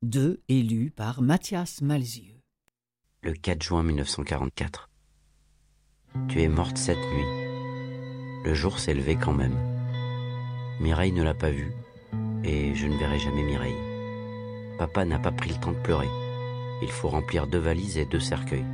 de 0.00 0.40
élu 0.48 0.90
par 0.90 1.20
Mathias 1.20 1.82
Malzieux. 1.82 2.40
Le 3.20 3.34
4 3.34 3.62
juin 3.62 3.82
1944. 3.82 4.88
Tu 6.28 6.40
es 6.40 6.48
morte 6.48 6.78
cette 6.78 6.96
nuit. 6.96 7.46
Le 8.44 8.54
jour 8.54 8.78
s'est 8.78 8.94
levé 8.94 9.16
quand 9.16 9.34
même. 9.34 9.75
Mireille 10.78 11.12
ne 11.12 11.22
l'a 11.22 11.32
pas 11.32 11.50
vue, 11.50 11.72
et 12.44 12.74
je 12.74 12.86
ne 12.86 12.98
verrai 12.98 13.18
jamais 13.18 13.42
Mireille. 13.42 13.76
Papa 14.78 15.06
n'a 15.06 15.18
pas 15.18 15.32
pris 15.32 15.50
le 15.50 15.56
temps 15.56 15.72
de 15.72 15.76
pleurer. 15.76 16.08
Il 16.82 16.90
faut 16.90 17.08
remplir 17.08 17.46
deux 17.46 17.58
valises 17.58 17.96
et 17.96 18.04
deux 18.04 18.20
cercueils. 18.20 18.64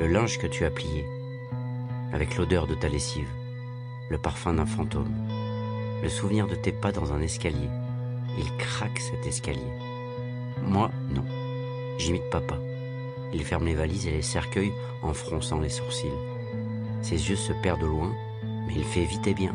Le 0.00 0.08
linge 0.08 0.38
que 0.38 0.48
tu 0.48 0.64
as 0.64 0.70
plié, 0.70 1.06
avec 2.12 2.36
l'odeur 2.36 2.66
de 2.66 2.74
ta 2.74 2.88
lessive, 2.88 3.28
le 4.10 4.18
parfum 4.18 4.54
d'un 4.54 4.66
fantôme, 4.66 5.14
le 6.02 6.08
souvenir 6.08 6.48
de 6.48 6.56
tes 6.56 6.72
pas 6.72 6.90
dans 6.90 7.12
un 7.12 7.20
escalier. 7.20 7.68
Il 8.36 8.50
craque 8.56 8.98
cet 8.98 9.24
escalier. 9.24 9.60
Moi, 10.66 10.90
non. 11.14 11.24
J'imite 11.96 12.28
papa. 12.30 12.58
Il 13.32 13.44
ferme 13.44 13.66
les 13.66 13.74
valises 13.74 14.08
et 14.08 14.10
les 14.10 14.22
cercueils 14.22 14.72
en 15.02 15.14
fronçant 15.14 15.60
les 15.60 15.68
sourcils. 15.68 16.08
Ses 17.02 17.30
yeux 17.30 17.36
se 17.36 17.52
perdent 17.52 17.82
loin, 17.82 18.12
mais 18.66 18.74
il 18.74 18.84
fait 18.84 19.04
vite 19.04 19.28
et 19.28 19.34
bien. 19.34 19.54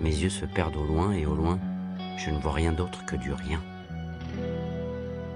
Mes 0.00 0.10
yeux 0.10 0.30
se 0.30 0.44
perdent 0.44 0.76
au 0.76 0.84
loin 0.84 1.12
et 1.12 1.26
au 1.26 1.34
loin, 1.34 1.58
je 2.18 2.30
ne 2.30 2.38
vois 2.38 2.52
rien 2.52 2.72
d'autre 2.72 3.04
que 3.04 3.16
du 3.16 3.32
rien. 3.32 3.60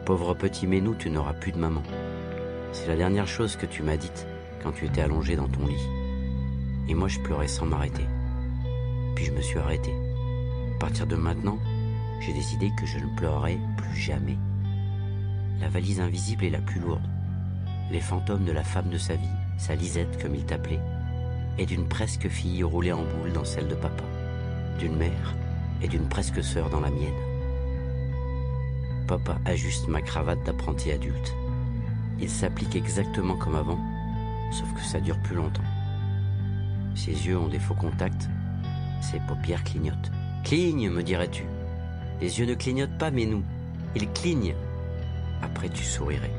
Pauvre 0.04 0.34
petit 0.34 0.68
Ménou, 0.68 0.94
tu 0.94 1.10
n'auras 1.10 1.32
plus 1.32 1.50
de 1.50 1.58
maman. 1.58 1.82
C'est 2.72 2.86
la 2.86 2.96
dernière 2.96 3.26
chose 3.26 3.56
que 3.56 3.66
tu 3.66 3.82
m'as 3.82 3.96
dite 3.96 4.26
quand 4.62 4.70
tu 4.70 4.86
étais 4.86 5.00
allongé 5.00 5.34
dans 5.34 5.48
ton 5.48 5.66
lit. 5.66 5.88
Et 6.88 6.94
moi, 6.94 7.08
je 7.08 7.18
pleurais 7.18 7.48
sans 7.48 7.66
m'arrêter. 7.66 8.04
Puis 9.16 9.24
je 9.24 9.32
me 9.32 9.40
suis 9.40 9.58
arrêté. 9.58 9.92
À 10.76 10.78
partir 10.78 11.08
de 11.08 11.16
maintenant, 11.16 11.58
j'ai 12.20 12.32
décidé 12.32 12.70
que 12.78 12.86
je 12.86 12.98
ne 12.98 13.16
pleurerai 13.16 13.58
plus 13.76 13.96
jamais. 13.96 14.38
La 15.60 15.68
valise 15.68 16.00
invisible 16.00 16.44
est 16.44 16.50
la 16.50 16.60
plus 16.60 16.80
lourde. 16.80 17.08
Les 17.90 18.00
fantômes 18.00 18.44
de 18.44 18.52
la 18.52 18.64
femme 18.64 18.90
de 18.90 18.98
sa 18.98 19.16
vie, 19.16 19.26
sa 19.58 19.74
Lisette 19.74 20.22
comme 20.22 20.36
il 20.36 20.44
t'appelait, 20.46 20.80
et 21.58 21.66
d'une 21.66 21.88
presque 21.88 22.28
fille 22.28 22.62
roulée 22.62 22.92
en 22.92 23.02
boule 23.02 23.32
dans 23.32 23.44
celle 23.44 23.66
de 23.66 23.74
papa 23.74 24.04
d'une 24.78 24.96
mère 24.96 25.34
et 25.82 25.88
d'une 25.88 26.08
presque 26.08 26.42
sœur 26.42 26.70
dans 26.70 26.80
la 26.80 26.90
mienne. 26.90 27.12
Papa 29.06 29.38
ajuste 29.44 29.88
ma 29.88 30.00
cravate 30.00 30.42
d'apprenti 30.44 30.90
adulte. 30.90 31.34
Il 32.20 32.30
s'applique 32.30 32.76
exactement 32.76 33.36
comme 33.36 33.56
avant, 33.56 33.78
sauf 34.52 34.72
que 34.74 34.82
ça 34.82 35.00
dure 35.00 35.18
plus 35.22 35.36
longtemps. 35.36 35.62
Ses 36.94 37.26
yeux 37.26 37.38
ont 37.38 37.48
des 37.48 37.58
faux 37.58 37.74
contacts, 37.74 38.28
ses 39.00 39.18
paupières 39.20 39.64
clignotent. 39.64 40.10
Cligne, 40.44 40.90
me 40.90 41.02
dirais-tu. 41.02 41.44
Les 42.20 42.38
yeux 42.38 42.46
ne 42.46 42.54
clignotent 42.54 42.98
pas, 42.98 43.10
mais 43.10 43.26
nous, 43.26 43.42
ils 43.94 44.08
clignent. 44.12 44.54
Après, 45.42 45.68
tu 45.68 45.84
sourirais. 45.84 46.30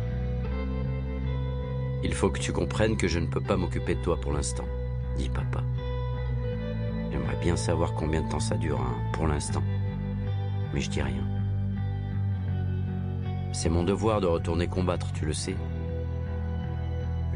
Il 2.04 2.14
faut 2.14 2.30
que 2.30 2.40
tu 2.40 2.52
comprennes 2.52 2.98
que 2.98 3.08
je 3.08 3.20
ne 3.20 3.28
peux 3.28 3.42
pas 3.42 3.58
m'occuper 3.58 3.96
de 3.96 4.02
toi 4.02 4.20
pour 4.20 4.32
l'instant, 4.34 4.66
dit 5.18 5.30
papa. 5.30 5.64
J'aimerais 7.14 7.38
bien 7.40 7.56
savoir 7.56 7.94
combien 7.94 8.24
de 8.24 8.30
temps 8.30 8.40
ça 8.40 8.56
dure, 8.56 8.82
hein, 8.82 8.96
pour 9.12 9.28
l'instant. 9.28 9.62
Mais 10.74 10.82
je 10.82 10.90
dis 10.90 11.04
rien. 11.04 11.24
C'est 13.52 13.70
mon 13.70 13.84
devoir 13.84 14.20
de 14.20 14.26
retourner 14.26 14.66
combattre, 14.66 15.12
tu 15.14 15.24
le 15.24 15.34
sais. 15.34 15.56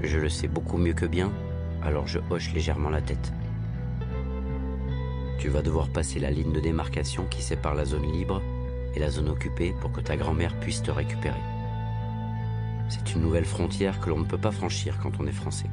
Je 0.02 0.18
le 0.18 0.30
sais 0.30 0.48
beaucoup 0.48 0.78
mieux 0.78 0.94
que 0.94 1.06
bien, 1.06 1.32
alors 1.84 2.08
je 2.08 2.18
hoche 2.32 2.54
légèrement 2.56 2.90
la 2.90 3.02
tête. 3.02 3.32
Tu 5.38 5.50
vas 5.50 5.62
devoir 5.62 5.90
passer 5.90 6.20
la 6.20 6.32
ligne 6.32 6.54
de 6.54 6.60
démarcation 6.60 7.26
qui 7.30 7.44
sépare 7.44 7.76
la 7.76 7.86
zone 7.86 8.12
libre 8.12 8.42
et 8.96 9.00
la 9.00 9.12
zone 9.12 9.30
occupée 9.30 9.76
pour 9.80 9.92
que 9.92 10.02
ta 10.02 10.18
grand-mère 10.18 10.60
puisse 10.60 10.82
te 10.82 10.90
récupérer. 10.90 11.38
C'est 12.90 13.14
une 13.14 13.22
nouvelle 13.22 13.46
frontière 13.46 14.00
que 14.00 14.10
l'on 14.10 14.18
ne 14.18 14.26
peut 14.26 14.40
pas 14.40 14.50
franchir 14.50 14.98
quand 15.04 15.20
on 15.20 15.28
est 15.28 15.32
français. 15.32 15.70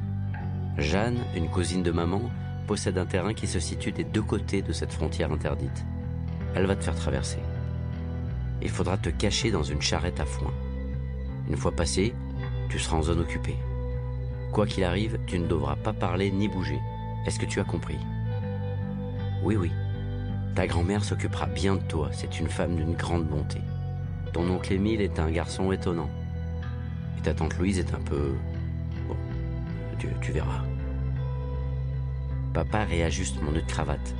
Jeanne, 0.77 1.17
une 1.35 1.49
cousine 1.49 1.81
de 1.81 1.91
maman, 1.91 2.21
possède 2.65 2.97
un 2.97 3.05
terrain 3.05 3.33
qui 3.33 3.47
se 3.47 3.59
situe 3.59 3.91
des 3.91 4.03
deux 4.03 4.21
côtés 4.21 4.61
de 4.61 4.73
cette 4.73 4.91
frontière 4.91 5.31
interdite. 5.31 5.85
Elle 6.55 6.65
va 6.65 6.75
te 6.75 6.83
faire 6.83 6.95
traverser. 6.95 7.39
Il 8.61 8.69
faudra 8.69 8.97
te 8.97 9.09
cacher 9.09 9.51
dans 9.51 9.63
une 9.63 9.81
charrette 9.81 10.19
à 10.19 10.25
foin. 10.25 10.53
Une 11.49 11.57
fois 11.57 11.71
passé, 11.71 12.13
tu 12.69 12.79
seras 12.79 12.97
en 12.97 13.03
zone 13.03 13.19
occupée. 13.19 13.57
Quoi 14.51 14.65
qu'il 14.65 14.83
arrive, 14.83 15.19
tu 15.27 15.37
ne 15.37 15.47
devras 15.47 15.75
pas 15.75 15.93
parler 15.93 16.31
ni 16.31 16.47
bouger. 16.47 16.79
Est-ce 17.25 17.39
que 17.39 17.45
tu 17.45 17.59
as 17.59 17.65
compris? 17.65 17.99
Oui, 19.43 19.55
oui. 19.55 19.71
Ta 20.55 20.65
grand-mère 20.65 21.03
s'occupera 21.03 21.45
bien 21.45 21.75
de 21.75 21.83
toi, 21.83 22.09
c'est 22.13 22.39
une 22.39 22.47
femme 22.47 22.75
d'une 22.75 22.93
grande 22.93 23.27
bonté. 23.27 23.59
Ton 24.31 24.49
oncle 24.49 24.73
Émile 24.73 25.01
est 25.01 25.19
un 25.19 25.29
garçon 25.29 25.71
étonnant. 25.71 26.09
Et 27.17 27.21
ta 27.21 27.33
tante 27.33 27.57
Louise 27.57 27.79
est 27.79 27.93
un 27.93 28.01
peu... 28.01 28.33
Bon, 29.07 29.15
tu, 29.99 30.07
tu 30.21 30.31
verras. 30.31 30.63
Papa 32.55 32.85
réajuste 32.85 33.41
mon 33.41 33.51
nœud 33.51 33.61
de 33.61 33.67
cravate. 33.67 34.15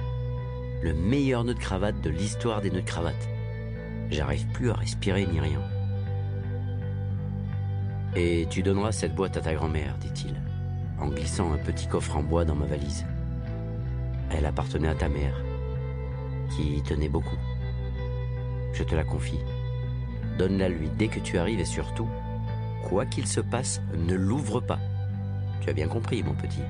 Le 0.82 0.94
meilleur 0.94 1.46
nœud 1.46 1.54
de 1.54 1.60
cravate 1.60 2.02
de 2.02 2.10
l'histoire 2.10 2.60
des 2.60 2.70
nœuds 2.70 2.82
de 2.82 2.86
cravate. 2.86 3.30
J'arrive 4.12 4.46
plus 4.48 4.72
à 4.72 4.74
respirer 4.74 5.26
ni 5.26 5.40
rien. 5.40 5.62
Et 8.14 8.46
tu 8.50 8.62
donneras 8.62 8.92
cette 8.92 9.16
boîte 9.16 9.38
à 9.38 9.40
ta 9.40 9.54
grand-mère, 9.54 9.98
dit-il, 10.00 10.36
en 11.00 11.08
glissant 11.08 11.54
un 11.54 11.58
petit 11.58 11.88
coffre 11.88 12.18
en 12.18 12.24
bois 12.24 12.44
dans 12.44 12.56
ma 12.56 12.66
valise. 12.66 13.06
Elle 14.30 14.46
appartenait 14.46 14.90
à 14.90 14.96
ta 14.96 15.08
mère 15.08 15.42
qui 16.58 16.84
tenait 16.84 17.08
beaucoup. 17.08 17.38
Je 18.74 18.84
te 18.84 18.96
la 18.96 19.06
confie. 19.06 19.40
Donne-la 20.38 20.68
lui 20.68 20.90
dès 20.98 21.08
que 21.08 21.22
tu 21.22 21.38
arrives 21.38 21.62
et 21.62 21.66
surtout, 21.66 22.10
quoi 22.84 23.06
qu'il 23.06 23.28
se 23.28 23.40
passe, 23.40 23.82
ne 23.96 24.14
l'ouvre 24.14 24.60
pas. 24.60 24.80
Tu 25.62 25.70
as 25.70 25.74
bien 25.74 25.88
compris, 25.88 26.22
mon 26.22 26.34
petit. 26.34 26.64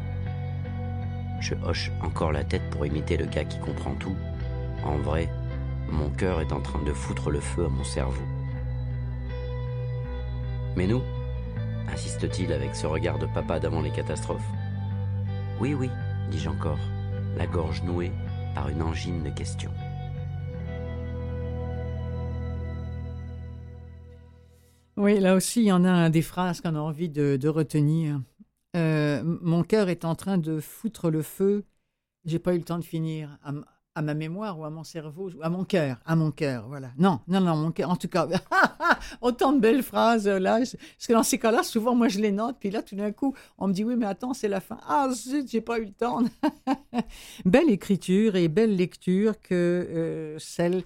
Je 1.40 1.56
hoche 1.66 1.92
encore 2.02 2.32
la 2.32 2.44
tête 2.44 2.70
pour 2.72 2.86
imiter 2.86 3.18
le 3.18 3.26
gars 3.26 3.46
qui 3.46 3.60
comprend 3.60 3.94
tout. 3.96 4.16
En 4.84 4.98
vrai, 4.98 5.30
mon 5.90 6.10
cœur 6.10 6.42
est 6.42 6.52
en 6.52 6.62
train 6.62 6.82
de 6.84 6.94
foutre 6.94 7.30
le 7.30 7.40
feu 7.40 7.66
à 7.66 7.70
mon 7.70 7.84
cerveau. 7.84 8.24
Mais 10.76 10.88
nous 10.88 11.02
insiste-t-il 11.92 12.52
avec 12.52 12.76
ce 12.76 12.88
regard 12.88 13.20
de 13.20 13.26
papa 13.26 13.60
d'avant 13.60 13.82
les 13.82 13.92
catastrophes. 13.92 14.50
Oui, 15.60 15.74
oui, 15.74 15.90
dis-je 16.30 16.50
encore, 16.50 16.80
la 17.38 17.48
gorge 17.48 17.84
nouée 17.84 18.12
par 18.54 18.70
une 18.70 18.82
angine 18.82 19.24
de 19.24 19.30
questions. 19.30 19.72
Oui, 24.98 25.20
là 25.20 25.36
aussi, 25.36 25.62
il 25.62 25.68
y 25.68 25.72
en 25.72 25.86
a 25.86 26.10
des 26.10 26.22
phrases 26.22 26.62
qu'on 26.62 26.76
a 26.76 26.80
envie 26.80 27.10
de, 27.10 27.38
de 27.38 27.50
retenir. 27.50 28.20
Euh, 28.76 29.22
mon 29.24 29.64
cœur 29.64 29.90
est 29.90 30.06
en 30.06 30.16
train 30.16 30.38
de 30.38 30.60
foutre 30.60 31.10
le 31.10 31.22
feu. 31.22 31.64
J'ai 32.26 32.40
pas 32.40 32.54
eu 32.54 32.58
le 32.58 32.64
temps 32.64 32.80
de 32.80 32.84
finir. 32.84 33.38
À, 33.44 34.02
ma 34.02 34.14
mémoire 34.14 34.60
ou 34.60 34.66
à 34.66 34.70
mon 34.70 34.84
cerveau, 34.84 35.32
à 35.42 35.50
mon 35.50 35.64
cœur, 35.64 36.02
à 36.06 36.18
mon 36.18 36.30
cœur, 36.30 36.68
voilà. 36.68 36.92
Non, 36.98 37.22
non, 37.30 37.40
non, 37.40 37.56
mon 37.56 37.72
cœur. 37.72 37.90
En 37.90 37.96
tout 37.96 38.10
cas, 38.10 38.28
autant 39.22 39.54
de 39.54 39.62
belles 39.62 39.84
phrases 39.84 40.28
là. 40.28 40.58
Parce 40.58 40.76
que 41.08 41.14
dans 41.14 41.24
ces 41.24 41.40
cas-là, 41.40 41.64
souvent, 41.64 41.96
moi, 41.96 42.10
je 42.10 42.20
les 42.20 42.34
note. 42.34 42.58
Puis 42.60 42.72
là, 42.72 42.82
tout 42.82 42.98
d'un 42.98 43.14
coup, 43.14 43.34
on 43.58 43.70
me 43.70 43.74
dit 43.74 43.86
oui, 43.86 43.96
mais 43.96 44.06
attends, 44.06 44.34
c'est 44.34 44.50
la 44.50 44.60
fin. 44.60 44.80
Ah 44.86 45.08
zut, 45.14 45.50
j'ai 45.50 45.62
pas 45.62 45.80
eu 45.80 45.86
le 45.86 45.94
temps. 45.94 46.24
belle 47.46 47.70
écriture 47.70 48.36
et 48.36 48.50
belle 48.50 48.76
lecture 48.76 49.40
que 49.40 49.54
euh, 49.54 50.40
celle 50.40 50.84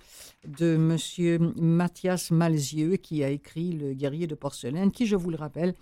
de 0.47 0.77
Monsieur 0.77 1.39
Mathias 1.39 2.29
Malzieux, 2.29 2.97
qui 2.97 3.23
a 3.23 3.29
écrit 3.29 3.71
Le 3.71 3.93
guerrier 3.93 4.27
de 4.27 4.35
porcelaine, 4.35 4.91
qui, 4.91 5.07
je 5.07 5.15
vous 5.15 5.31
le 5.31 5.37
rappelle, 5.37 5.73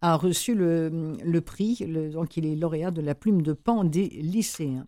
a 0.00 0.16
reçu 0.16 0.54
le, 0.54 1.16
le 1.22 1.40
prix, 1.40 1.76
le, 1.86 2.10
donc 2.10 2.36
il 2.36 2.46
est 2.46 2.56
lauréat 2.56 2.90
de 2.90 3.00
la 3.00 3.14
plume 3.14 3.42
de 3.42 3.52
pan 3.52 3.84
des 3.84 4.08
lycéens. 4.08 4.86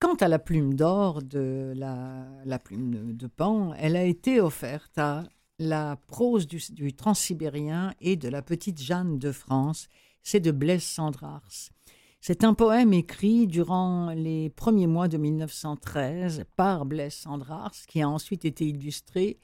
Quant 0.00 0.14
à 0.14 0.28
la 0.28 0.38
plume 0.38 0.74
d'or 0.74 1.22
de 1.22 1.72
la, 1.76 2.26
la, 2.44 2.58
plume 2.58 3.14
de 3.14 3.26
pan, 3.26 3.74
elle 3.78 3.96
a 3.96 4.04
été 4.04 4.40
offerte 4.40 4.98
à 4.98 5.24
la 5.58 5.96
prose 6.08 6.46
du, 6.46 6.92
transsibérien 6.92 7.94
et 8.00 8.16
de 8.16 8.28
la 8.28 8.42
petite 8.42 8.80
Jeanne 8.80 9.18
de 9.18 9.32
France, 9.32 9.88
c'est 10.22 10.40
de 10.40 10.50
Blaise 10.50 10.82
Sandrars. 10.82 11.48
C'est 12.20 12.44
un 12.44 12.54
poème 12.54 12.92
écrit 12.92 13.46
durant 13.46 14.10
les 14.10 14.50
premiers 14.50 14.86
mois 14.86 15.08
de 15.08 15.18
1913 15.18 16.44
par 16.56 16.86
Blaise 16.86 17.14
Sandrars, 17.14 17.74
qui 17.86 18.00
a 18.02 18.08
ensuite 18.08 18.44
été 18.44 18.66
illustré, 18.66 19.38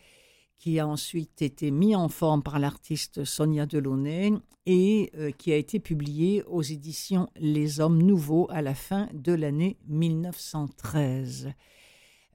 qui 0.61 0.79
a 0.79 0.87
ensuite 0.87 1.41
été 1.41 1.71
mis 1.71 1.97
en 1.97 2.11
forme 2.11 2.43
par 2.43 2.59
l'artiste 2.59 3.25
Sonia 3.25 3.65
Delaunay 3.65 4.35
et 4.67 5.11
euh, 5.17 5.31
qui 5.31 5.53
a 5.53 5.57
été 5.57 5.81
publié 5.81 6.45
aux 6.45 6.63
éditions 6.63 7.29
Les 7.37 7.81
Hommes 7.81 8.03
Nouveaux 8.03 8.47
à 8.51 8.61
la 8.61 8.75
fin 8.75 9.09
de 9.15 9.33
l'année 9.33 9.79
1913. 9.89 11.55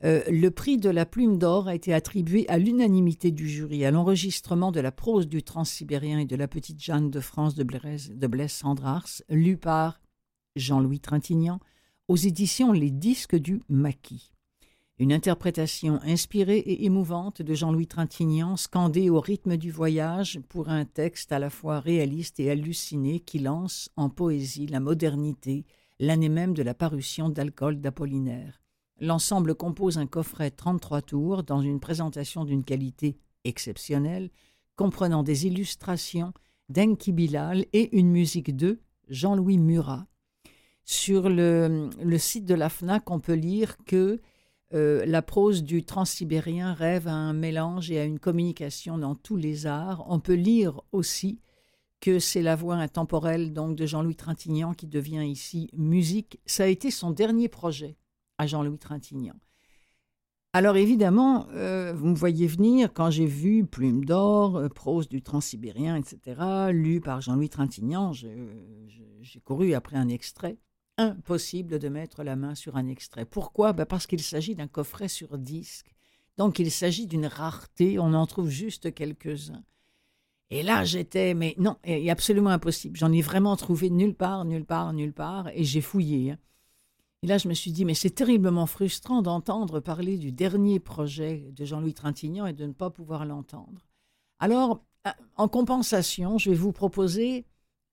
Euh, 0.04 0.24
le 0.28 0.50
prix 0.50 0.78
de 0.78 0.90
la 0.90 1.06
Plume 1.06 1.38
d'Or 1.38 1.68
a 1.68 1.76
été 1.76 1.94
attribué 1.94 2.50
à 2.50 2.58
l'unanimité 2.58 3.30
du 3.30 3.48
jury 3.48 3.86
à 3.86 3.92
l'enregistrement 3.92 4.72
de 4.72 4.80
la 4.80 4.92
prose 4.92 5.28
du 5.28 5.44
Transsibérien 5.44 6.20
et 6.20 6.26
de 6.26 6.36
la 6.36 6.48
Petite 6.48 6.82
Jeanne 6.82 7.12
de 7.12 7.20
France 7.20 7.54
de 7.54 7.64
Blaise, 7.64 8.12
de 8.12 8.48
Sandrars, 8.48 9.22
lu 9.30 9.56
par 9.56 10.02
Jean-Louis 10.56 11.00
Trintignant, 11.00 11.60
aux 12.08 12.18
éditions 12.18 12.72
Les 12.72 12.92
Disques 12.92 13.36
du 13.36 13.62
Maquis. 13.70 14.35
Une 14.98 15.12
interprétation 15.12 16.00
inspirée 16.04 16.60
et 16.60 16.86
émouvante 16.86 17.41
de 17.41 17.54
Jean-Louis 17.54 17.88
Trintignant, 17.88 18.56
scandée 18.56 19.10
au 19.10 19.20
rythme 19.20 19.58
du 19.58 19.70
voyage 19.70 20.39
pour 20.48 20.70
un 20.70 20.86
texte 20.86 21.34
à 21.34 21.39
la 21.39 21.50
fois 21.50 21.82
réaliste 21.82 22.39
et 22.39 22.50
halluciné 22.50 23.20
qui 23.20 23.39
lance 23.39 23.89
en 23.98 24.10
poésie 24.10 24.68
la 24.68 24.80
modernité, 24.80 25.66
l'année 26.00 26.30
même 26.30 26.54
de 26.54 26.64
la 26.64 26.74
parution 26.74 27.28
d'Alcool 27.28 27.82
d'Apollinaire. 27.82 28.62
L'ensemble 29.02 29.54
compose 29.54 29.98
un 29.98 30.08
coffret 30.08 30.50
33 30.50 31.02
tours 31.02 31.43
dans 31.43 31.60
une 31.60 31.82
présentation 31.82 32.46
d'une 32.46 32.64
qualité 32.64 33.18
exceptionnelle, 33.43 34.30
comprenant 34.78 35.24
des 35.24 35.46
illustrations 35.46 36.32
d'Enki 36.70 37.12
Bilal 37.12 37.66
et 37.74 37.98
une 37.98 38.12
musique 38.12 38.56
de 38.56 38.80
Jean-Louis 39.10 39.58
Murat, 39.58 40.08
sur 40.86 41.30
le, 41.30 41.89
le, 42.02 42.18
site 42.18 42.46
de 42.46 42.54
la 42.54 42.70
FNAC, 42.70 43.10
on 43.10 43.20
peut 43.20 43.34
lire 43.34 43.76
que 43.86 44.22
euh, 44.74 45.05
la 45.05 45.22
prose 45.22 45.63
du 45.63 45.84
transsibérien 45.84 46.74
rêve 46.74 47.07
à 47.07 47.13
un 47.13 47.34
mélange 47.34 47.91
et 47.91 47.99
à 47.99 48.05
une 48.05 48.20
communication 48.20 48.97
dans 48.97 49.16
tous 49.16 49.38
les 49.38 49.68
arts. 49.68 50.05
On 50.09 50.20
peut 50.20 50.34
lire 50.34 50.82
aussi 50.91 51.39
que 52.01 52.20
c'est 52.20 52.41
la 52.41 52.55
voix 52.55 52.76
intemporelle 52.76 53.53
donc 53.53 53.76
de 53.76 53.86
Jean-Louis 53.86 54.16
Trintignant 54.16 54.74
qui 54.74 54.88
devient 54.88 55.26
ici 55.26 55.70
musique. 55.74 56.39
Ça 56.45 56.63
a 56.63 56.68
été 56.68 56.91
son 56.91 57.11
dernier 57.11 57.47
projet 57.47 57.97
à 58.38 58.47
Jean-Louis 58.47 58.80
Trintignant. 58.80 59.36
Alors 60.53 60.78
évidemment, 60.78 61.47
euh, 61.51 61.93
vous 61.93 62.07
me 62.07 62.16
voyez 62.16 62.47
venir 62.47 62.93
quand 62.93 63.09
j'ai 63.11 63.26
vu 63.26 63.66
Plume 63.66 64.05
d'or, 64.05 64.55
euh, 64.55 64.70
prose 64.70 65.09
du 65.09 65.22
transsibérien, 65.22 65.97
etc., 65.97 66.70
lu 66.72 67.01
par 67.01 67.22
Jean-Louis 67.22 67.49
Trintignant, 67.49 68.13
j'ai 68.13 69.39
couru 69.43 69.74
après 69.74 69.97
un 69.97 70.07
extrait 70.07 70.57
impossible 70.98 71.80
de 71.80 71.89
mettre 71.89 72.24
la 72.24 72.36
main 72.36 72.56
sur 72.56 72.78
un 72.78 72.88
extrait. 72.88 73.26
Pourquoi? 73.26 73.74
Ben 73.74 73.86
Parce 73.86 74.08
qu'il 74.08 74.22
s'agit 74.22 74.56
d'un 74.56 74.68
coffret 74.68 75.08
sur 75.08 75.38
disque. 75.38 75.93
Donc 76.38 76.60
il 76.60 76.72
s'agit 76.72 77.08
d'une 77.08 77.26
rareté, 77.26 78.00
on 78.00 78.14
en 78.14 78.26
trouve 78.26 78.50
juste 78.50 78.93
quelques-uns. 78.93 79.64
Et 80.52 80.64
là, 80.64 80.84
j'étais, 80.84 81.34
mais 81.34 81.56
non, 81.58 81.78
est 81.84 82.10
absolument 82.10 82.52
impossible. 82.52 82.98
J'en 82.98 83.12
ai 83.12 83.22
vraiment 83.22 83.56
trouvé 83.56 83.89
nulle 83.89 84.14
part, 84.14 84.46
nulle 84.46 84.66
part, 84.66 84.93
nulle 84.93 85.14
part, 85.14 85.50
et 85.50 85.64
j'ai 85.64 85.82
fouillé. 85.82 86.32
Hein. 86.32 86.38
Et 87.24 87.28
là, 87.28 87.39
je 87.39 87.48
me 87.48 87.56
suis 87.56 87.72
dit, 87.72 87.86
mais 87.86 87.96
c'est 87.96 88.12
terriblement 88.12 88.68
frustrant 88.68 89.24
d'entendre 89.24 89.80
parler 89.80 90.18
du 90.18 90.32
dernier 90.32 90.80
projet 90.80 91.50
de 91.54 91.66
Jean-Louis 91.66 91.96
Trintignant 91.96 92.46
et 92.46 92.54
de 92.54 92.68
ne 92.68 92.74
pas 92.74 92.91
pouvoir 92.91 93.26
l'entendre. 93.26 93.88
Alors, 94.38 94.86
euh, 95.08 95.12
en 95.36 95.48
compensation, 95.48 96.38
je 96.38 96.52
vais 96.52 96.56
vous 96.56 96.72
proposer 96.72 97.46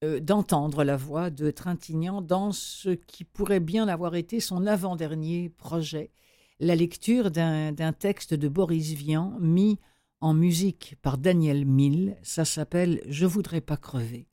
euh, 0.03 0.21
d'entendre 0.21 0.85
la 0.85 0.97
voix 0.97 1.31
de 1.31 1.51
Trintignant 1.51 2.23
dans 2.23 2.53
ce 2.53 2.91
qui 2.91 3.25
pourrait 3.25 3.61
bien 3.61 3.89
avoir 3.89 4.15
été 4.15 4.41
son 4.41 4.67
avant-dernier 4.67 5.49
projet, 5.51 6.11
la 6.59 6.75
lecture 6.75 7.31
d'un 7.31 7.93
texte 7.93 8.35
de 8.35 8.49
Boris 8.49 8.93
Vian 8.93 9.37
mis 9.41 9.79
en 10.21 10.35
musique 10.35 10.97
par 11.03 11.19
Daniel 11.19 11.67
Mille. 11.67 12.17
Ça 12.23 12.45
s'appelle 12.45 13.03
Je 13.09 13.27
voudrais 13.27 13.61
pas 13.61 13.77
crever, 13.77 14.29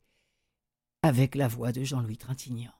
avec 1.02 1.34
la 1.34 1.48
voix 1.48 1.72
de 1.72 1.82
Jean-Louis 1.82 2.18
Trintignant. 2.18 2.79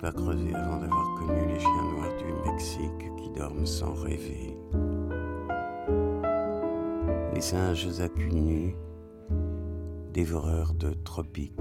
pas 0.00 0.12
creusé 0.12 0.54
avant 0.54 0.78
d'avoir 0.78 1.14
connu 1.14 1.46
les 1.48 1.58
chiens 1.58 1.92
noirs 1.94 2.16
du 2.18 2.50
Mexique 2.50 3.12
qui 3.16 3.30
dorment 3.30 3.66
sans 3.66 3.94
rêver. 3.94 4.56
Les 7.34 7.40
singes 7.40 8.00
à 8.00 8.08
dévoreurs 10.12 10.74
de 10.74 10.94
tropiques. 11.04 11.52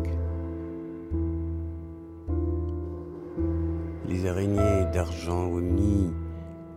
Les 4.07 4.25
araignées 4.27 4.86
d'argent 4.93 5.47
au 5.47 5.61
nid, 5.61 6.13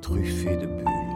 truffées 0.00 0.56
de 0.56 0.66
bulles. 0.66 1.07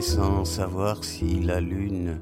Sans 0.00 0.44
savoir 0.44 1.04
si 1.04 1.40
la 1.40 1.60
lune 1.60 2.18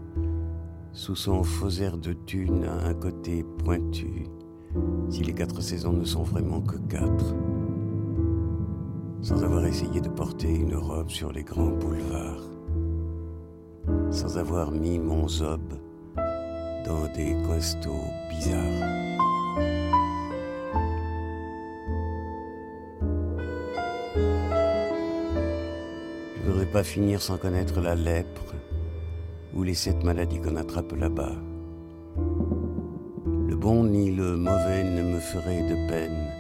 sous 0.93 1.15
son 1.15 1.45
faux 1.45 1.71
air 1.71 1.97
de 1.97 2.13
thune 2.13 2.65
à 2.65 2.89
un 2.89 2.95
côté 2.95 3.45
pointu, 3.65 4.27
si 5.09 5.23
les 5.23 5.33
quatre 5.33 5.61
saisons 5.61 5.93
ne 5.93 6.05
sont 6.05 6.25
vraiment 6.25 6.61
que 6.61 6.77
quatre, 6.89 7.35
sans 9.23 9.43
avoir 9.45 9.65
essayé 9.67 10.01
de 10.01 10.09
porter 10.09 10.53
une 10.53 10.75
robe 10.75 11.11
sur 11.11 11.33
les 11.33 11.45
grands 11.45 11.71
boulevards, 11.71 12.43
sans 14.11 14.37
avoir 14.37 14.73
mis 14.73 14.99
mon 14.99 15.29
zob 15.29 15.63
dans 16.85 17.07
des 17.15 17.37
costauds 17.47 18.11
bizarres. 18.31 19.08
Pas 26.79 26.85
finir 26.85 27.21
sans 27.21 27.39
connaître 27.39 27.81
la 27.81 27.97
lèpre 27.97 28.55
ou 29.53 29.65
les 29.65 29.75
sept 29.75 30.05
maladies 30.05 30.39
qu'on 30.39 30.55
attrape 30.55 30.93
là-bas. 30.93 31.35
Le 33.49 33.57
bon 33.57 33.83
ni 33.83 34.13
le 34.13 34.37
mauvais 34.37 34.85
ne 34.85 35.03
me 35.03 35.19
ferait 35.19 35.63
de 35.63 35.75
peine. 35.89 36.31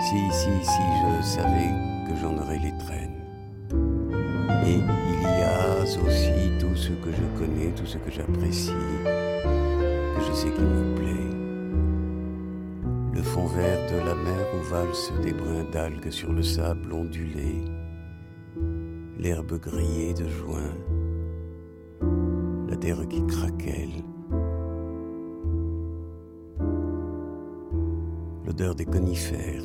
Si, 0.00 0.16
si, 0.32 0.64
si 0.64 0.82
je 1.00 1.22
savais 1.22 1.70
que 2.08 2.16
j'en 2.18 2.34
aurais 2.38 2.60
les 2.60 2.72
traînes. 2.78 3.20
Et 4.64 4.78
il 4.78 5.22
y 5.22 5.42
a 5.42 5.82
aussi 5.82 6.58
tout 6.58 6.74
ce 6.74 6.92
que 6.92 7.12
je 7.12 7.38
connais, 7.38 7.72
tout 7.72 7.84
ce 7.84 7.98
que 7.98 8.10
j'apprécie, 8.10 8.72
que 9.04 10.22
je 10.26 10.32
sais 10.32 10.50
qu'il 10.50 10.64
me 10.64 10.94
plaît. 10.94 11.36
Le 13.12 13.22
fond 13.22 13.48
vert 13.48 13.86
de 13.92 13.98
la 13.98 14.14
mer 14.14 14.46
où 14.54 14.62
valsent 14.70 15.12
des 15.22 15.34
brins 15.34 15.66
d'algues 15.70 16.10
sur 16.10 16.32
le 16.32 16.42
sable 16.42 16.94
ondulé, 16.94 17.62
l'herbe 19.20 19.60
grillée 19.60 20.14
de 20.14 20.26
juin, 20.26 20.72
la 22.70 22.76
terre 22.76 23.06
qui 23.06 23.22
craquelle, 23.26 24.02
l'odeur 28.46 28.74
des 28.74 28.86
conifères, 28.86 29.64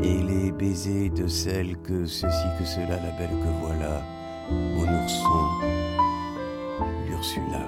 et 0.00 0.22
les 0.22 0.52
baisers 0.52 1.10
de 1.10 1.26
celle 1.26 1.76
que 1.78 2.04
ceci, 2.04 2.46
que 2.60 2.64
cela, 2.64 2.96
la 3.02 3.18
belle 3.18 3.30
que 3.30 3.66
voilà, 3.66 4.00
mon 4.48 5.02
ourson, 5.02 5.44
l'Ursula. 7.08 7.66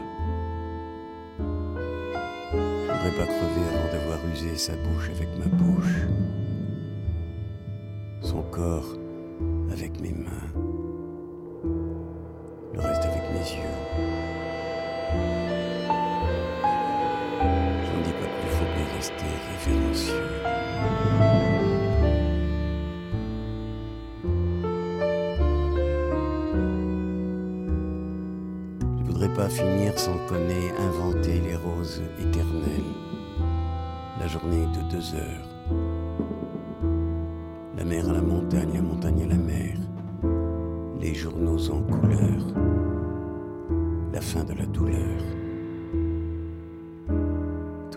Je 1.40 2.92
voudrais 2.92 3.16
pas 3.16 3.26
crever 3.26 3.66
avant 3.74 3.92
d'avoir 3.92 4.18
usé 4.32 4.56
sa 4.56 4.74
bouche 4.74 5.10
avec 5.10 5.28
ma 5.40 5.46
bouche, 5.56 6.06
son 8.22 8.42
corps 8.42 8.99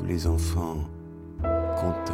Les 0.08 0.28
enfants 0.28 0.78
contents. 1.42 2.14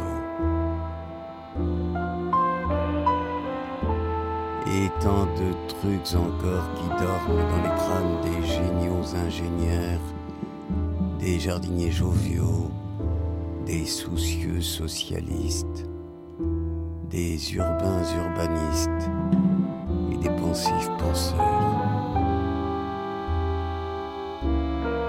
Et 4.66 4.88
tant 5.00 5.26
de 5.26 5.52
trucs 5.68 6.14
encore 6.14 6.72
qui 6.74 6.88
dorment 7.02 7.42
dans 7.50 7.62
les 7.62 7.76
crânes 7.76 8.20
des 8.22 8.46
géniaux 8.46 9.16
ingénieurs, 9.26 10.00
des 11.18 11.40
jardiniers 11.40 11.90
joviaux, 11.90 12.70
des 13.66 13.84
soucieux 13.84 14.60
socialistes, 14.60 15.84
des 17.10 17.54
urbains 17.54 18.04
urbanistes 18.16 19.10
et 20.12 20.16
des 20.16 20.30
pensifs 20.30 20.90
penseurs. 20.98 21.36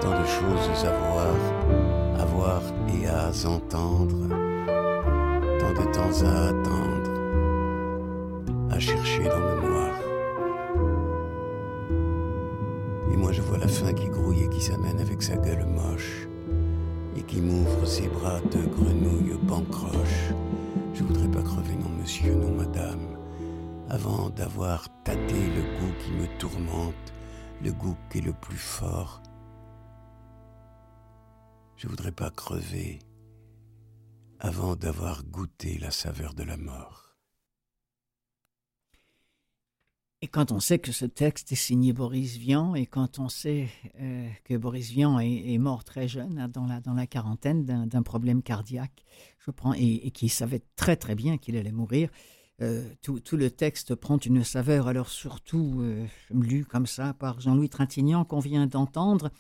Tant 0.02 0.20
de 0.20 0.26
choses 0.26 0.86
à 0.86 0.98
voir, 0.98 2.01
à 2.22 2.26
voir 2.26 2.62
et 2.94 3.08
à 3.08 3.30
entendre, 3.48 4.28
tant 5.60 5.74
de 5.74 5.86
temps 5.92 6.16
à 6.24 6.50
attendre, 6.50 7.12
à 8.70 8.80
chercher 8.80 9.24
dans 9.24 9.40
le 9.40 9.56
noir. 9.68 9.96
Et 13.12 13.18
moi 13.18 13.32
je 13.32 13.42
vois 13.42 13.58
la 13.58 13.68
faim 13.68 13.94
qui 13.94 14.08
grouille 14.08 14.44
et 14.44 14.50
qui 14.50 14.62
s'amène 14.62 15.00
avec 15.00 15.24
sa 15.24 15.36
gueule 15.36 15.66
moche 15.66 16.28
et 17.18 17.24
qui 17.24 17.42
m'ouvre 17.42 17.88
ses 17.88 18.08
bras 18.08 18.40
de 18.52 18.68
grenouille 18.68 19.36
bancroche. 19.42 20.32
Je 20.94 21.04
voudrais 21.04 21.28
pas 21.28 21.42
crever, 21.42 21.76
non 21.76 21.90
monsieur, 22.00 22.36
non 22.36 22.52
madame, 22.52 23.18
avant 23.90 24.30
d'avoir 24.30 24.88
tâté 25.04 25.40
le 25.56 25.62
goût 25.80 25.94
qui 26.04 26.12
me 26.12 26.28
tourmente, 26.38 27.14
le 27.64 27.72
goût 27.72 27.98
qui 28.12 28.20
est 28.20 28.22
le 28.22 28.34
plus 28.34 28.58
fort. 28.58 29.22
Je 31.82 31.88
voudrais 31.88 32.12
pas 32.12 32.30
crever 32.30 33.00
avant 34.40 34.76
d'avoir 34.76 35.24
goûté 35.24 35.80
la 35.80 35.90
saveur 35.90 36.36
de 36.36 36.44
la 36.44 36.56
mort. 36.56 37.16
Et 40.22 40.28
quand 40.28 40.52
on 40.52 40.60
sait 40.60 40.78
que 40.78 40.92
ce 40.92 41.06
texte 41.06 41.52
est 41.52 41.56
signé 41.56 41.92
Boris 41.92 42.38
Vian, 42.38 42.76
et 42.76 42.86
quand 42.86 43.18
on 43.18 43.30
sait 43.30 43.68
euh, 44.00 44.30
que 44.44 44.56
Boris 44.58 44.92
Vian 44.92 45.20
est, 45.20 45.58
mort 45.58 45.84
très 45.84 46.08
jeune, 46.08 46.38
hein, 46.38 46.50
dans, 46.50 46.94
la, 46.94 47.08
quarantaine, 47.08 47.66
d'un 47.66 48.04
problème 48.04 48.44
cardiaque, 48.44 49.04
je 49.40 49.50
prends, 49.50 49.74
et, 49.74 50.06
et 50.06 50.12
qui 50.12 50.30
savait 50.30 50.62
très 50.76 50.98
très 50.98 51.16
bien 51.16 51.40
qu'il 51.40 51.58
allait 51.58 51.72
mourir, 51.72 52.12
euh, 52.62 52.88
tout, 53.02 53.20
tout, 53.20 53.38
le 53.38 53.50
texte 53.50 53.96
prend 53.96 54.20
une 54.20 54.44
saveur, 54.44 54.88
alors 54.88 55.10
surtout 55.10 55.80
euh, 55.80 56.06
lu 56.30 56.64
comme 56.64 56.86
ça 56.86 57.16
par 57.16 57.42
Jean-Louis 57.42 57.70
Trintignant, 57.70 58.24
qu'on 58.24 58.40
vient 58.40 58.68
d'entendre, 58.68 59.32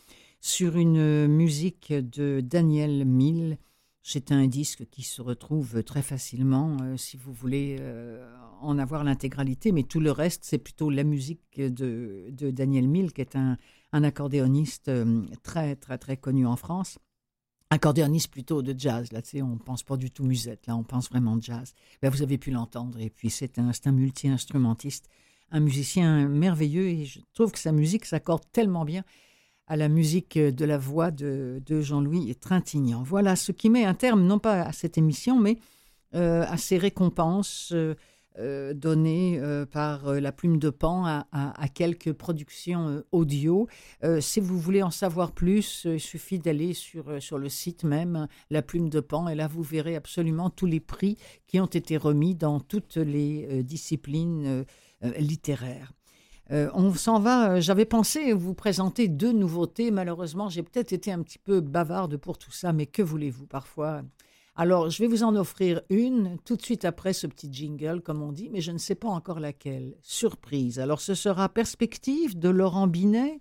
sur 0.42 0.76
une 0.76 1.28
musique 1.28 1.94
de 1.94 2.42
Daniel 2.42 3.06
Mille. 3.06 3.58
C'est 4.02 4.32
un 4.32 4.48
disque 4.48 4.89
qui 4.89 5.04
se 5.04 5.22
retrouve 5.22 5.84
très 5.84 6.02
facilement 6.02 6.78
euh, 6.82 6.98
si 6.98 7.16
vous 7.18 7.32
voulez 7.32 7.78
euh, 7.80 8.28
en 8.60 8.80
avoir 8.80 9.04
l'intégralité, 9.04 9.72
mais 9.72 9.84
tout 9.84 10.00
le 10.00 10.12
reste, 10.12 10.44
c'est 10.44 10.58
plutôt 10.58 10.89
la 10.89 11.04
musique 11.04 11.62
de, 11.62 12.32
Daniel 12.32 12.88
Mille, 12.88 13.14
qui 13.14 13.22
est 13.22 13.36
un, 13.36 13.58
accordéoniste 13.94 14.88
euh, 14.88 15.24
très, 15.44 15.76
très, 15.76 16.00
très 16.00 16.18
connu 16.18 16.48
en 16.48 16.56
France. 16.56 16.98
Accordéoniste 17.70 18.32
plutôt 18.32 18.64
de 18.64 18.78
jazz, 18.78 19.12
là, 19.12 19.22
tu 19.22 19.30
sais, 19.30 19.42
on 19.44 19.60
pense 19.60 19.84
pas 19.84 19.98
du 19.98 20.10
tout 20.10 20.24
musette, 20.24 20.66
là, 20.66 20.76
on 20.76 20.84
pense 20.84 21.08
vraiment 21.10 21.39
jazz. 21.39 21.76
Ben, 22.02 22.10
vous 22.10 22.24
avez 22.24 22.39
pu 22.39 22.50
l'entendre, 22.50 23.00
et 23.00 23.12
puis 23.12 23.30
c'est 23.30 23.60
un, 23.60 23.70
un 23.86 23.92
multi-instrumentiste, 23.92 25.08
un 25.52 25.60
musicien 25.60 26.28
merveilleux, 26.28 26.88
et 26.88 27.06
je 27.06 27.20
trouve 27.36 27.52
que 27.52 27.60
sa 27.60 27.72
musique 27.72 28.06
s'accorde 28.06 28.44
tellement 28.52 28.84
bien 28.84 29.04
à 29.72 29.78
la 29.78 29.88
musique 29.88 30.38
de 30.38 30.65
la 30.65 30.78
voix 30.78 31.11
de, 31.11 31.61
Jean-Louis 31.69 32.36
Trintignant. 32.36 33.03
Voilà 33.03 33.38
ce 33.38 33.53
qui 33.53 33.69
met 33.69 33.86
un 33.86 33.93
terme, 33.93 34.26
non 34.26 34.38
pas 34.38 34.63
à 34.63 34.74
cette 34.74 34.97
émission, 34.97 35.39
mais 35.39 35.59
euh, 36.13 36.43
à 36.45 36.57
ces 36.57 36.78
récompenses 36.78 37.72
euh, 37.72 37.95
euh, 38.38 38.74
données 38.74 39.41
par 39.72 40.11
la 40.15 40.34
plume 40.34 40.59
de 40.59 40.69
Pan 40.69 41.05
à 41.05 41.67
quelques 41.74 42.11
productions 42.11 43.01
audio. 43.13 43.69
si 44.19 44.41
vous 44.41 44.59
voulez 44.59 44.84
en 44.84 44.91
savoir 44.91 45.32
plus, 45.32 45.84
il 45.86 46.01
suffit 46.01 46.39
d'aller 46.39 46.74
sur, 46.74 47.22
sur 47.22 47.38
le 47.38 47.47
site 47.47 47.86
même, 47.86 48.28
la 48.49 48.61
plume 48.61 48.89
de 48.89 48.99
Pan, 48.99 49.30
et 49.30 49.36
là 49.36 49.47
vous 49.47 49.63
verrez 49.63 49.95
absolument 49.95 50.49
tous 50.49 50.65
les 50.65 50.82
prix 50.82 51.17
qui 51.47 51.61
ont 51.61 51.65
été 51.65 51.95
remis 51.95 52.36
dans 52.36 52.59
toutes 52.59 52.97
les 52.97 53.63
disciplines 53.63 54.65
littéraires. 55.17 55.93
Euh, 56.52 56.70
on 56.74 56.93
s'en 56.93 57.20
va. 57.20 57.52
Euh, 57.52 57.62
j'avais 57.62 57.86
pensé 57.86 58.34
vous 58.34 58.54
présenter 58.54 59.08
deux 59.08 59.32
nouveautés. 59.32 59.89
Malheureusement, 59.91 60.49
j'ai 60.49 60.64
peut-être 60.64 60.91
été 60.91 61.12
un 61.12 61.22
petit 61.22 61.39
peu 61.39 61.62
bavarde 61.62 62.18
pour 62.18 62.38
tout 62.38 62.52
ça, 62.52 62.74
mais 62.74 62.86
que 62.86 63.02
voulez-vous 63.02 63.45
parfois? 63.45 64.02
Alors, 64.56 64.89
je 64.89 65.02
vais 65.02 65.08
vous 65.08 65.24
en 65.24 65.36
offrir 65.36 65.82
une 65.89 66.38
tout 66.43 66.58
de 66.58 66.62
suite 66.62 66.84
après 66.84 67.14
ce 67.14 67.26
petit 67.26 67.52
jingle, 67.52 68.02
comme 68.02 68.22
on 68.22 68.34
dit, 68.34 68.49
mais 68.49 68.60
je 68.60 68.72
ne 68.72 68.78
sais 68.78 68.95
pas 68.95 69.08
encore 69.08 69.39
laquelle. 69.39 69.95
Surprise. 70.02 70.80
Alors, 70.80 70.99
ce 70.99 71.14
sera 71.14 71.47
Perspective 71.47 72.38
de 72.38 72.49
Laurent 72.49 72.88
Binet 72.88 73.39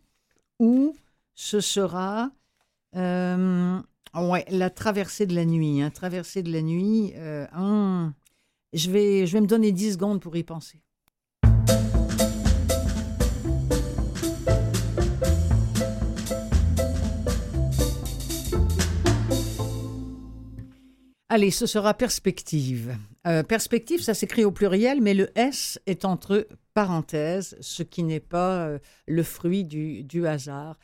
ou 0.61 0.95
ce 1.35 1.59
sera 1.59 2.31
euh, 2.95 3.81
ouais, 4.15 4.45
La 4.51 4.71
traversée 4.71 5.27
de 5.27 5.35
la 5.35 5.45
nuit. 5.45 5.83
Hein. 5.83 5.91
Traversée 5.91 6.45
de 6.45 6.53
la 6.53 6.63
nuit. 6.63 7.13
je, 8.73 8.91
vais, 8.91 9.27
je 9.27 9.33
vais 9.33 9.41
me 9.41 9.49
donner 9.49 9.73
10 9.73 9.95
secondes 9.95 10.21
pour 10.21 10.37
y 10.37 10.45
penser. 10.45 10.81
Allez, 21.33 21.53
ce 21.53 21.67
sera 21.67 21.95
perspective. 21.95 22.99
Euh, 23.25 23.45
perspective, 23.45 24.03
ça 24.03 24.15
s'écrit 24.15 24.45
au 24.45 24.51
pluriel, 24.51 25.01
mais 25.01 25.15
le 25.15 25.31
S 25.39 25.79
est 25.87 26.05
entre 26.05 26.49
parenthèses, 26.75 27.57
ce 27.61 27.85
qui 27.85 28.03
n'est 28.03 28.19
pas 28.19 28.67
euh, 28.67 28.79
le 29.07 29.23
fruit 29.23 29.63
du, 29.63 30.27
hasard. 30.27 30.77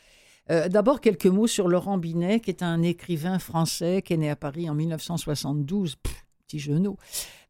Euh, 0.53 0.68
d'abord, 0.68 1.01
quelques 1.01 1.26
mots 1.26 1.49
sur 1.49 1.66
Laurent 1.66 1.99
Binet, 1.99 2.38
qui 2.38 2.51
est 2.51 2.62
un 2.62 2.82
écrivain 2.82 3.40
français 3.40 4.03
qui 4.03 4.12
est 4.12 4.18
né 4.18 4.30
à 4.30 4.36
Paris 4.36 4.70
en 4.70 4.76
1972 4.76 5.97
petit 6.47 6.61
genou. 6.61 6.97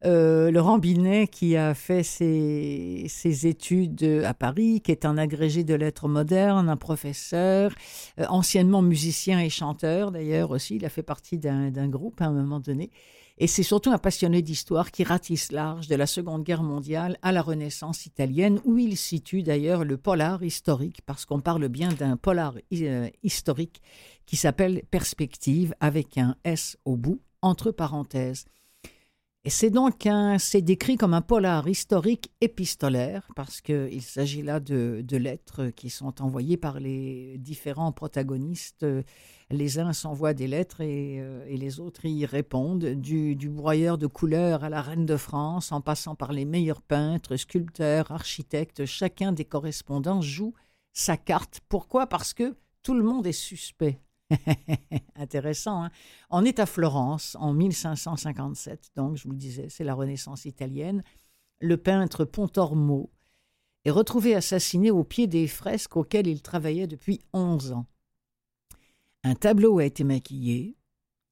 Euh, 0.06 0.52
Laurent 0.52 0.78
Binet, 0.78 1.26
qui 1.26 1.56
a 1.56 1.74
fait 1.74 2.04
ses, 2.04 3.46
études 3.46 4.22
à 4.24 4.34
Paris, 4.34 4.80
qui 4.80 4.92
est 4.92 5.04
un 5.04 5.18
agrégé 5.18 5.64
de 5.64 5.74
lettres 5.74 6.06
modernes, 6.06 6.68
un 6.68 6.76
professeur, 6.76 7.72
euh, 8.20 8.26
anciennement 8.28 8.82
musicien 8.82 9.40
et 9.40 9.50
chanteur 9.50 10.12
d'ailleurs 10.12 10.52
aussi. 10.52 10.76
Il 10.76 10.84
a 10.84 10.90
fait 10.90 11.02
partie 11.02 11.38
d'un 11.38 11.88
groupe 11.88 12.20
à 12.20 12.26
un 12.26 12.30
moment 12.30 12.60
donné. 12.60 12.90
Et 13.38 13.48
c'est 13.48 13.64
surtout 13.64 13.90
un 13.90 13.98
passionné 13.98 14.42
d'histoire 14.42 14.92
qui 14.92 15.02
ratisse 15.02 15.50
large 15.50 15.88
de 15.88 15.96
la 15.96 16.06
Seconde 16.06 16.44
Guerre 16.44 16.62
mondiale 16.62 17.18
à 17.20 17.32
la 17.32 17.42
Renaissance 17.42 18.06
italienne, 18.06 18.60
où 18.64 18.78
il 18.78 18.96
situe 18.96 19.42
d'ailleurs 19.42 19.84
le 19.84 19.96
polar 19.96 20.44
historique, 20.44 21.00
parce 21.04 21.26
qu'on 21.26 21.40
parle 21.40 21.66
bien 21.66 21.88
d'un 21.88 22.16
polar 22.16 22.54
euh, 22.72 23.10
historique 23.24 23.82
qui 24.24 24.36
s'appelle 24.36 24.84
Perspective, 24.88 25.74
avec 25.80 26.16
un 26.16 26.36
S 26.44 26.78
au 26.84 26.96
bout, 26.96 27.20
entre 27.42 27.72
parenthèses. 27.72 28.46
C'est 29.48 29.70
donc 29.70 30.06
un, 30.06 30.38
c'est 30.38 30.60
décrit 30.60 30.96
comme 30.96 31.14
un 31.14 31.20
polar 31.20 31.68
historique 31.68 32.32
épistolaire, 32.40 33.28
parce 33.36 33.60
qu'il 33.60 34.02
s'agit 34.02 34.42
là 34.42 34.58
de, 34.58 35.04
lettres 35.16 35.68
qui 35.68 35.88
sont 35.88 36.20
envoyées 36.20 36.56
par 36.56 36.80
les 36.80 37.38
différents 37.38 37.92
protagonistes. 37.92 38.84
Les 39.50 39.78
uns 39.78 39.92
s'envoient 39.92 40.34
des 40.34 40.48
lettres 40.48 40.80
et, 40.80 41.20
euh, 41.20 41.44
les 41.48 41.78
autres 41.78 42.06
y 42.06 42.26
répondent, 42.26 42.86
du, 42.86 43.36
broyeur 43.48 43.98
de 43.98 44.08
couleurs 44.08 44.64
à 44.64 44.68
la 44.68 44.82
reine 44.82 45.06
de 45.06 45.16
France, 45.16 45.70
en 45.70 45.80
passant 45.80 46.16
par 46.16 46.32
les 46.32 46.44
meilleurs 46.44 46.82
peintres, 46.82 47.36
sculpteurs, 47.36 48.10
architectes, 48.10 48.84
chacun 48.84 49.30
des 49.30 49.44
correspondants 49.44 50.22
joue 50.22 50.54
sa 50.92 51.16
carte. 51.16 51.60
Pourquoi? 51.68 52.08
Parce 52.08 52.34
que 52.34 52.56
tout 52.82 52.94
le 52.94 53.04
monde 53.04 53.28
est 53.28 53.32
suspect. 53.32 54.00
Intéressant. 55.16 55.84
Hein 55.84 55.90
On 56.30 56.44
est 56.44 56.58
à 56.58 56.66
Florence 56.66 57.36
en 57.40 57.52
1557, 57.52 58.90
donc 58.96 59.16
je 59.16 59.24
vous 59.24 59.32
le 59.32 59.38
disais, 59.38 59.68
c'est 59.68 59.84
la 59.84 59.94
Renaissance 59.94 60.44
italienne. 60.44 61.02
Le 61.60 61.76
peintre 61.76 62.24
Pontormo 62.24 63.10
est 63.84 63.90
retrouvé 63.90 64.34
assassiné 64.34 64.90
au 64.90 65.04
pied 65.04 65.26
des 65.26 65.46
fresques 65.46 65.96
auxquelles 65.96 66.26
il 66.26 66.42
travaillait 66.42 66.86
depuis 66.86 67.20
11 67.32 67.72
ans. 67.72 67.86
Un 69.22 69.34
tableau 69.34 69.78
a 69.78 69.84
été 69.84 70.04
maquillé, 70.04 70.76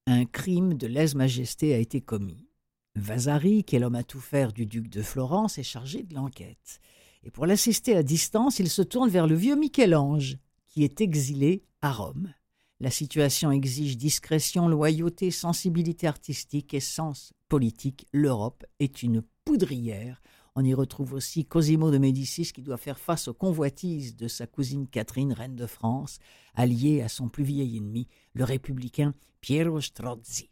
un 0.07 0.25
crime 0.25 0.75
de 0.75 0.87
lèse-majesté 0.87 1.75
a 1.75 1.79
été 1.79 2.01
commis. 2.01 2.49
Vasari, 2.97 3.65
qui 3.65 3.77
est 3.77 3.79
l'homme 3.81 3.97
à 3.97 4.05
tout 4.05 4.21
faire 4.21 4.53
du 4.53 4.67
duc 4.67 4.89
de 4.89 5.03
Florence, 5.03 5.59
est 5.59 5.65
chargé 5.65 6.03
de 6.03 6.15
l'enquête. 6.15 6.81
Et 7.25 7.31
pour 7.31 7.47
l'assister 7.47 7.97
à 7.97 8.03
distance, 8.03 8.59
il 8.59 8.69
se 8.69 8.83
tourne 8.83 9.11
vers 9.11 9.27
le 9.27 9.35
vieux 9.35 9.57
Michel-Ange, 9.57 10.39
qui 10.69 10.85
est 10.85 11.01
exilé 11.01 11.65
à 11.83 11.93
Rome. 11.93 12.33
La 12.81 12.91
situation 12.91 13.51
exige 13.51 13.97
discrétion, 13.97 14.69
loyauté, 14.69 15.31
sensibilité 15.31 16.07
artistique 16.07 16.75
et 16.75 16.81
sens 16.81 17.33
politique. 17.49 18.07
L'Europe 18.13 18.65
est 18.81 19.03
une 19.03 19.23
poudrière. 19.45 20.21
On 20.57 20.65
y 20.65 20.75
retrouve 20.75 21.15
aussi 21.15 21.45
Cosimo 21.45 21.91
de 21.91 21.99
Médicis 21.99 22.53
qui 22.53 22.63
doit 22.63 22.77
faire 22.77 22.99
face 22.99 23.29
aux 23.29 23.35
convoitises 23.35 24.17
de 24.17 24.29
sa 24.29 24.47
cousine 24.47 24.87
Catherine, 24.89 25.33
reine 25.33 25.57
de 25.57 25.67
France, 25.67 26.19
alliée 26.55 27.03
à 27.03 27.09
son 27.09 27.29
plus 27.29 27.45
vieil 27.45 27.77
ennemi, 27.77 28.09
le 28.35 28.45
républicain 28.45 29.15
Piero 29.41 29.81
Strozzi. 29.81 30.51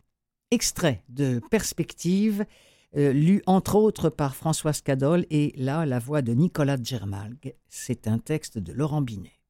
Extrait 0.51 1.05
de 1.09 1.41
Perspective, 1.51 2.45
euh, 2.97 3.13
lu 3.13 3.43
entre 3.47 3.77
autres 3.77 4.11
par 4.11 4.37
Françoise 4.37 4.81
Cadol 4.81 5.25
et 5.31 5.53
là 5.57 5.87
la 5.87 5.99
voix 5.99 6.21
de 6.21 6.35
Nicolas 6.35 6.77
Germalgue. 6.83 7.55
C'est 7.69 8.07
un 8.07 8.19
texte 8.19 8.59
de 8.59 8.73
Laurent 8.73 9.03
Binet. 9.03 9.42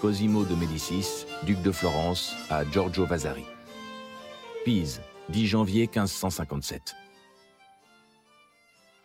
Cosimo 0.00 0.44
de 0.44 0.54
Médicis, 0.54 1.24
duc 1.46 1.62
de 1.62 1.72
Florence, 1.72 2.34
à 2.50 2.70
Giorgio 2.70 3.06
Vasari. 3.06 3.44
Pise, 4.64 5.00
10 5.30 5.46
janvier 5.46 5.82
1557. 5.86 6.94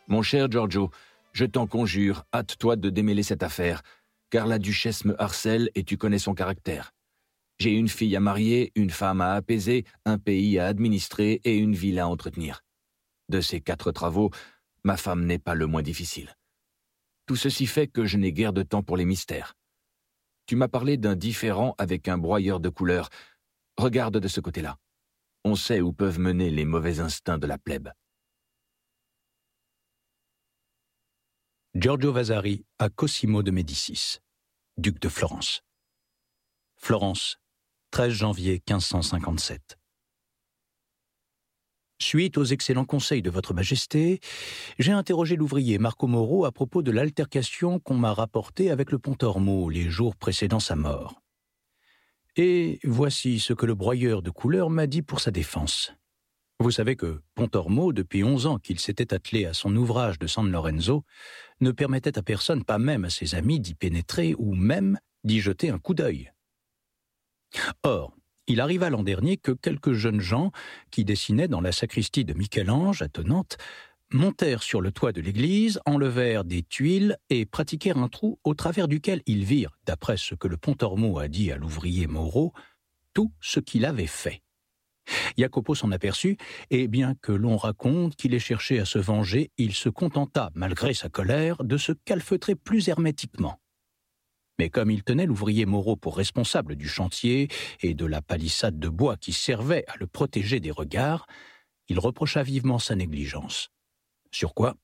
Mon 0.10 0.22
cher 0.22 0.52
Giorgio, 0.52 0.92
je 1.32 1.46
t'en 1.46 1.66
conjure, 1.66 2.26
hâte-toi 2.34 2.76
de 2.76 2.90
démêler 2.90 3.24
cette 3.24 3.42
affaire, 3.42 3.84
car 4.32 4.48
la 4.48 4.60
duchesse 4.60 5.06
me 5.06 5.20
harcèle 5.22 5.70
et 5.76 5.86
tu 5.86 5.98
connais 5.98 6.20
son 6.20 6.34
caractère. 6.34 6.92
J'ai 7.58 7.72
une 7.72 7.90
fille 7.90 8.16
à 8.18 8.20
marier, 8.20 8.74
une 8.76 8.90
femme 8.90 9.22
à 9.22 9.34
apaiser, 9.34 9.86
un 10.06 10.18
pays 10.18 10.60
à 10.60 10.68
administrer 10.68 11.40
et 11.46 11.56
une 11.56 11.74
ville 11.74 12.00
à 12.00 12.08
entretenir. 12.08 12.64
De 13.30 13.40
ces 13.40 13.62
quatre 13.62 13.94
travaux, 13.94 14.30
ma 14.84 14.98
femme 14.98 15.26
n'est 15.26 15.40
pas 15.40 15.56
le 15.56 15.68
moins 15.68 15.84
difficile. 15.84 16.36
Tout 17.28 17.38
ceci 17.38 17.66
fait 17.66 17.88
que 17.88 18.06
je 18.06 18.18
n'ai 18.18 18.34
guère 18.34 18.52
de 18.52 18.64
temps 18.64 18.84
pour 18.84 18.98
les 18.98 19.06
mystères. 19.06 19.56
Tu 20.52 20.58
m'as 20.58 20.68
parlé 20.68 20.98
d'un 20.98 21.16
différent 21.16 21.76
avec 21.78 22.10
un 22.10 22.18
broyeur 22.18 22.60
de 22.60 22.68
couleurs. 22.68 23.08
Regarde 23.78 24.18
de 24.18 24.28
ce 24.28 24.42
côté-là. 24.42 24.76
On 25.46 25.56
sait 25.56 25.80
où 25.80 25.94
peuvent 25.94 26.20
mener 26.20 26.50
les 26.50 26.66
mauvais 26.66 27.00
instincts 27.00 27.38
de 27.38 27.48
la 27.48 27.58
plèbe. 27.58 27.88
Giorgio 31.74 32.12
Vasari 32.12 32.66
à 32.80 32.90
Cosimo 32.90 33.44
de 33.44 33.52
Médicis, 33.52 34.18
duc 34.76 35.00
de 35.00 35.08
Florence. 35.08 35.62
Florence, 36.76 37.38
13 37.92 38.12
janvier 38.12 38.62
1557. 38.68 39.81
Suite 42.02 42.40
aux 42.40 42.46
excellents 42.46 42.86
conseils 42.86 43.22
de 43.22 43.30
Votre 43.30 43.54
Majesté, 43.54 44.22
j'ai 44.80 44.92
interrogé 44.92 45.36
l'ouvrier 45.36 45.78
Marco 45.78 46.08
Moro 46.08 46.46
à 46.46 46.52
propos 46.52 46.82
de 46.82 46.90
l'altercation 46.90 47.80
qu'on 47.80 47.94
m'a 47.94 48.12
rapportée 48.12 48.72
avec 48.72 48.92
le 48.92 48.98
Pontormo 48.98 49.70
les 49.70 49.88
jours 49.88 50.16
précédant 50.16 50.60
sa 50.60 50.76
mort. 50.76 51.22
Et 52.36 52.80
voici 52.84 53.40
ce 53.40 53.54
que 53.54 53.68
le 53.68 53.76
broyeur 53.76 54.24
de 54.24 54.32
couleurs 54.32 54.72
m'a 54.72 54.88
dit 54.88 55.04
pour 55.04 55.20
sa 55.20 55.30
défense. 55.30 55.94
Vous 56.60 56.72
savez 56.72 56.96
que 56.96 57.22
Pontormo, 57.36 57.94
depuis 57.94 58.24
onze 58.24 58.48
ans 58.48 58.58
qu'il 58.58 58.80
s'était 58.80 59.14
attelé 59.14 59.46
à 59.46 59.54
son 59.54 59.76
ouvrage 59.76 60.18
de 60.18 60.26
San 60.26 60.52
Lorenzo, 60.52 61.04
ne 61.60 61.72
permettait 61.72 62.18
à 62.18 62.24
personne, 62.24 62.64
pas 62.64 62.80
même 62.80 63.06
à 63.06 63.12
ses 63.12 63.36
amis, 63.36 63.60
d'y 63.60 63.76
pénétrer 63.76 64.34
ou 64.40 64.56
même 64.56 64.98
d'y 65.24 65.40
jeter 65.40 65.70
un 65.70 65.78
coup 65.78 65.94
d'œil. 65.94 66.32
Or, 67.84 68.16
il 68.52 68.60
arriva 68.60 68.90
l'an 68.90 69.04
dernier 69.04 69.38
que 69.38 69.54
quelques 69.54 69.94
jeunes 69.94 70.20
gens, 70.20 70.52
qui 70.92 71.06
dessinaient 71.06 71.48
dans 71.48 71.62
la 71.62 71.72
sacristie 71.72 72.26
de 72.26 72.34
Michel-Ange, 72.34 73.02
attenante, 73.02 73.58
montèrent 74.12 74.62
sur 74.62 74.82
le 74.82 74.92
toit 74.92 75.14
de 75.14 75.22
l'église, 75.22 75.80
enlevèrent 75.86 76.44
des 76.44 76.62
tuiles 76.62 77.16
et 77.30 77.46
pratiquèrent 77.46 77.98
un 77.98 78.10
trou 78.10 78.40
au 78.44 78.54
travers 78.54 78.90
duquel 78.90 79.22
ils 79.26 79.46
virent, 79.46 79.78
d'après 79.86 80.18
ce 80.18 80.36
que 80.36 80.50
le 80.50 80.58
Pontormo 80.58 81.18
a 81.18 81.30
dit 81.30 81.50
à 81.50 81.56
l'ouvrier 81.56 82.08
Moreau, 82.08 82.52
tout 83.14 83.32
ce 83.40 83.62
qu'il 83.62 83.86
avait 83.86 84.06
fait. 84.06 84.42
Jacopo 85.38 85.74
s'en 85.74 85.92
aperçut, 85.92 86.36
et 86.72 86.90
bien 86.90 87.16
que 87.22 87.32
l'on 87.32 87.56
raconte 87.56 88.18
qu'il 88.18 88.34
ait 88.34 88.40
cherché 88.40 88.80
à 88.80 88.86
se 88.86 89.00
venger, 89.00 89.52
il 89.58 89.74
se 89.74 89.88
contenta, 89.88 90.52
malgré 90.56 90.94
sa 90.94 91.08
colère, 91.08 91.64
de 91.64 91.78
se 91.78 91.94
calfeutrer 91.94 92.56
plus 92.56 92.90
hermétiquement. 92.90 93.61
Mais 94.62 94.70
comme 94.70 94.92
il 94.92 95.02
tenait 95.02 95.26
l'ouvrier 95.26 95.66
Moreau 95.66 95.96
pour 95.96 96.16
responsable 96.16 96.76
du 96.76 96.88
chantier 96.88 97.48
et 97.82 97.96
de 97.96 98.06
la 98.06 98.22
palissade 98.22 98.78
de 98.78 98.90
bois 98.90 99.18
qui 99.18 99.34
servait 99.34 99.84
à 99.88 99.98
le 99.98 100.06
protéger 100.06 100.60
des 100.60 100.70
regards, 100.70 101.26
il 101.88 101.98
reprocha 101.98 102.44
vivement 102.44 102.78
sa 102.78 102.94
négligence. 102.94 103.70
Sur 104.30 104.54
quoi 104.54 104.76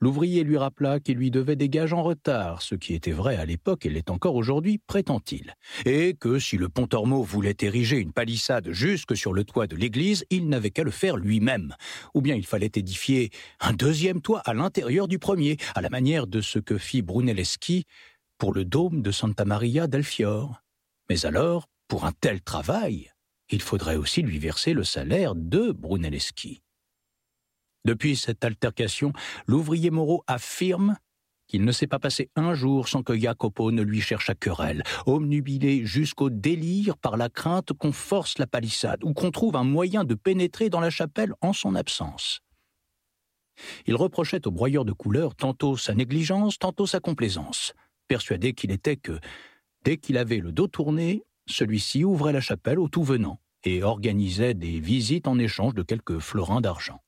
L'ouvrier 0.00 0.44
lui 0.44 0.56
rappela 0.56 0.98
qu'il 0.98 1.18
lui 1.18 1.30
devait 1.30 1.56
des 1.56 1.68
gages 1.68 1.92
en 1.92 2.02
retard, 2.02 2.62
ce 2.62 2.74
qui 2.74 2.94
était 2.94 3.12
vrai 3.12 3.36
à 3.36 3.44
l'époque 3.44 3.84
et 3.84 3.90
l'est 3.90 4.08
encore 4.08 4.34
aujourd'hui, 4.34 4.80
prétend-il, 4.86 5.56
et 5.84 6.14
que 6.14 6.38
si 6.38 6.56
le 6.56 6.70
Pontormo 6.70 7.22
voulait 7.22 7.56
ériger 7.60 7.98
une 7.98 8.14
palissade 8.14 8.70
jusque 8.70 9.14
sur 9.14 9.34
le 9.34 9.44
toit 9.44 9.66
de 9.66 9.76
l'église, 9.76 10.24
il 10.30 10.48
n'avait 10.48 10.70
qu'à 10.70 10.84
le 10.84 10.90
faire 10.90 11.18
lui-même, 11.18 11.74
ou 12.14 12.22
bien 12.22 12.34
il 12.34 12.46
fallait 12.46 12.70
édifier 12.76 13.28
un 13.60 13.74
deuxième 13.74 14.22
toit 14.22 14.40
à 14.46 14.54
l'intérieur 14.54 15.06
du 15.06 15.18
premier, 15.18 15.58
à 15.74 15.82
la 15.82 15.90
manière 15.90 16.26
de 16.26 16.40
ce 16.40 16.58
que 16.58 16.78
fit 16.78 17.02
Brunelleschi 17.02 17.84
pour 18.38 18.54
le 18.54 18.64
dôme 18.64 19.02
de 19.02 19.10
Santa 19.10 19.44
Maria 19.44 19.86
del 19.86 20.04
Fior. 20.04 20.62
Mais 21.10 21.26
alors, 21.26 21.68
pour 21.88 22.04
un 22.04 22.12
tel 22.12 22.40
travail, 22.40 23.12
il 23.50 23.60
faudrait 23.60 23.96
aussi 23.96 24.22
lui 24.22 24.38
verser 24.38 24.72
le 24.72 24.84
salaire 24.84 25.34
de 25.34 25.72
Brunelleschi. 25.72 26.62
Depuis 27.84 28.16
cette 28.16 28.44
altercation, 28.44 29.12
l'ouvrier 29.46 29.90
Moreau 29.90 30.22
affirme 30.26 30.96
qu'il 31.46 31.64
ne 31.64 31.72
s'est 31.72 31.86
pas 31.86 31.98
passé 31.98 32.30
un 32.36 32.52
jour 32.52 32.88
sans 32.88 33.02
que 33.02 33.18
Jacopo 33.18 33.72
ne 33.72 33.82
lui 33.82 34.02
cherche 34.02 34.28
à 34.28 34.34
querelle, 34.34 34.82
omnubilé 35.06 35.86
jusqu'au 35.86 36.28
délire 36.28 36.98
par 36.98 37.16
la 37.16 37.30
crainte 37.30 37.72
qu'on 37.72 37.92
force 37.92 38.36
la 38.36 38.46
palissade 38.46 39.02
ou 39.02 39.14
qu'on 39.14 39.30
trouve 39.30 39.56
un 39.56 39.64
moyen 39.64 40.04
de 40.04 40.14
pénétrer 40.14 40.68
dans 40.68 40.80
la 40.80 40.90
chapelle 40.90 41.32
en 41.40 41.54
son 41.54 41.74
absence. 41.74 42.40
Il 43.86 43.96
reprochait 43.96 44.46
au 44.46 44.50
broyeur 44.50 44.84
de 44.84 44.92
couleurs 44.92 45.34
tantôt 45.34 45.76
sa 45.76 45.94
négligence, 45.94 46.58
tantôt 46.58 46.86
sa 46.86 47.00
complaisance, 47.00 47.72
persuadé 48.08 48.54
qu'il 48.54 48.72
était 48.72 48.96
que, 48.96 49.20
dès 49.84 49.98
qu'il 49.98 50.18
avait 50.18 50.38
le 50.38 50.52
dos 50.52 50.66
tourné, 50.66 51.22
celui-ci 51.46 52.04
ouvrait 52.04 52.32
la 52.32 52.40
chapelle 52.40 52.78
au 52.78 52.88
tout 52.88 53.04
venant 53.04 53.40
et 53.64 53.82
organisait 53.82 54.54
des 54.54 54.80
visites 54.80 55.28
en 55.28 55.38
échange 55.38 55.74
de 55.74 55.82
quelques 55.82 56.18
florins 56.18 56.60
d'argent. 56.60 57.00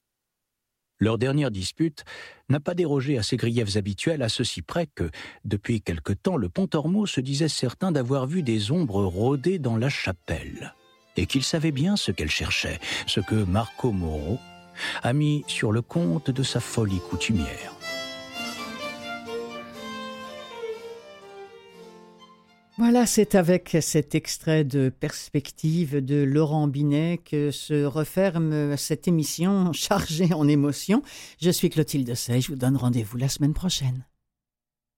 Leur 0.99 1.17
dernière 1.17 1.51
dispute 1.51 2.05
n'a 2.51 2.61
pas 2.61 2.75
dérogé 2.75 3.17
à 3.17 3.23
ses 3.23 3.39
griefs 3.39 3.77
habituels 3.77 4.23
à 4.23 4.29
ceci 4.29 4.61
près 4.61 4.87
que, 4.87 5.11
depuis 5.45 5.81
quelque 5.81 6.13
temps, 6.13 6.37
le 6.37 6.51
Pontormo 6.51 7.07
se 7.07 7.23
disait 7.23 7.49
certain 7.49 7.91
d'avoir 7.91 8.27
vu 8.27 8.43
des 8.43 8.71
ombres 8.71 9.05
rôder 9.05 9.59
dans 9.59 9.79
la 9.79 9.89
chapelle, 9.89 10.75
et 11.17 11.25
qu'il 11.25 11.43
savait 11.43 11.73
bien 11.73 11.97
ce 11.97 12.13
qu'elle 12.13 12.31
cherchait, 12.31 12.81
ce 13.07 13.21
que 13.21 13.35
Marco 13.35 13.93
Moro 13.93 14.39
a 15.03 15.13
mis 15.15 15.43
sur 15.47 15.73
le 15.73 15.81
compte 15.81 16.31
de 16.31 16.43
sa 16.43 16.61
folie 16.61 17.01
coutumière. 17.09 17.80
Voilà, 22.81 23.05
c'est 23.05 23.35
avec 23.35 23.77
cet 23.83 24.15
extrait 24.15 24.65
de 24.65 24.89
Perspective 24.89 26.03
de 26.03 26.23
Laurent 26.23 26.67
Binet 26.67 27.21
que 27.23 27.51
se 27.51 27.85
referme 27.85 28.75
cette 28.79 29.07
émission 29.07 29.71
chargée 29.75 30.33
en 30.33 30.49
émotions. 30.49 31.03
Je 31.43 31.51
suis 31.51 31.69
Clotilde 31.69 32.15
Sey, 32.15 32.41
je 32.41 32.49
vous 32.49 32.57
donne 32.57 32.79
rendez-vous 32.79 33.19
la 33.19 33.29
semaine 33.29 33.53
prochaine. 33.53 34.07